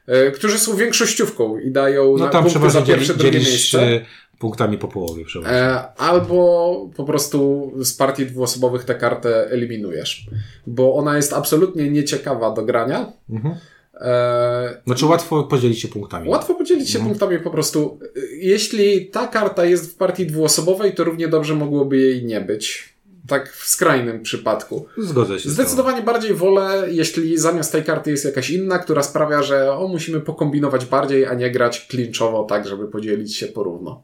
e, 0.07 0.31
którzy 0.31 0.59
są 0.59 0.77
większościówką 0.77 1.59
i 1.59 1.71
dają 1.71 2.17
no, 2.17 2.29
tam 2.29 2.45
punkty 2.45 2.71
za 2.71 2.83
pierwsze, 2.83 3.15
drugie 3.15 3.39
miejsce. 3.39 4.01
Punktami 4.39 4.79
po 4.79 4.89
połowie 4.89 5.25
przeważnie. 5.25 5.57
E, 5.57 5.93
albo 5.97 6.91
po 6.97 7.05
prostu 7.05 7.73
z 7.81 7.95
partii 7.95 8.27
dwuosobowych 8.27 8.85
tę 8.85 8.95
kartę 8.95 9.51
eliminujesz, 9.51 10.27
bo 10.67 10.95
ona 10.95 11.17
jest 11.17 11.33
absolutnie 11.33 11.91
nieciekawa 11.91 12.51
do 12.51 12.65
grania. 12.65 13.13
Mhm 13.31 13.55
E, 14.01 14.81
znaczy 14.87 15.07
łatwo 15.07 15.45
podzielić 15.45 15.81
się 15.81 15.89
punktami. 15.89 16.29
Łatwo 16.29 16.55
podzielić 16.55 16.91
się 16.91 16.99
no. 16.99 17.05
punktami 17.05 17.39
po 17.39 17.51
prostu. 17.51 17.99
Jeśli 18.37 19.07
ta 19.07 19.27
karta 19.27 19.65
jest 19.65 19.93
w 19.93 19.97
partii 19.97 20.27
dwuosobowej, 20.27 20.95
to 20.95 21.05
równie 21.05 21.29
dobrze 21.29 21.55
mogłoby 21.55 21.97
jej 21.97 22.25
nie 22.25 22.41
być. 22.41 22.95
Tak 23.29 23.53
w 23.53 23.69
skrajnym 23.69 24.23
przypadku. 24.23 24.87
Zgodzę 24.99 25.39
się. 25.39 25.51
Zdecydowanie 25.51 26.03
bardziej 26.03 26.35
wolę, 26.35 26.87
jeśli 26.91 27.39
zamiast 27.39 27.73
tej 27.73 27.85
karty 27.85 28.11
jest 28.11 28.25
jakaś 28.25 28.51
inna, 28.51 28.79
która 28.79 29.03
sprawia, 29.03 29.43
że 29.43 29.73
o, 29.73 29.89
musimy 29.89 30.21
pokombinować 30.21 30.85
bardziej, 30.85 31.27
a 31.27 31.35
nie 31.35 31.51
grać 31.51 31.87
klinczowo 31.87 32.45
tak, 32.45 32.69
żeby 32.69 32.89
podzielić 32.89 33.37
się 33.37 33.47
porówno. 33.47 34.03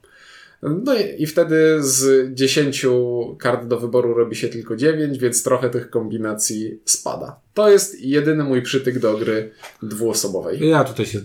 No 0.63 0.95
i, 0.95 1.23
i 1.23 1.27
wtedy 1.27 1.77
z 1.81 2.35
10 2.35 2.87
kart 3.39 3.67
do 3.67 3.81
wyboru 3.81 4.15
robi 4.15 4.37
się 4.37 4.49
tylko 4.49 4.77
9, 4.77 5.19
więc 5.19 5.43
trochę 5.43 5.71
tych 5.71 5.91
kombinacji 5.91 6.81
spada. 6.85 7.41
To 7.55 7.71
jest 7.71 8.01
jedyny 8.01 8.45
mój 8.45 8.63
przytyk 8.63 8.99
do 8.99 9.17
gry 9.17 9.51
dwuosobowej. 9.83 10.69
Ja 10.69 10.85
tutaj 10.85 11.07
się 11.07 11.19
y, 11.19 11.23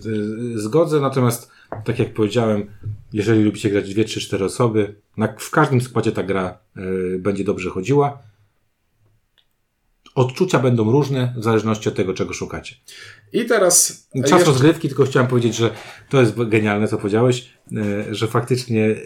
zgodzę, 0.60 1.00
natomiast 1.00 1.50
tak 1.84 1.98
jak 1.98 2.14
powiedziałem, 2.14 2.66
jeżeli 3.12 3.44
lubicie 3.44 3.70
grać 3.70 3.94
2, 3.94 4.04
3, 4.04 4.20
4 4.20 4.44
osoby, 4.44 4.94
na, 5.16 5.34
w 5.38 5.50
każdym 5.50 5.80
składzie 5.80 6.12
ta 6.12 6.22
gra 6.22 6.58
y, 6.76 7.18
będzie 7.18 7.44
dobrze 7.44 7.70
chodziła. 7.70 8.18
Odczucia 10.16 10.58
będą 10.58 10.90
różne 10.92 11.34
w 11.36 11.44
zależności 11.44 11.88
od 11.88 11.94
tego, 11.94 12.14
czego 12.14 12.32
szukacie. 12.32 12.76
I 13.32 13.44
teraz. 13.44 14.08
Czas 14.14 14.30
jeszcze... 14.30 14.44
rozgrywki, 14.44 14.88
tylko 14.88 15.04
chciałem 15.04 15.28
powiedzieć, 15.28 15.56
że 15.56 15.70
to 16.08 16.20
jest 16.20 16.44
genialne, 16.48 16.88
co 16.88 16.96
powiedziałeś, 16.98 17.52
e, 17.76 18.14
że 18.14 18.26
faktycznie 18.26 18.96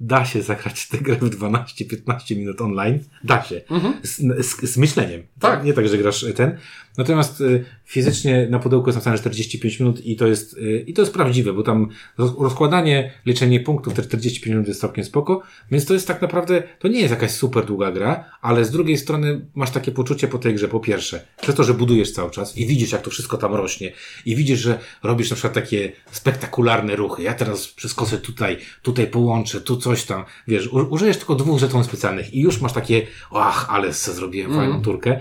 da 0.00 0.24
się 0.24 0.42
zagrać 0.42 0.88
tę 0.88 0.98
grę 0.98 1.16
w 1.16 1.30
12-15 1.30 2.36
minut 2.36 2.60
online. 2.60 2.98
Da 3.24 3.42
się. 3.42 3.60
Mhm. 3.70 3.94
Z, 4.02 4.16
z, 4.46 4.70
z, 4.70 4.76
myśleniem. 4.76 5.22
Tak. 5.40 5.64
Nie 5.64 5.72
tak, 5.72 5.88
że 5.88 5.98
grasz 5.98 6.26
ten. 6.36 6.58
Natomiast 6.98 7.40
y, 7.40 7.64
fizycznie 7.84 8.46
na 8.50 8.58
pudełku 8.58 8.88
jest 8.88 8.96
napisane 8.96 9.18
45 9.18 9.80
minut 9.80 10.06
i 10.06 10.16
to 10.16 10.26
jest, 10.26 10.56
y, 10.56 10.84
i 10.86 10.92
to 10.92 11.02
jest 11.02 11.14
prawdziwe, 11.14 11.52
bo 11.52 11.62
tam 11.62 11.88
rozkładanie, 12.18 13.12
liczenie 13.26 13.60
punktów 13.60 13.94
te 13.94 14.02
45 14.02 14.46
minut 14.46 14.68
jest 14.68 14.80
całkiem 14.80 15.04
spoko, 15.04 15.42
więc 15.70 15.86
to 15.86 15.94
jest 15.94 16.08
tak 16.08 16.22
naprawdę, 16.22 16.62
to 16.78 16.88
nie 16.88 17.00
jest 17.00 17.10
jakaś 17.10 17.30
super 17.30 17.64
długa 17.64 17.92
gra, 17.92 18.24
ale 18.42 18.64
z 18.64 18.70
drugiej 18.70 18.98
strony 18.98 19.46
masz 19.54 19.70
takie 19.70 19.92
poczucie 19.92 20.28
po 20.28 20.38
tej 20.38 20.54
grze, 20.54 20.68
po 20.68 20.80
pierwsze, 20.80 21.20
przez 21.42 21.54
to, 21.54 21.64
że 21.64 21.74
budujesz 21.74 22.12
cały 22.12 22.30
czas 22.30 22.58
i 22.58 22.66
widzisz, 22.66 22.92
jak 22.92 23.02
to 23.02 23.10
wszystko 23.10 23.36
tam 23.36 23.54
rośnie 23.54 23.92
i 24.26 24.36
widzisz, 24.36 24.60
że 24.60 24.78
robisz 25.02 25.30
na 25.30 25.36
przykład 25.36 25.54
takie 25.54 25.92
spektakularne 26.10 26.96
ruchy. 26.96 27.22
Ja 27.22 27.34
teraz 27.34 27.68
przeskoczę 27.68 28.18
tutaj, 28.18 28.56
tutaj 28.82 29.06
połączę, 29.06 29.60
tu 29.60 29.76
coś 29.76 30.04
tam, 30.04 30.24
wiesz, 30.48 30.68
użyjesz 30.72 31.16
tylko 31.16 31.34
dwóch 31.34 31.60
żetonów 31.60 31.86
specjalnych 31.86 32.34
i 32.34 32.40
już 32.40 32.60
masz 32.60 32.72
takie, 32.72 33.06
ach, 33.30 33.66
ale 33.70 33.92
se 33.92 34.12
zrobiłem 34.12 34.52
mm. 34.52 34.64
fajną 34.64 34.82
turkę 34.82 35.20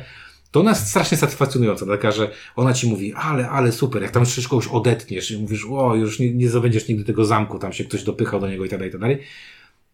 to 0.51 0.59
ona 0.59 0.69
jest 0.69 0.87
strasznie 0.87 1.17
satysfakcjonująca, 1.17 1.85
taka, 1.85 2.11
że 2.11 2.31
ona 2.55 2.73
ci 2.73 2.87
mówi, 2.87 3.13
ale, 3.13 3.49
ale 3.49 3.71
super, 3.71 4.01
jak 4.01 4.11
tam 4.11 4.23
jeszcze 4.23 4.49
kogoś 4.49 4.67
odetniesz 4.67 5.31
i 5.31 5.41
mówisz, 5.41 5.65
o, 5.69 5.95
już 5.95 6.19
nie, 6.19 6.33
nie 6.33 6.49
zdobędziesz 6.49 6.87
nigdy 6.87 7.03
tego 7.03 7.25
zamku, 7.25 7.59
tam 7.59 7.73
się 7.73 7.83
ktoś 7.83 8.03
dopychał 8.03 8.39
do 8.39 8.49
niego 8.49 8.65
i 8.65 8.69
tak 8.69 8.79
dalej, 8.79 8.89
i 8.89 8.91
tak 8.91 9.01
dalej. 9.01 9.19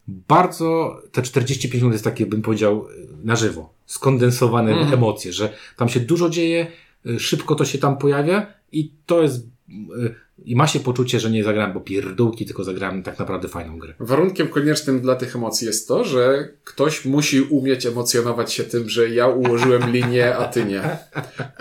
Bardzo 0.08 0.99
te 1.12 1.22
45 1.22 1.82
minut 1.82 1.93
jest 1.93 2.04
takie, 2.04 2.26
bym 2.26 2.41
powiedział, 2.41 2.88
na 3.24 3.36
żywo. 3.36 3.74
Skondensowane 3.86 4.72
mm. 4.72 4.93
emocje, 4.93 5.34
że 5.34 5.54
tam 5.78 5.89
się 5.89 5.99
dużo 5.99 6.30
dzieje, 6.30 6.68
y, 7.06 7.20
szybko 7.20 7.56
to 7.56 7.66
się 7.66 7.78
tam 7.78 7.97
pojawia 7.97 8.54
i 8.72 8.91
to 9.06 9.22
jest 9.22 9.47
y, 9.70 10.16
i 10.46 10.56
ma 10.56 10.68
się 10.68 10.80
poczucie, 10.80 11.20
że 11.20 11.32
nie 11.32 11.44
zagrałem 11.44 11.74
po 11.74 11.80
pierdółki, 11.80 12.46
tylko 12.46 12.64
zagrałem 12.64 13.04
tak 13.04 13.20
naprawdę 13.20 13.48
fajną 13.48 13.78
grę. 13.78 13.94
Warunkiem 14.00 14.48
koniecznym 14.48 15.02
dla 15.02 15.16
tych 15.16 15.36
emocji 15.36 15.68
jest 15.68 15.88
to, 15.88 16.04
że 16.04 16.50
ktoś 16.64 17.06
musi 17.06 17.41
umieć 17.41 17.86
emocjonować 17.86 18.54
się 18.54 18.64
tym, 18.64 18.89
że 18.89 19.10
ja 19.10 19.28
ułożyłem 19.28 19.91
linię, 19.91 20.36
a 20.36 20.46
ty 20.46 20.66
nie. 20.66 20.82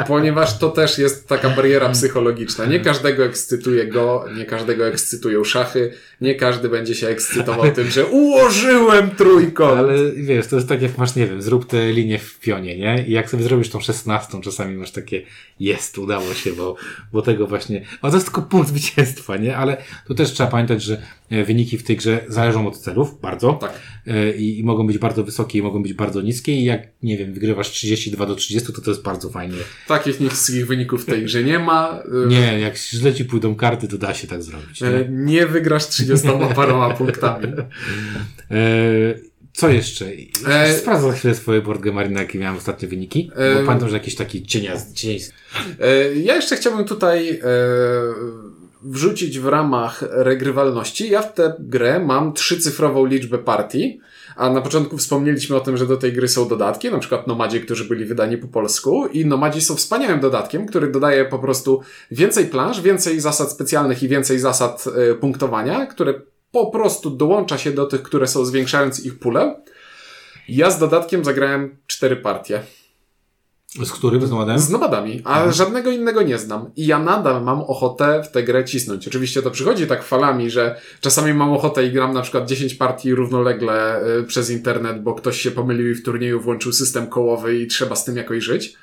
Ponieważ 0.06 0.58
to 0.58 0.70
też 0.70 0.98
jest 0.98 1.28
taka 1.28 1.50
bariera 1.50 1.88
psychologiczna. 1.88 2.66
Nie 2.66 2.80
każdego 2.80 3.24
ekscytuje 3.24 3.86
go, 3.86 4.24
nie 4.36 4.44
każdego 4.44 4.86
ekscytują 4.86 5.44
szachy, 5.44 5.92
nie 6.20 6.34
każdy 6.34 6.68
będzie 6.68 6.94
się 6.94 7.08
ekscytował 7.08 7.72
tym, 7.72 7.90
że 7.90 8.06
ułożyłem 8.06 9.10
trójkąt. 9.10 9.78
Ale 9.78 10.12
wiesz, 10.12 10.46
to 10.46 10.56
jest 10.56 10.68
tak 10.68 10.82
jak 10.82 10.98
masz, 10.98 11.16
nie 11.16 11.26
wiem, 11.26 11.42
zrób 11.42 11.66
tę 11.66 11.92
linię 11.92 12.18
w 12.18 12.40
pionie, 12.40 12.78
nie? 12.78 13.04
I 13.08 13.12
jak 13.12 13.30
sobie 13.30 13.44
zrobisz 13.44 13.70
tą 13.70 13.80
szesnastą, 13.80 14.40
czasami 14.40 14.76
masz 14.76 14.90
takie, 14.90 15.22
jest, 15.60 15.98
udało 15.98 16.34
się, 16.34 16.52
bo, 16.52 16.76
bo 17.12 17.22
tego 17.22 17.46
właśnie, 17.46 17.84
a 18.02 18.10
to 18.10 18.16
jest 18.16 18.26
tylko 18.26 18.42
punkt 18.42 18.71
zwycięstwa, 18.72 19.36
nie? 19.36 19.56
Ale 19.56 19.76
tu 20.06 20.14
też 20.14 20.32
trzeba 20.32 20.50
pamiętać, 20.50 20.82
że 20.82 21.02
e, 21.30 21.44
wyniki 21.44 21.78
w 21.78 21.82
tej 21.82 21.96
grze 21.96 22.24
zależą 22.28 22.66
od 22.66 22.78
celów, 22.78 23.20
bardzo. 23.20 23.52
Tak. 23.52 23.72
E, 24.06 24.36
I, 24.36 24.58
I, 24.58 24.64
mogą 24.64 24.86
być 24.86 24.98
bardzo 24.98 25.24
wysokie 25.24 25.58
i 25.58 25.62
mogą 25.62 25.82
być 25.82 25.92
bardzo 25.92 26.22
niskie 26.22 26.52
i 26.52 26.64
jak, 26.64 26.82
nie 27.02 27.18
wiem, 27.18 27.34
wygrywasz 27.34 27.70
32 27.70 28.26
do 28.26 28.34
30, 28.34 28.72
to 28.72 28.80
to 28.80 28.90
jest 28.90 29.02
bardzo 29.02 29.30
fajnie. 29.30 29.56
Takich 29.88 30.20
niskich 30.20 30.66
wyników 30.66 31.02
w 31.02 31.06
tej 31.06 31.24
grze 31.24 31.44
nie 31.44 31.58
ma. 31.58 32.02
E, 32.24 32.28
nie, 32.28 32.60
jak 32.60 32.76
źle 32.76 33.14
ci 33.14 33.24
pójdą 33.24 33.54
karty, 33.54 33.88
to 33.88 33.98
da 33.98 34.14
się 34.14 34.26
tak 34.26 34.42
zrobić. 34.42 34.80
Nie, 34.80 34.88
nie 35.08 35.46
wygrasz 35.46 35.88
30 35.88 36.28
paroma 36.54 36.94
punktami. 36.94 37.46
Co 39.52 39.68
jeszcze? 39.68 40.06
E... 40.48 40.78
Sprawdzę 40.78 41.06
za 41.06 41.12
chwilę 41.12 41.34
swoje 41.34 41.62
board 41.62 41.80
gamarina, 41.80 42.20
jakie 42.20 42.38
miałem 42.38 42.56
ostatnie 42.56 42.88
wyniki. 42.88 43.30
E... 43.36 43.54
Bo 43.54 43.66
pamiętam, 43.66 43.88
że 43.88 43.96
jakiś 43.96 44.14
taki 44.14 44.46
cienia. 44.46 44.74
E... 45.80 46.14
Ja 46.14 46.36
jeszcze 46.36 46.56
chciałbym 46.56 46.84
tutaj 46.84 47.30
e 47.30 47.42
wrzucić 48.84 49.38
w 49.38 49.46
ramach 49.46 50.04
regrywalności. 50.10 51.10
Ja 51.10 51.22
w 51.22 51.34
tę 51.34 51.54
grę 51.58 52.00
mam 52.00 52.32
trzycyfrową 52.32 53.06
liczbę 53.06 53.38
partii, 53.38 54.00
a 54.36 54.50
na 54.50 54.60
początku 54.60 54.98
wspomnieliśmy 54.98 55.56
o 55.56 55.60
tym, 55.60 55.76
że 55.76 55.86
do 55.86 55.96
tej 55.96 56.12
gry 56.12 56.28
są 56.28 56.48
dodatki, 56.48 56.90
na 56.90 56.98
przykład 56.98 57.26
Nomadzi, 57.26 57.60
którzy 57.60 57.84
byli 57.84 58.04
wydani 58.04 58.38
po 58.38 58.48
polsku 58.48 59.06
i 59.06 59.26
Nomadzi 59.26 59.60
są 59.60 59.74
wspaniałym 59.74 60.20
dodatkiem, 60.20 60.66
który 60.66 60.90
dodaje 60.90 61.24
po 61.24 61.38
prostu 61.38 61.80
więcej 62.10 62.46
planż, 62.46 62.80
więcej 62.80 63.20
zasad 63.20 63.50
specjalnych 63.50 64.02
i 64.02 64.08
więcej 64.08 64.38
zasad 64.38 64.84
y, 65.10 65.14
punktowania, 65.14 65.86
które 65.86 66.14
po 66.52 66.66
prostu 66.66 67.10
dołącza 67.10 67.58
się 67.58 67.72
do 67.72 67.86
tych, 67.86 68.02
które 68.02 68.26
są 68.26 68.44
zwiększając 68.44 69.04
ich 69.04 69.18
pulę. 69.18 69.62
Ja 70.48 70.70
z 70.70 70.78
dodatkiem 70.78 71.24
zagrałem 71.24 71.76
cztery 71.86 72.16
partie. 72.16 72.62
Z 73.74 73.92
którym? 73.92 74.26
Z 74.26 74.30
nomadem? 74.30 74.58
Z 74.58 74.70
nomadami, 74.70 75.22
a 75.24 75.34
mhm. 75.34 75.52
żadnego 75.52 75.90
innego 75.90 76.22
nie 76.22 76.38
znam. 76.38 76.70
I 76.76 76.86
ja 76.86 76.98
nadal 76.98 77.42
mam 77.42 77.60
ochotę 77.60 78.22
w 78.24 78.30
tę 78.30 78.42
grę 78.42 78.64
cisnąć. 78.64 79.08
Oczywiście 79.08 79.42
to 79.42 79.50
przychodzi 79.50 79.86
tak 79.86 80.02
falami, 80.02 80.50
że 80.50 80.80
czasami 81.00 81.34
mam 81.34 81.52
ochotę 81.52 81.86
i 81.86 81.92
gram 81.92 82.14
na 82.14 82.22
przykład 82.22 82.48
10 82.48 82.74
partii 82.74 83.14
równolegle 83.14 84.04
y, 84.18 84.24
przez 84.24 84.50
internet, 84.50 85.02
bo 85.02 85.14
ktoś 85.14 85.40
się 85.40 85.50
pomylił 85.50 85.90
i 85.90 85.94
w 85.94 86.02
turnieju 86.02 86.40
włączył 86.40 86.72
system 86.72 87.06
kołowy 87.06 87.58
i 87.58 87.66
trzeba 87.66 87.96
z 87.96 88.04
tym 88.04 88.16
jakoś 88.16 88.44
żyć. 88.44 88.76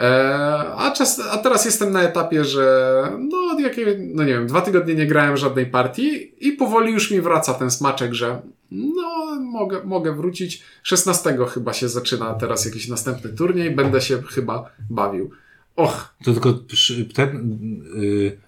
E, 0.00 0.74
a, 0.76 0.90
czas, 0.90 1.20
a 1.30 1.38
teraz 1.38 1.64
jestem 1.64 1.92
na 1.92 2.02
etapie, 2.02 2.44
że 2.44 2.92
no, 3.18 3.60
jakie, 3.60 3.96
no 3.98 4.24
nie 4.24 4.32
wiem, 4.32 4.46
dwa 4.46 4.60
tygodnie 4.60 4.94
nie 4.94 5.06
grałem 5.06 5.36
żadnej 5.36 5.66
partii 5.66 6.32
i 6.48 6.52
powoli 6.52 6.92
już 6.92 7.10
mi 7.10 7.20
wraca 7.20 7.54
ten 7.54 7.70
smaczek, 7.70 8.14
że 8.14 8.42
no, 8.70 9.40
mogę, 9.40 9.84
mogę 9.84 10.14
wrócić. 10.14 10.62
16 10.82 11.38
chyba 11.48 11.72
się 11.72 11.88
zaczyna 11.88 12.34
teraz 12.34 12.64
jakiś 12.64 12.88
następny 12.88 13.30
turniej, 13.30 13.70
będę 13.70 14.00
się 14.00 14.22
chyba 14.22 14.70
bawił. 14.90 15.30
Och. 15.76 16.14
To 16.24 16.32
tylko 16.32 16.52
ten, 17.14 17.58
yy, 17.94 18.38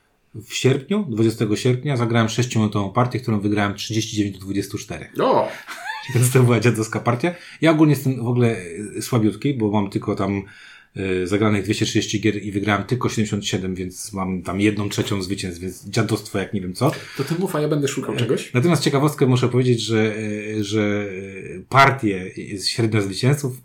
w 0.42 0.54
sierpniu, 0.54 1.06
20 1.08 1.44
sierpnia 1.54 1.96
zagrałem 1.96 2.28
6-minutową 2.28 2.92
partię, 2.92 3.20
którą 3.20 3.40
wygrałem 3.40 3.74
39 3.74 4.38
do 4.38 4.44
24. 4.44 5.10
O! 5.20 5.48
Więc 6.14 6.32
to 6.32 6.42
była 6.42 6.60
dziadowska 6.60 7.00
partia. 7.00 7.34
Ja 7.60 7.70
ogólnie 7.70 7.94
jestem 7.94 8.24
w 8.24 8.28
ogóle 8.28 8.56
słabiutki, 9.00 9.54
bo 9.54 9.70
mam 9.70 9.90
tylko 9.90 10.14
tam 10.14 10.42
Y, 10.42 10.77
zagranych 11.24 11.64
230 11.64 12.20
gier 12.20 12.42
i 12.42 12.52
wygrałem 12.52 12.84
tylko 12.84 13.08
77, 13.08 13.74
więc 13.74 14.12
mam 14.12 14.42
tam 14.42 14.60
jedną 14.60 14.88
trzecią 14.88 15.22
zwycięstw, 15.22 15.60
więc 15.60 15.84
dziadostwo 15.88 16.38
jak 16.38 16.54
nie 16.54 16.60
wiem 16.60 16.74
co. 16.74 16.92
To 17.16 17.24
ty 17.24 17.34
mów, 17.38 17.56
a 17.56 17.60
ja 17.60 17.68
będę 17.68 17.88
szukał 17.88 18.16
czegoś. 18.16 18.54
Natomiast 18.54 18.82
ciekawostkę 18.82 19.26
muszę 19.26 19.48
powiedzieć, 19.48 19.80
że, 19.80 20.18
y, 20.18 20.64
że 20.64 21.08
partie 21.68 22.30
średnio 22.64 23.02
zwycięzców 23.02 23.60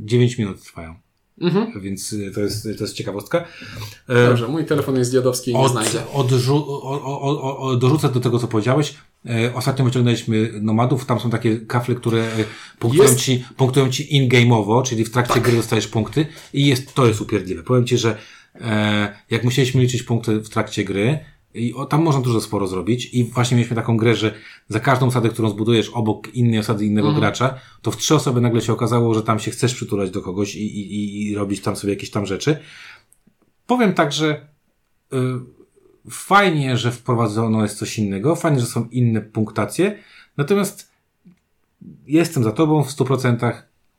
9 0.00 0.34
y, 0.34 0.42
minut 0.42 0.62
trwają. 0.62 0.94
Mhm. 1.40 1.80
Więc 1.80 2.14
to 2.34 2.40
jest, 2.40 2.62
to 2.62 2.84
jest 2.84 2.94
ciekawostka. 2.94 3.44
Dobrze, 4.08 4.48
mój 4.48 4.64
telefon 4.64 4.96
jest 4.96 5.12
dziadowski 5.12 5.50
i 5.50 5.54
nie 5.54 5.60
od, 5.60 5.72
znajdzie. 5.72 5.98
Odrzu- 6.12 6.64
o, 6.68 7.02
o, 7.02 7.58
o, 7.58 7.76
dorzucę 7.76 8.08
do 8.08 8.20
tego, 8.20 8.38
co 8.38 8.48
powiedziałeś. 8.48 8.94
E, 9.26 9.54
ostatnio 9.54 9.84
wyciągnęliśmy 9.84 10.50
nomadów, 10.60 11.06
tam 11.06 11.20
są 11.20 11.30
takie 11.30 11.60
kafle, 11.60 11.94
które 11.94 12.22
e, 12.22 12.44
punktują 12.78 13.08
jest... 13.08 13.20
ci, 13.20 13.44
punktują 13.56 13.90
ci 13.90 14.16
in-game'owo, 14.16 14.82
czyli 14.82 15.04
w 15.04 15.10
trakcie 15.10 15.34
tak. 15.34 15.42
gry 15.42 15.56
dostajesz 15.56 15.88
punkty 15.88 16.26
i 16.52 16.66
jest, 16.66 16.94
to 16.94 17.06
jest 17.06 17.20
upierdliwe. 17.20 17.62
Powiem 17.62 17.86
ci, 17.86 17.98
że 17.98 18.18
e, 18.54 19.14
jak 19.30 19.44
musieliśmy 19.44 19.80
liczyć 19.80 20.02
punkty 20.02 20.40
w 20.40 20.48
trakcie 20.48 20.84
gry, 20.84 21.18
i 21.54 21.74
o, 21.74 21.86
tam 21.86 22.02
można 22.02 22.20
dużo 22.20 22.40
sporo 22.40 22.66
zrobić 22.66 23.14
i 23.14 23.24
właśnie 23.24 23.56
mieliśmy 23.56 23.76
taką 23.76 23.96
grę, 23.96 24.14
że 24.14 24.34
za 24.68 24.80
każdą 24.80 25.06
osadę, 25.06 25.28
którą 25.28 25.50
zbudujesz 25.50 25.88
obok 25.88 26.34
innej 26.34 26.58
osady 26.58 26.86
innego 26.86 27.08
mhm. 27.08 27.20
gracza, 27.20 27.54
to 27.82 27.90
w 27.90 27.96
trzy 27.96 28.14
osoby 28.14 28.40
nagle 28.40 28.60
się 28.60 28.72
okazało, 28.72 29.14
że 29.14 29.22
tam 29.22 29.38
się 29.38 29.50
chcesz 29.50 29.74
przytulać 29.74 30.10
do 30.10 30.22
kogoś 30.22 30.54
i, 30.54 30.78
i, 30.78 31.22
i 31.22 31.34
robić 31.34 31.60
tam 31.60 31.76
sobie 31.76 31.92
jakieś 31.92 32.10
tam 32.10 32.26
rzeczy. 32.26 32.58
Powiem 33.66 33.94
tak, 33.94 34.12
że 34.12 34.48
y, 35.12 35.16
fajnie, 36.10 36.76
że 36.76 36.92
wprowadzono 36.92 37.62
jest 37.62 37.78
coś 37.78 37.98
innego, 37.98 38.36
fajnie, 38.36 38.60
że 38.60 38.66
są 38.66 38.88
inne 38.90 39.20
punktacje, 39.20 39.98
natomiast 40.36 40.88
jestem 42.06 42.44
za 42.44 42.52
tobą 42.52 42.84
w 42.84 42.88
100%. 42.88 43.52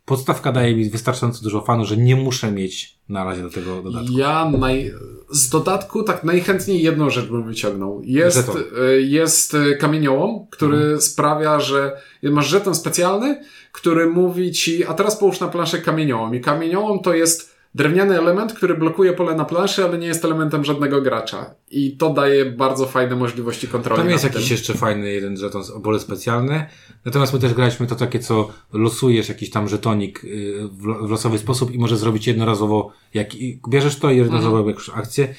Podstawka 0.06 0.52
daje 0.52 0.76
mi 0.76 0.90
wystarczająco 0.90 1.44
dużo 1.44 1.62
fanu, 1.62 1.86
że 1.86 1.98
nie 1.98 2.16
muszę 2.16 2.52
mieć 2.52 3.00
na 3.10 3.24
razie 3.24 3.42
do 3.42 3.50
tego 3.50 3.82
dodatku. 3.82 4.18
Ja 4.18 4.52
naj... 4.58 4.94
z 5.32 5.50
dodatku 5.50 6.04
tak 6.04 6.24
najchętniej 6.24 6.84
jedną 6.84 7.10
rzecz 7.10 7.26
bym 7.26 7.44
wyciągnął. 7.44 8.02
Jest, 8.04 8.50
e, 8.50 9.02
jest 9.02 9.58
kamieniołom, 9.80 10.48
który 10.50 10.78
mhm. 10.78 11.02
sprawia, 11.02 11.60
że 11.60 12.02
masz 12.24 12.48
żeton 12.48 12.76
specjalny, 12.76 13.42
który 13.72 14.10
mówi 14.10 14.52
ci, 14.52 14.86
a 14.86 14.94
teraz 14.94 15.18
połóż 15.18 15.40
na 15.40 15.48
planszę 15.48 15.78
kamieniołom. 15.78 16.36
I 16.36 16.42
kamieniołom 16.42 17.00
to 17.00 17.14
jest 17.14 17.59
drewniany 17.76 18.18
element, 18.18 18.54
który 18.54 18.76
blokuje 18.76 19.14
pole 19.14 19.36
na 19.36 19.46
planszy, 19.46 19.84
ale 19.84 19.98
nie 19.98 20.08
jest 20.08 20.26
elementem 20.26 20.66
żadnego 20.66 21.02
gracza. 21.02 21.56
I 21.72 21.98
to 21.98 22.10
daje 22.10 22.46
bardzo 22.46 22.86
fajne 22.86 23.16
możliwości 23.16 23.68
kontroli. 23.68 24.02
Tam 24.02 24.12
jest 24.12 24.24
jakiś 24.24 24.48
tym. 24.48 24.52
jeszcze 24.52 24.74
fajny 24.74 25.12
jeden 25.12 25.38
żeton 25.38 25.64
obole 25.74 26.00
specjalny. 26.00 26.66
Natomiast 27.06 27.34
my 27.34 27.40
też 27.40 27.54
graliśmy 27.54 27.88
to 27.88 27.96
takie, 27.96 28.20
co 28.20 28.50
losujesz 28.74 29.30
jakiś 29.30 29.50
tam 29.50 29.68
żetonik 29.68 30.24
y, 30.24 30.70
w 30.72 31.10
losowy 31.10 31.38
sposób 31.38 31.72
i 31.72 31.80
możesz 31.80 32.00
zrobić 32.00 32.28
jednorazowo, 32.28 32.92
jak 33.14 33.30
bierzesz 33.70 34.00
to 34.00 34.12
i 34.12 34.18
jednorazowo 34.18 34.58
mhm. 34.58 34.68
jakąś 34.68 34.90
akcję. 34.90 35.36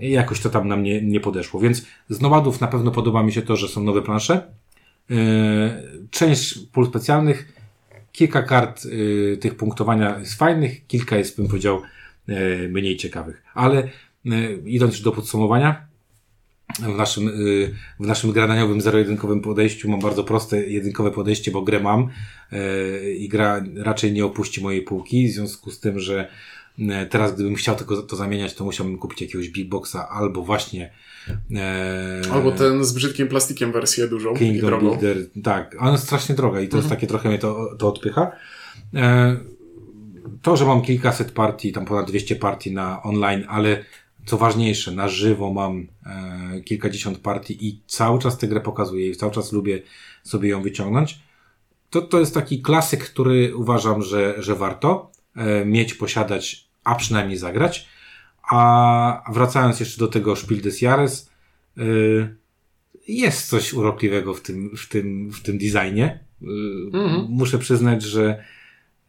I 0.00 0.10
jakoś 0.10 0.40
to 0.40 0.50
tam 0.50 0.68
nam 0.68 0.82
nie, 0.82 1.02
nie 1.02 1.20
podeszło. 1.20 1.60
Więc 1.60 1.86
z 2.08 2.20
nomadów 2.20 2.60
na 2.60 2.66
pewno 2.66 2.90
podoba 2.90 3.22
mi 3.22 3.32
się 3.32 3.42
to, 3.42 3.56
że 3.56 3.68
są 3.68 3.82
nowe 3.82 4.02
plansze. 4.02 4.54
Yy, 5.10 5.16
część 6.10 6.58
pól 6.72 6.86
specjalnych 6.86 7.53
kilka 8.14 8.42
kart 8.42 8.84
y, 8.84 9.38
tych 9.40 9.56
punktowania 9.56 10.18
jest 10.18 10.34
fajnych, 10.34 10.86
kilka 10.86 11.16
jest, 11.16 11.36
bym 11.36 11.48
powiedział, 11.48 11.82
y, 12.28 12.68
mniej 12.72 12.96
ciekawych. 12.96 13.42
Ale 13.54 13.88
y, 14.26 14.62
idąc 14.66 14.94
już 14.94 15.02
do 15.02 15.12
podsumowania, 15.12 15.86
w 16.78 16.96
naszym, 16.96 17.28
y, 17.28 17.74
w 18.00 18.06
naszym 18.06 18.32
gradaniowym 18.32 18.80
zero-jedynkowym 18.80 19.40
podejściu 19.40 19.90
mam 19.90 20.00
bardzo 20.00 20.24
proste 20.24 20.66
jedynkowe 20.66 21.10
podejście, 21.10 21.50
bo 21.50 21.62
grę 21.62 21.80
mam 21.80 22.08
y, 22.52 23.14
i 23.14 23.28
gra 23.28 23.64
raczej 23.76 24.12
nie 24.12 24.24
opuści 24.24 24.62
mojej 24.62 24.82
półki, 24.82 25.28
w 25.28 25.32
związku 25.32 25.70
z 25.70 25.80
tym, 25.80 26.00
że 26.00 26.28
y, 26.78 26.84
teraz 27.10 27.34
gdybym 27.34 27.54
chciał 27.54 27.76
tylko 27.76 28.02
to 28.02 28.16
zamieniać, 28.16 28.54
to 28.54 28.64
musiałbym 28.64 28.98
kupić 28.98 29.20
jakiegoś 29.20 29.48
big 29.48 29.68
boxa 29.68 30.08
albo 30.10 30.42
właśnie 30.42 30.92
e, 31.56 32.20
albo 32.32 32.52
ten 32.52 32.84
z 32.84 32.92
brzydkim 32.92 33.28
plastikiem 33.28 33.72
wersję 33.72 34.08
dużą 34.08 34.34
Kingdom 34.34 34.80
Builder, 34.80 35.16
tak, 35.42 35.76
ona 35.80 35.92
jest 35.92 36.04
strasznie 36.04 36.34
droga 36.34 36.60
i 36.60 36.68
to 36.68 36.76
mhm. 36.76 36.82
jest 36.82 36.88
takie 36.88 37.06
trochę 37.06 37.28
mnie 37.28 37.38
to, 37.38 37.76
to 37.78 37.88
odpycha. 37.88 38.32
E, 38.94 39.36
to, 40.42 40.56
że 40.56 40.64
mam 40.64 40.82
kilkaset 40.82 41.32
partii, 41.32 41.72
tam 41.72 41.84
ponad 41.84 42.06
200 42.06 42.36
partii 42.36 42.72
na 42.72 43.02
online, 43.02 43.44
ale 43.48 43.84
co 44.26 44.38
ważniejsze, 44.38 44.92
na 44.92 45.08
żywo 45.08 45.52
mam 45.52 45.86
e, 46.06 46.60
kilkadziesiąt 46.60 47.18
partii 47.18 47.68
i 47.68 47.80
cały 47.86 48.18
czas 48.18 48.38
tę 48.38 48.48
grę 48.48 48.60
pokazuję 48.60 49.08
i 49.08 49.16
cały 49.16 49.32
czas 49.32 49.52
lubię 49.52 49.82
sobie 50.22 50.48
ją 50.48 50.62
wyciągnąć, 50.62 51.18
to, 51.90 52.02
to 52.02 52.20
jest 52.20 52.34
taki 52.34 52.62
klasyk, 52.62 53.04
który 53.04 53.56
uważam, 53.56 54.02
że, 54.02 54.34
że 54.38 54.54
warto 54.54 55.10
e, 55.36 55.64
mieć, 55.64 55.94
posiadać, 55.94 56.68
a 56.84 56.94
przynajmniej 56.94 57.38
zagrać. 57.38 57.88
A 58.50 59.32
wracając 59.32 59.80
jeszcze 59.80 59.98
do 59.98 60.08
tego 60.08 60.36
Spiel 60.36 60.60
des 60.60 60.82
Jahres, 60.82 61.30
e, 61.78 61.82
jest 63.08 63.48
coś 63.48 63.72
urokliwego 63.72 64.34
w 64.34 64.40
tym, 64.40 64.76
w 64.76 64.88
tym, 64.88 65.30
w 65.32 65.42
tym 65.42 65.58
designie. 65.58 66.24
E, 66.42 66.98
mhm. 66.98 67.26
Muszę 67.28 67.58
przyznać, 67.58 68.02
że 68.02 68.44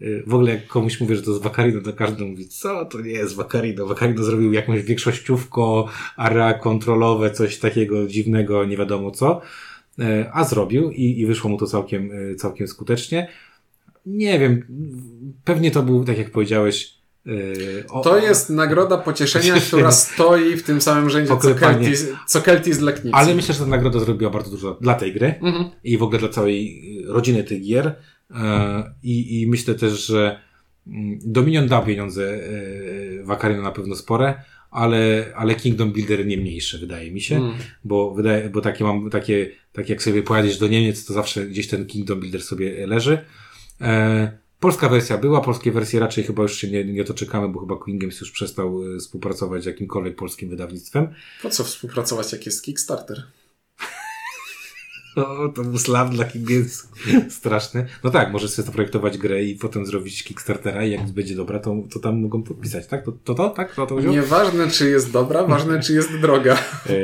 Y, 0.01 0.23
w 0.27 0.33
ogóle 0.33 0.51
jak 0.51 0.67
komuś 0.67 0.99
mówię, 0.99 1.15
że 1.15 1.21
to 1.21 1.31
jest 1.31 1.43
Wakarino, 1.43 1.81
to 1.81 1.93
każdy 1.93 2.25
mówi, 2.25 2.47
co 2.47 2.85
to 2.85 3.01
nie 3.01 3.11
jest 3.11 3.35
Wakarino. 3.35 3.85
Wakarino 3.85 4.23
zrobił 4.23 4.53
jakąś 4.53 4.83
większościówko, 4.83 5.87
area 6.17 6.53
kontrolowe, 6.53 7.31
coś 7.31 7.59
takiego 7.59 8.07
dziwnego, 8.07 8.65
nie 8.65 8.77
wiadomo 8.77 9.11
co. 9.11 9.41
Y, 9.99 10.03
a 10.33 10.43
zrobił 10.43 10.91
i, 10.91 11.19
i 11.19 11.25
wyszło 11.25 11.49
mu 11.49 11.57
to 11.57 11.65
całkiem, 11.67 12.11
y, 12.11 12.35
całkiem 12.35 12.67
skutecznie. 12.67 13.27
Nie 14.05 14.39
wiem, 14.39 14.65
pewnie 15.43 15.71
to 15.71 15.83
był, 15.83 16.05
tak 16.05 16.17
jak 16.17 16.31
powiedziałeś, 16.31 16.94
o, 17.89 18.01
to 18.01 18.17
jest 18.17 18.49
nagroda 18.49 18.97
pocieszenia, 18.97 19.55
która 19.67 19.91
stoi 19.91 20.57
w 20.57 20.63
tym 20.63 20.81
samym 20.81 21.09
rzędzie 21.09 21.37
co 21.37 21.55
Keltis, 21.55 22.07
co 22.27 22.41
Keltis 22.41 22.79
Leknicy. 22.79 23.15
Ale 23.15 23.35
myślę, 23.35 23.53
że 23.53 23.59
ta 23.59 23.65
nagroda 23.65 23.99
zrobiła 23.99 24.31
bardzo 24.31 24.51
dużo 24.51 24.77
dla 24.81 24.93
tej 24.93 25.13
gry 25.13 25.35
mhm. 25.41 25.69
i 25.83 25.97
w 25.97 26.03
ogóle 26.03 26.19
dla 26.19 26.29
całej 26.29 26.83
rodziny 27.07 27.43
tych 27.43 27.61
gier. 27.61 27.95
E, 28.31 28.93
I, 29.03 29.41
I 29.41 29.47
myślę 29.47 29.75
też, 29.75 30.05
że 30.05 30.39
mm, 30.87 31.19
Dominion 31.25 31.67
da 31.67 31.81
pieniądze 31.81 32.33
e, 32.33 33.23
Wakarino 33.23 33.61
na 33.61 33.71
pewno 33.71 33.95
spore, 33.95 34.43
ale, 34.71 35.25
ale 35.35 35.55
Kingdom 35.55 35.91
Builder 35.91 36.25
nie 36.25 36.37
mniejsze, 36.37 36.77
wydaje 36.77 37.11
mi 37.11 37.21
się, 37.21 37.37
mm. 37.37 37.53
bo, 37.83 38.13
wydaje, 38.13 38.49
bo 38.49 38.61
takie 38.61 38.83
mam, 38.83 39.09
takie, 39.09 39.51
tak 39.73 39.89
jak 39.89 40.03
sobie 40.03 40.23
pojadziesz 40.23 40.57
do 40.57 40.67
Niemiec, 40.67 41.05
to 41.05 41.13
zawsze 41.13 41.45
gdzieś 41.45 41.67
ten 41.67 41.85
Kingdom 41.85 42.19
Builder 42.19 42.41
sobie 42.41 42.87
leży. 42.87 43.17
E, 43.81 44.44
polska 44.65 44.89
wersja 44.89 45.17
była, 45.17 45.41
polskie 45.41 45.71
wersje 45.71 45.99
raczej 45.99 46.23
chyba 46.23 46.43
już 46.43 46.57
się 46.57 46.71
nie, 46.71 46.85
nie 46.85 47.03
doczekamy, 47.03 47.49
bo 47.49 47.59
chyba 47.59 47.75
Queen 47.75 47.99
Games 47.99 48.21
już 48.21 48.31
przestał 48.31 48.95
e, 48.95 48.99
współpracować 48.99 49.63
z 49.63 49.65
jakimkolwiek 49.65 50.15
polskim 50.15 50.49
wydawnictwem. 50.49 51.07
Po 51.41 51.49
co 51.49 51.63
współpracować, 51.63 52.31
jak 52.31 52.45
jest 52.45 52.63
Kickstarter? 52.63 53.23
O, 55.15 55.49
to 55.49 55.63
był 55.63 55.77
slaw 55.77 56.09
dla 56.09 56.25
Kingies 56.25 56.87
straszny. 57.39 57.85
No 58.03 58.11
tak, 58.11 58.31
możesz 58.31 58.51
sobie 58.51 58.65
zaprojektować 58.65 59.17
grę 59.17 59.43
i 59.43 59.55
potem 59.55 59.85
zrobić 59.85 60.23
Kickstartera 60.23 60.85
i 60.85 60.91
jak 60.91 61.07
będzie 61.07 61.35
dobra, 61.35 61.59
to, 61.59 61.75
to 61.93 61.99
tam 61.99 62.21
mogą 62.21 62.43
podpisać, 62.43 62.87
tak? 62.87 63.05
To 63.05 63.11
to, 63.11 63.35
to 63.35 63.49
tak? 63.49 63.75
To, 63.75 63.85
to 63.85 63.99
Nieważne, 63.99 64.69
czy 64.69 64.89
jest 64.89 65.11
dobra, 65.11 65.43
ważne, 65.43 65.79
czy 65.79 65.93
jest 65.93 66.17
droga. 66.17 66.57
E, 66.89 66.95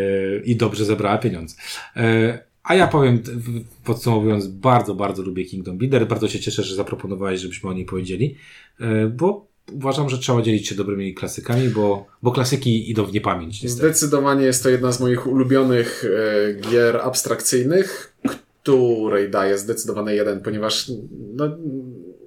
I 0.43 0.55
dobrze 0.55 0.85
zebrała 0.85 1.17
pieniądze. 1.17 1.55
A 2.71 2.75
ja 2.75 2.87
powiem, 2.87 3.23
podsumowując, 3.83 4.47
bardzo, 4.47 4.95
bardzo 4.95 5.23
lubię 5.23 5.45
Kingdom 5.45 5.77
Builder. 5.77 6.07
Bardzo 6.07 6.27
się 6.27 6.39
cieszę, 6.39 6.63
że 6.63 6.75
zaproponowałeś, 6.75 7.41
żebyśmy 7.41 7.69
o 7.69 7.73
niej 7.73 7.85
powiedzieli, 7.85 8.35
e, 8.79 9.07
bo 9.07 9.47
uważam, 9.71 10.09
że 10.09 10.17
trzeba 10.17 10.41
dzielić 10.41 10.67
się 10.67 10.75
dobrymi 10.75 11.13
klasykami, 11.13 11.69
bo, 11.69 12.07
bo 12.21 12.31
klasyki 12.31 12.89
idą 12.91 13.05
w 13.05 13.13
niepamięć. 13.13 13.63
Niestety. 13.63 13.87
Zdecydowanie 13.87 14.45
jest 14.45 14.63
to 14.63 14.69
jedna 14.69 14.91
z 14.91 14.99
moich 14.99 15.27
ulubionych 15.27 16.05
e, 16.05 16.53
gier 16.53 16.97
abstrakcyjnych, 16.97 18.15
której 18.61 19.29
daję 19.29 19.57
zdecydowane 19.57 20.15
jeden, 20.15 20.41
ponieważ 20.41 20.91
no, 21.33 21.57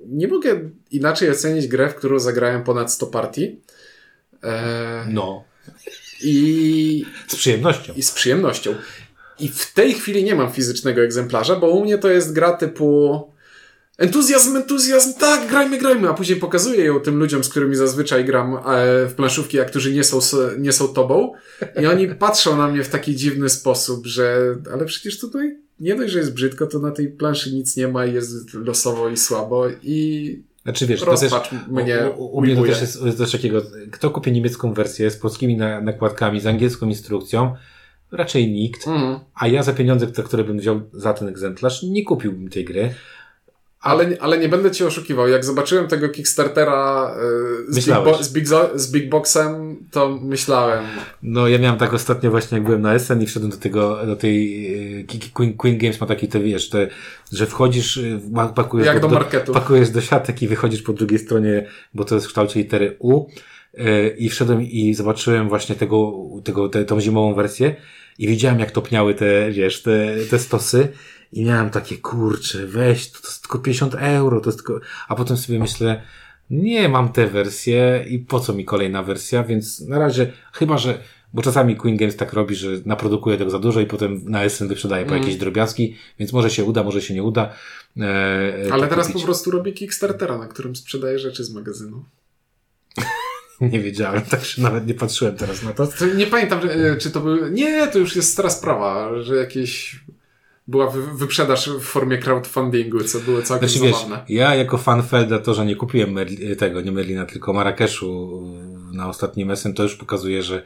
nie 0.06 0.28
mogę 0.28 0.70
inaczej 0.90 1.30
ocenić 1.30 1.66
grę, 1.66 1.88
w 1.88 1.94
którą 1.94 2.18
zagrałem 2.18 2.64
ponad 2.64 2.92
100 2.92 3.06
partii. 3.06 3.60
E, 4.42 5.06
no. 5.10 5.44
I 6.22 7.04
z 7.28 7.36
przyjemnością. 7.36 7.92
I 7.96 8.02
z 8.02 8.12
przyjemnością. 8.12 8.74
I 9.38 9.48
w 9.48 9.72
tej 9.72 9.94
chwili 9.94 10.24
nie 10.24 10.34
mam 10.34 10.52
fizycznego 10.52 11.02
egzemplarza, 11.02 11.56
bo 11.56 11.70
u 11.70 11.84
mnie 11.84 11.98
to 11.98 12.10
jest 12.10 12.32
gra 12.32 12.52
typu 12.52 13.20
Entuzjazm, 13.98 14.56
entuzjazm, 14.56 15.14
tak, 15.18 15.48
grajmy, 15.48 15.78
grajmy, 15.78 16.08
a 16.08 16.14
później 16.14 16.38
pokazuję 16.38 16.84
ją 16.84 17.00
tym 17.00 17.18
ludziom, 17.18 17.44
z 17.44 17.48
którymi 17.48 17.76
zazwyczaj 17.76 18.24
gram 18.24 18.54
e, 18.54 18.60
w 19.06 19.14
planszówki, 19.16 19.60
a 19.60 19.64
którzy 19.64 19.92
nie 19.92 20.04
są, 20.04 20.18
nie 20.58 20.72
są 20.72 20.88
tobą. 20.88 21.32
I 21.82 21.86
oni 21.86 22.08
patrzą 22.26 22.56
na 22.56 22.68
mnie 22.68 22.84
w 22.84 22.88
taki 22.88 23.16
dziwny 23.16 23.48
sposób, 23.48 24.06
że 24.06 24.56
ale 24.72 24.84
przecież 24.84 25.20
tutaj 25.20 25.56
nie 25.80 25.94
dość, 25.94 26.12
że 26.12 26.18
jest 26.18 26.34
brzydko, 26.34 26.66
to 26.66 26.78
na 26.78 26.90
tej 26.90 27.08
planszy 27.08 27.54
nic 27.54 27.76
nie 27.76 27.88
ma 27.88 28.06
i 28.06 28.14
jest 28.14 28.54
losowo 28.54 29.08
i 29.08 29.16
słabo 29.16 29.64
i 29.82 30.42
znaczy 30.62 30.86
wiesz, 30.86 31.00
to 31.00 31.16
też, 31.16 31.32
mnie 31.68 32.10
u, 32.16 32.24
u, 32.24 32.36
u 32.36 32.40
mnie 32.42 32.56
to 32.56 32.62
też 32.62 32.80
jest 32.80 33.18
coś 33.18 33.32
takiego, 33.32 33.62
kto 33.90 34.10
kupi 34.10 34.32
niemiecką 34.32 34.72
wersję 34.72 35.10
z 35.10 35.16
polskimi 35.16 35.56
na, 35.56 35.80
nakładkami, 35.80 36.40
z 36.40 36.46
angielską 36.46 36.86
instrukcją, 36.86 37.54
raczej 38.12 38.52
nikt, 38.52 38.86
mm. 38.86 39.18
a 39.34 39.48
ja 39.48 39.62
za 39.62 39.72
pieniądze, 39.72 40.06
które 40.06 40.44
bym 40.44 40.58
wziął 40.58 40.80
za 40.92 41.12
ten 41.12 41.28
egzemplarz, 41.28 41.82
nie 41.82 42.04
kupiłbym 42.04 42.50
tej 42.50 42.64
gry. 42.64 42.94
Ale, 43.84 44.06
ale 44.20 44.38
nie 44.38 44.48
będę 44.48 44.70
ci 44.70 44.84
oszukiwał. 44.84 45.28
Jak 45.28 45.44
zobaczyłem 45.44 45.88
tego 45.88 46.08
Kickstartera 46.08 47.14
y, 47.68 47.72
z, 47.72 47.86
Big, 47.86 47.94
Bo 48.04 48.22
z, 48.22 48.32
Big, 48.32 48.46
z 48.74 48.92
Big 48.92 49.08
Boxem, 49.08 49.76
to 49.90 50.18
myślałem. 50.22 50.84
No, 51.22 51.48
ja 51.48 51.58
miałem 51.58 51.78
tak 51.78 51.94
ostatnio 51.94 52.30
właśnie, 52.30 52.58
jak 52.58 52.64
byłem 52.64 52.82
na 52.82 52.98
SN 52.98 53.22
i 53.22 53.26
wszedłem 53.26 53.50
do 53.50 53.56
tego, 53.56 54.06
do 54.06 54.16
tej 54.16 54.66
y, 55.00 55.06
Queen, 55.34 55.54
Queen 55.54 55.78
Games 55.78 56.00
ma 56.00 56.06
taki, 56.06 56.28
te 56.28 56.40
wiesz, 56.40 56.68
te, 56.68 56.88
że 57.32 57.46
wchodzisz, 57.46 57.96
y, 57.96 58.20
pakujesz 58.54 58.86
jak 58.86 59.00
do, 59.00 59.08
do 59.08 59.14
marketu. 59.14 59.52
pakujesz 59.52 59.90
do 59.90 60.00
siatek 60.00 60.42
i 60.42 60.48
wychodzisz 60.48 60.82
po 60.82 60.92
drugiej 60.92 61.18
stronie, 61.18 61.66
bo 61.94 62.04
to 62.04 62.14
jest 62.14 62.26
w 62.26 62.28
kształcie 62.28 62.60
litery 62.60 62.96
U. 62.98 63.26
I 64.18 64.28
wszedłem 64.28 64.62
i 64.62 64.94
zobaczyłem 64.94 65.48
właśnie 65.48 65.74
tego, 65.74 66.12
tego, 66.44 66.68
te, 66.68 66.84
tą 66.84 67.00
zimową 67.00 67.34
wersję 67.34 67.76
i 68.18 68.28
widziałem, 68.28 68.58
jak 68.60 68.70
topniały 68.70 69.14
te, 69.14 69.50
wiesz, 69.50 69.82
te, 69.82 70.16
te 70.30 70.38
stosy 70.38 70.88
i 71.32 71.44
miałem 71.44 71.70
takie, 71.70 71.98
kurcze, 71.98 72.66
weź, 72.66 73.10
to, 73.10 73.20
to 73.20 73.28
jest 73.28 73.42
tylko 73.42 73.58
50 73.58 73.94
euro, 73.94 74.40
to 74.40 74.50
jest 74.50 74.58
tylko... 74.58 74.80
A 75.08 75.14
potem 75.14 75.36
sobie 75.36 75.58
myślę, 75.58 76.02
nie 76.50 76.88
mam 76.88 77.12
tę 77.12 77.26
wersję 77.26 78.04
i 78.08 78.18
po 78.18 78.40
co 78.40 78.52
mi 78.52 78.64
kolejna 78.64 79.02
wersja, 79.02 79.44
więc 79.44 79.80
na 79.80 79.98
razie, 79.98 80.32
chyba, 80.52 80.78
że, 80.78 80.98
bo 81.34 81.42
czasami 81.42 81.76
Queen 81.76 81.96
Games 81.96 82.16
tak 82.16 82.32
robi, 82.32 82.54
że 82.54 82.68
naprodukuje 82.86 83.38
tego 83.38 83.50
za 83.50 83.58
dużo 83.58 83.80
i 83.80 83.86
potem 83.86 84.20
na 84.24 84.48
SN 84.48 84.68
wyprzedaje 84.68 85.04
po 85.04 85.10
mm. 85.10 85.22
jakieś 85.22 85.36
drobiazgi, 85.38 85.96
więc 86.18 86.32
może 86.32 86.50
się 86.50 86.64
uda, 86.64 86.82
może 86.82 87.02
się 87.02 87.14
nie 87.14 87.22
uda. 87.22 87.52
E, 88.00 88.72
Ale 88.72 88.88
teraz 88.88 89.06
kupić. 89.06 89.22
po 89.22 89.26
prostu 89.26 89.50
robi 89.50 89.72
Kickstartera, 89.72 90.38
na 90.38 90.46
którym 90.46 90.76
sprzedaje 90.76 91.18
rzeczy 91.18 91.44
z 91.44 91.54
magazynu. 91.54 92.04
nie 93.72 93.80
wiedziałem, 93.80 94.22
także 94.22 94.62
nawet 94.62 94.86
nie 94.86 94.94
patrzyłem 94.94 95.36
teraz 95.36 95.62
na 95.62 95.72
to. 95.72 95.86
to 95.86 96.06
nie 96.06 96.26
pamiętam, 96.26 96.60
e, 96.70 96.96
czy 96.96 97.10
to 97.10 97.20
był... 97.20 97.48
Nie, 97.48 97.86
to 97.86 97.98
już 97.98 98.16
jest 98.16 98.32
stara 98.32 98.50
sprawa, 98.50 99.22
że 99.22 99.36
jakieś 99.36 100.00
była 100.68 100.90
wyprzedaż 101.14 101.70
w 101.70 101.80
formie 101.80 102.18
crowdfundingu, 102.18 103.04
co 103.04 103.20
było 103.20 103.42
całkiem 103.42 103.68
znaczy, 103.68 103.92
zabawne. 103.92 104.16
Wiesz, 104.16 104.38
ja 104.38 104.54
jako 104.54 104.78
fan 104.78 105.02
Felda 105.02 105.38
to, 105.38 105.54
że 105.54 105.66
nie 105.66 105.76
kupiłem 105.76 106.12
Merli, 106.12 106.56
tego, 106.56 106.80
nie 106.80 106.92
Merlina, 106.92 107.26
tylko 107.26 107.52
Marrakeszu 107.52 108.42
na 108.92 109.08
ostatnim 109.08 109.50
SM, 109.50 109.74
to 109.74 109.82
już 109.82 109.94
pokazuje, 109.94 110.42
że 110.42 110.62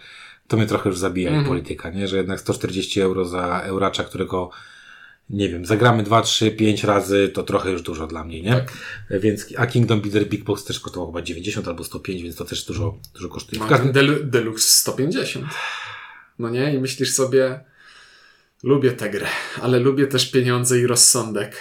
to 0.49 0.57
mnie 0.57 0.67
trochę 0.67 0.89
już 0.89 0.99
zabija 0.99 1.31
mm 1.31 1.45
-hmm. 1.45 1.49
polityka, 1.49 1.91
nie? 1.91 2.09
Że 2.09 2.17
jednak 2.17 2.41
140 2.41 3.01
euro 3.01 3.25
za 3.25 3.61
Euracza, 3.61 4.05
którego 4.05 4.51
nie 5.31 5.49
wiem, 5.49 5.67
zagramy 5.67 6.03
2, 6.03 6.23
3, 6.23 6.51
5 6.51 6.85
razy, 6.85 7.31
to 7.35 7.43
trochę 7.43 7.71
już 7.71 7.83
dużo 7.83 8.07
dla 8.07 8.25
mnie, 8.25 8.43
nie? 8.43 8.53
Tak. 8.53 8.73
Więc, 9.11 9.47
a 9.57 9.67
Kingdom 9.67 10.01
Builder 10.01 10.29
Big 10.29 10.45
Box 10.45 10.65
też 10.65 10.81
kosztował 10.81 11.09
chyba 11.09 11.23
90 11.23 11.69
albo 11.69 11.85
105, 11.85 12.23
więc 12.23 12.37
to 12.37 12.45
też 12.45 12.65
dużo, 12.65 12.99
dużo 13.15 13.29
kosztuje. 13.29 13.63
W 13.63 13.67
każdym... 13.67 13.93
Del 13.93 14.31
Deluxe 14.31 14.69
150. 14.69 15.47
No 16.39 16.51
nie? 16.51 16.75
I 16.75 16.79
myślisz 16.79 17.13
sobie, 17.13 17.61
Lubię 18.63 18.93
tę 18.93 19.11
grę, 19.11 19.27
ale 19.63 19.79
lubię 19.79 20.07
też 20.07 20.31
pieniądze 20.31 20.81
i 20.81 20.87
rozsądek. 20.87 21.57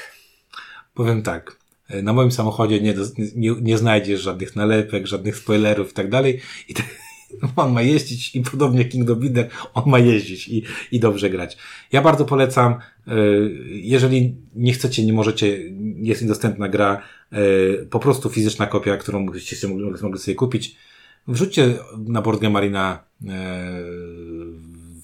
Powiem 0.93 1.24
tak. 1.24 1.55
Na 2.03 2.13
moim 2.13 2.32
samochodzie 2.32 2.82
nie, 2.82 2.95
nie, 3.36 3.55
nie 3.61 3.78
znajdziesz 3.78 4.22
żadnych 4.22 4.55
nalepek, 4.55 5.07
żadnych 5.07 5.38
spoilerów 5.38 5.91
i 5.91 5.93
tak 5.93 6.09
dalej. 6.09 6.41
I 6.68 6.74
te, 6.74 6.84
on 7.56 7.74
ma 7.74 7.82
jeździć 7.82 8.36
i 8.36 8.42
podobnie 8.42 8.86
Kingdom 8.86 9.20
Builder, 9.20 9.50
on 9.74 9.84
ma 9.90 10.00
jeździć 10.00 10.48
i, 10.48 10.64
i 10.92 11.00
dobrze 11.00 11.30
grać. 11.30 11.58
Ja 11.92 12.02
bardzo 12.02 12.26
polecam, 12.26 12.76
y, 13.08 13.12
jeżeli 13.72 14.36
nie 14.56 14.74
chcecie, 14.74 15.06
nie 15.06 15.14
możecie 15.14 15.60
jest 15.96 16.28
dostępna 16.28 16.70
gra, 16.70 17.02
e, 17.32 17.38
po 17.86 18.00
prostu 18.00 18.30
fizyczna 18.30 18.68
kopia, 18.68 18.98
którą 18.98 19.26
byście 19.26 19.68
mogli, 19.68 20.20
sobie 20.20 20.36
kupić. 20.36 20.76
Wrzućcie 21.28 21.74
na 21.98 22.22
Board 22.22 22.42
Marina, 22.42 23.04
e, 23.28 23.72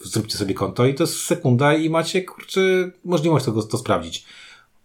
zróbcie 0.03 0.37
sobie 0.37 0.53
konto 0.53 0.85
i 0.85 0.93
to 0.93 1.03
jest 1.03 1.19
sekunda 1.19 1.73
i 1.73 1.89
macie, 1.89 2.21
kurczę, 2.21 2.91
możliwość 3.05 3.45
tego, 3.45 3.63
to 3.63 3.77
sprawdzić. 3.77 4.25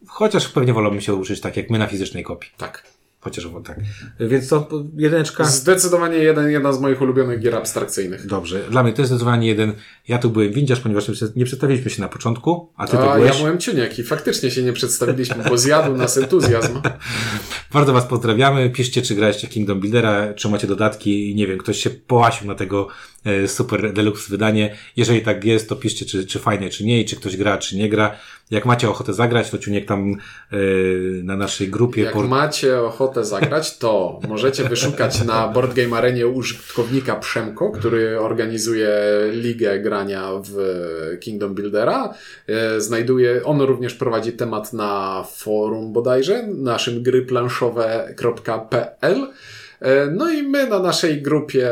Chociaż 0.07 0.49
pewnie 0.49 0.73
wolałbym 0.73 1.01
się 1.01 1.15
uczyć 1.15 1.41
tak 1.41 1.57
jak 1.57 1.71
my 1.71 1.79
na 1.79 1.87
fizycznej 1.87 2.25
kopii. 2.25 2.51
Tak. 2.57 2.98
Chociaż 3.21 3.49
tak. 3.65 3.81
Więc 4.21 4.49
to 4.49 4.69
jedyneczka. 4.97 5.45
Zdecydowanie 5.45 6.19
jeden, 6.19 6.51
jedna 6.51 6.73
z 6.73 6.81
moich 6.81 7.03
ulubionych 7.03 7.41
gier 7.41 7.57
abstrakcyjnych. 7.57 8.27
Dobrze. 8.27 8.61
Dla 8.71 8.83
mnie 8.83 8.93
to 8.93 9.03
jest 9.03 9.11
zdecydowanie 9.11 9.49
jeden. 9.49 9.73
Ja 10.09 10.19
tu 10.19 10.31
byłem 10.31 10.53
windziarz, 10.53 10.81
ponieważ 10.81 11.11
nie 11.37 11.45
przedstawiliśmy 11.45 11.91
się 11.91 12.03
na 12.03 12.09
początku, 12.09 12.73
a 12.77 12.87
ty 12.87 12.97
to 12.97 13.15
byłeś. 13.15 13.33
Ja 13.33 13.39
byłem 13.39 13.59
ciuniek 13.59 13.99
i 13.99 14.03
faktycznie 14.03 14.51
się 14.51 14.63
nie 14.63 14.73
przedstawiliśmy, 14.73 15.45
bo 15.49 15.59
zjadł 15.59 15.97
nas 15.97 16.19
entuzjazm. 16.19 16.81
Bardzo 17.73 17.93
Was 17.93 18.07
pozdrawiamy. 18.07 18.71
Piszcie, 18.71 19.03
czy 19.03 19.15
graliście 19.15 19.49
Kingdom 19.49 19.81
Buildera, 19.81 20.35
czy 20.35 20.49
macie 20.49 20.67
dodatki 20.67 21.31
i 21.31 21.35
nie 21.35 21.47
wiem, 21.47 21.59
ktoś 21.59 21.79
się 21.79 21.91
połasił 21.91 22.47
na 22.47 22.55
tego 22.55 22.89
super 23.47 23.93
deluxe 23.93 24.31
wydanie. 24.31 24.77
Jeżeli 24.97 25.21
tak 25.21 25.45
jest, 25.45 25.69
to 25.69 25.77
piszcie, 25.77 26.07
czy, 26.07 26.27
czy 26.27 26.39
fajnie, 26.39 26.71
czy 26.71 26.85
nie 26.85 27.01
i 27.01 27.05
czy 27.05 27.17
ktoś 27.17 27.37
gra, 27.37 27.59
czy 27.59 27.77
nie 27.77 27.89
gra. 27.89 28.17
Jak 28.51 28.67
macie 28.67 28.91
ochotę 28.91 29.15
zagrać, 29.15 29.51
to 29.51 29.59
Ciuniek 29.59 29.87
tam 29.87 30.17
yy, 30.53 31.21
na 31.25 31.37
naszej 31.37 31.69
grupie. 31.69 32.03
Jak 32.03 32.15
por... 32.15 32.29
macie 32.29 32.81
ochotę 32.81 33.25
zagrać, 33.25 33.79
to 33.79 34.21
możecie 34.29 34.65
wyszukać 34.65 35.25
na 35.25 35.49
Board 35.49 35.75
Game 35.75 35.97
Arenie 35.97 36.27
użytkownika 36.27 37.17
Przemko, 37.17 37.71
który 37.71 38.21
organizuje 38.21 38.91
ligę 39.33 39.81
grania 39.81 40.31
w 40.45 40.57
Kingdom 41.21 41.55
Buildera. 41.55 42.15
Yy, 42.49 42.81
znajduje, 42.81 43.45
on 43.45 43.61
również 43.61 43.95
prowadzi 43.95 44.33
temat 44.33 44.73
na 44.73 45.25
forum 45.37 45.93
bodajże, 45.93 46.47
naszym 46.47 47.03
gryplanszowe.pl. 47.03 49.27
E, 49.81 50.07
no 50.11 50.33
i 50.33 50.43
my 50.43 50.67
na 50.67 50.79
naszej 50.79 51.23
grupie. 51.23 51.71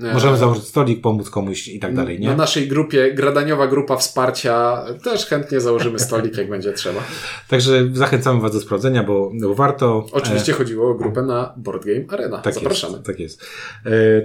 E, 0.00 0.12
Możemy 0.14 0.36
założyć 0.36 0.64
stolik, 0.64 1.00
pomóc 1.00 1.30
komuś 1.30 1.68
i 1.68 1.80
tak 1.80 1.94
dalej, 1.94 2.20
nie? 2.20 2.28
Na 2.28 2.36
naszej 2.36 2.68
grupie, 2.68 3.14
gradaniowa 3.14 3.66
grupa 3.66 3.96
wsparcia, 3.96 4.84
też 5.04 5.26
chętnie 5.26 5.60
założymy 5.60 5.98
stolik, 5.98 6.36
jak 6.36 6.50
będzie 6.50 6.72
trzeba. 6.72 7.00
Także 7.48 7.88
zachęcamy 7.92 8.40
Was 8.40 8.52
do 8.52 8.60
sprawdzenia, 8.60 9.04
bo, 9.04 9.32
bo 9.40 9.54
warto. 9.54 10.06
Oczywiście 10.12 10.52
e... 10.52 10.54
chodziło 10.54 10.90
o 10.90 10.94
grupę 10.94 11.22
na 11.22 11.54
Board 11.56 11.84
Game 11.84 12.04
Arena. 12.08 12.38
Tak 12.38 12.54
Zapraszamy. 12.54 12.92
Jest, 12.92 13.06
tak 13.06 13.20
jest. 13.20 13.46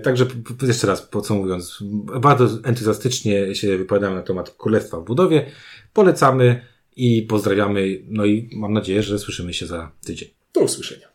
Także 0.03 0.25
jeszcze 0.61 0.87
raz 0.87 1.01
podsumowując, 1.01 1.79
bardzo 2.21 2.47
entuzjastycznie 2.63 3.55
się 3.55 3.77
wypowiadamy 3.77 4.15
na 4.15 4.21
temat 4.21 4.49
Królestwa 4.49 4.99
w 4.99 5.03
budowie. 5.03 5.45
Polecamy 5.93 6.61
i 6.95 7.21
pozdrawiamy. 7.21 8.01
No 8.07 8.25
i 8.25 8.49
mam 8.53 8.73
nadzieję, 8.73 9.03
że 9.03 9.19
słyszymy 9.19 9.53
się 9.53 9.65
za 9.65 9.91
tydzień. 10.05 10.29
Do 10.53 10.61
usłyszenia. 10.61 11.12